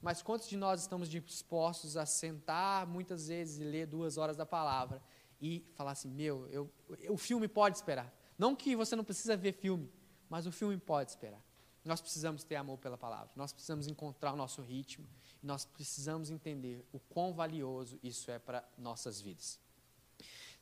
Mas 0.00 0.22
quantos 0.22 0.48
de 0.48 0.56
nós 0.56 0.80
estamos 0.80 1.08
dispostos 1.08 1.96
a 1.96 2.06
sentar 2.06 2.86
muitas 2.86 3.28
vezes 3.28 3.60
e 3.60 3.64
ler 3.64 3.86
duas 3.86 4.16
horas 4.16 4.36
da 4.36 4.46
palavra 4.46 5.02
e 5.40 5.64
falar 5.74 5.92
assim: 5.92 6.10
meu, 6.10 6.46
eu, 6.48 6.70
o 7.08 7.16
filme 7.16 7.46
pode 7.46 7.76
esperar. 7.76 8.12
Não 8.38 8.56
que 8.56 8.74
você 8.74 8.96
não 8.96 9.04
precisa 9.04 9.36
ver 9.36 9.52
filme, 9.52 9.90
mas 10.28 10.46
o 10.46 10.52
filme 10.52 10.76
pode 10.78 11.10
esperar. 11.10 11.42
Nós 11.84 12.00
precisamos 12.00 12.44
ter 12.44 12.56
amor 12.56 12.78
pela 12.78 12.96
palavra, 12.96 13.30
nós 13.34 13.52
precisamos 13.52 13.86
encontrar 13.86 14.32
o 14.32 14.36
nosso 14.36 14.60
ritmo, 14.60 15.06
nós 15.42 15.64
precisamos 15.64 16.30
entender 16.30 16.84
o 16.92 16.98
quão 16.98 17.32
valioso 17.32 17.98
isso 18.02 18.30
é 18.30 18.38
para 18.38 18.62
nossas 18.76 19.20
vidas. 19.20 19.58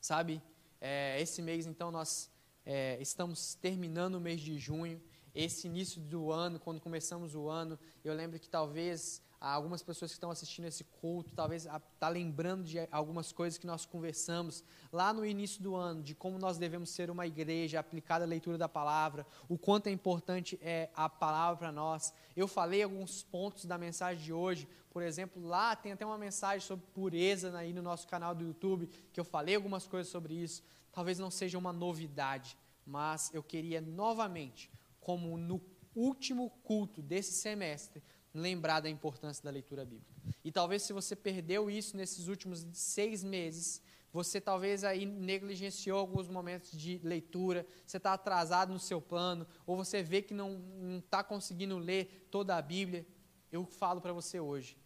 Sabe, 0.01 0.41
é, 0.79 1.21
esse 1.21 1.41
mês, 1.41 1.65
então, 1.65 1.91
nós 1.91 2.31
é, 2.65 2.97
estamos 3.01 3.53
terminando 3.55 4.15
o 4.15 4.19
mês 4.19 4.39
de 4.39 4.57
junho, 4.57 5.01
esse 5.35 5.67
início 5.67 6.01
do 6.01 6.31
ano, 6.31 6.59
quando 6.59 6.79
começamos 6.79 7.35
o 7.35 7.49
ano, 7.49 7.77
eu 8.03 8.13
lembro 8.13 8.39
que 8.39 8.49
talvez 8.49 9.21
algumas 9.39 9.81
pessoas 9.81 10.11
que 10.11 10.15
estão 10.15 10.29
assistindo 10.29 10.65
esse 10.65 10.83
culto, 10.83 11.33
talvez 11.33 11.65
está 11.65 12.09
lembrando 12.09 12.63
de 12.63 12.77
algumas 12.91 13.31
coisas 13.31 13.57
que 13.57 13.65
nós 13.65 13.85
conversamos 13.85 14.63
lá 14.91 15.13
no 15.13 15.25
início 15.25 15.63
do 15.63 15.75
ano, 15.75 16.03
de 16.03 16.13
como 16.13 16.37
nós 16.37 16.57
devemos 16.57 16.89
ser 16.89 17.09
uma 17.09 17.25
igreja 17.25 17.79
aplicada 17.79 18.25
à 18.25 18.27
leitura 18.27 18.57
da 18.57 18.67
palavra, 18.67 19.25
o 19.47 19.57
quanto 19.57 19.87
é 19.87 19.91
importante 19.91 20.59
é 20.61 20.89
a 20.93 21.07
palavra 21.07 21.57
para 21.57 21.71
nós. 21.71 22.13
Eu 22.35 22.47
falei 22.47 22.83
alguns 22.83 23.23
pontos 23.23 23.65
da 23.65 23.77
mensagem 23.77 24.23
de 24.23 24.33
hoje, 24.33 24.67
por 24.89 25.01
exemplo, 25.01 25.41
lá 25.41 25.75
tem 25.75 25.93
até 25.93 26.05
uma 26.05 26.17
mensagem 26.17 26.65
sobre 26.67 26.85
pureza 26.87 27.55
aí 27.57 27.71
no 27.71 27.81
nosso 27.81 28.07
canal 28.07 28.35
do 28.35 28.43
YouTube, 28.43 28.89
que 29.13 29.19
eu 29.19 29.25
falei 29.25 29.55
algumas 29.55 29.87
coisas 29.87 30.11
sobre 30.11 30.33
isso. 30.33 30.61
Talvez 30.91 31.17
não 31.17 31.31
seja 31.31 31.57
uma 31.57 31.71
novidade, 31.71 32.57
mas 32.85 33.33
eu 33.33 33.41
queria 33.41 33.79
novamente, 33.79 34.69
como 34.99 35.37
no 35.37 35.61
último 35.95 36.49
culto 36.63 37.01
desse 37.01 37.33
semestre, 37.33 38.01
lembrar 38.33 38.79
da 38.79 38.89
importância 38.89 39.43
da 39.43 39.49
leitura 39.49 39.85
bíblica. 39.85 40.13
E 40.43 40.51
talvez 40.51 40.83
se 40.83 40.93
você 40.93 41.15
perdeu 41.15 41.69
isso 41.69 41.97
nesses 41.97 42.27
últimos 42.27 42.65
seis 42.73 43.23
meses, 43.23 43.81
você 44.11 44.41
talvez 44.41 44.83
aí 44.83 45.05
negligenciou 45.05 45.99
alguns 45.99 46.27
momentos 46.27 46.71
de 46.71 46.99
leitura, 47.03 47.65
você 47.85 47.97
está 47.97 48.13
atrasado 48.13 48.73
no 48.73 48.79
seu 48.79 49.01
plano, 49.01 49.45
ou 49.65 49.75
você 49.75 50.01
vê 50.01 50.21
que 50.21 50.33
não 50.33 50.59
está 51.03 51.23
conseguindo 51.23 51.77
ler 51.77 52.27
toda 52.31 52.55
a 52.55 52.61
Bíblia. 52.61 53.05
Eu 53.51 53.65
falo 53.65 54.01
para 54.01 54.13
você 54.13 54.39
hoje, 54.39 54.77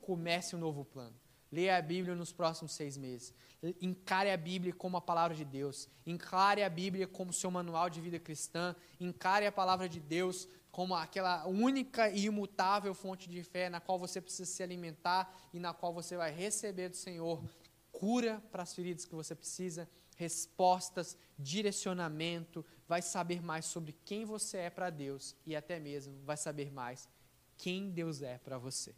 comece 0.00 0.56
um 0.56 0.58
novo 0.58 0.84
plano. 0.84 1.14
Leia 1.52 1.76
a 1.76 1.82
Bíblia 1.82 2.14
nos 2.14 2.32
próximos 2.32 2.72
seis 2.72 2.96
meses. 2.96 3.34
Encare 3.82 4.30
a 4.30 4.36
Bíblia 4.36 4.72
como 4.72 4.96
a 4.96 5.00
palavra 5.00 5.36
de 5.36 5.44
Deus. 5.44 5.88
Encare 6.06 6.62
a 6.62 6.68
Bíblia 6.68 7.08
como 7.08 7.32
seu 7.32 7.50
manual 7.50 7.90
de 7.90 8.00
vida 8.00 8.20
cristã. 8.20 8.74
Encare 9.00 9.46
a 9.46 9.52
palavra 9.52 9.88
de 9.88 9.98
Deus 9.98 10.48
como 10.70 10.94
aquela 10.94 11.46
única 11.46 12.08
e 12.10 12.26
imutável 12.26 12.94
fonte 12.94 13.28
de 13.28 13.42
fé 13.42 13.68
na 13.68 13.80
qual 13.80 13.98
você 13.98 14.20
precisa 14.20 14.50
se 14.50 14.62
alimentar 14.62 15.34
e 15.52 15.58
na 15.58 15.74
qual 15.74 15.92
você 15.92 16.16
vai 16.16 16.30
receber 16.30 16.88
do 16.88 16.96
Senhor 16.96 17.42
cura 17.90 18.42
para 18.50 18.62
as 18.62 18.74
feridas 18.74 19.04
que 19.04 19.14
você 19.14 19.34
precisa, 19.34 19.88
respostas, 20.16 21.16
direcionamento, 21.38 22.64
vai 22.86 23.02
saber 23.02 23.42
mais 23.42 23.64
sobre 23.64 23.94
quem 24.04 24.24
você 24.24 24.58
é 24.58 24.70
para 24.70 24.90
Deus 24.90 25.36
e 25.46 25.56
até 25.56 25.78
mesmo 25.78 26.14
vai 26.24 26.36
saber 26.36 26.72
mais 26.72 27.08
quem 27.56 27.90
Deus 27.90 28.22
é 28.22 28.38
para 28.38 28.58
você. 28.58 28.94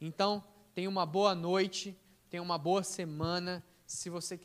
Então, 0.00 0.44
tenha 0.74 0.88
uma 0.88 1.06
boa 1.06 1.34
noite, 1.34 1.98
tenha 2.30 2.42
uma 2.42 2.58
boa 2.58 2.82
semana. 2.82 3.64
Se 3.86 4.10
você 4.10 4.36
quiser 4.36 4.44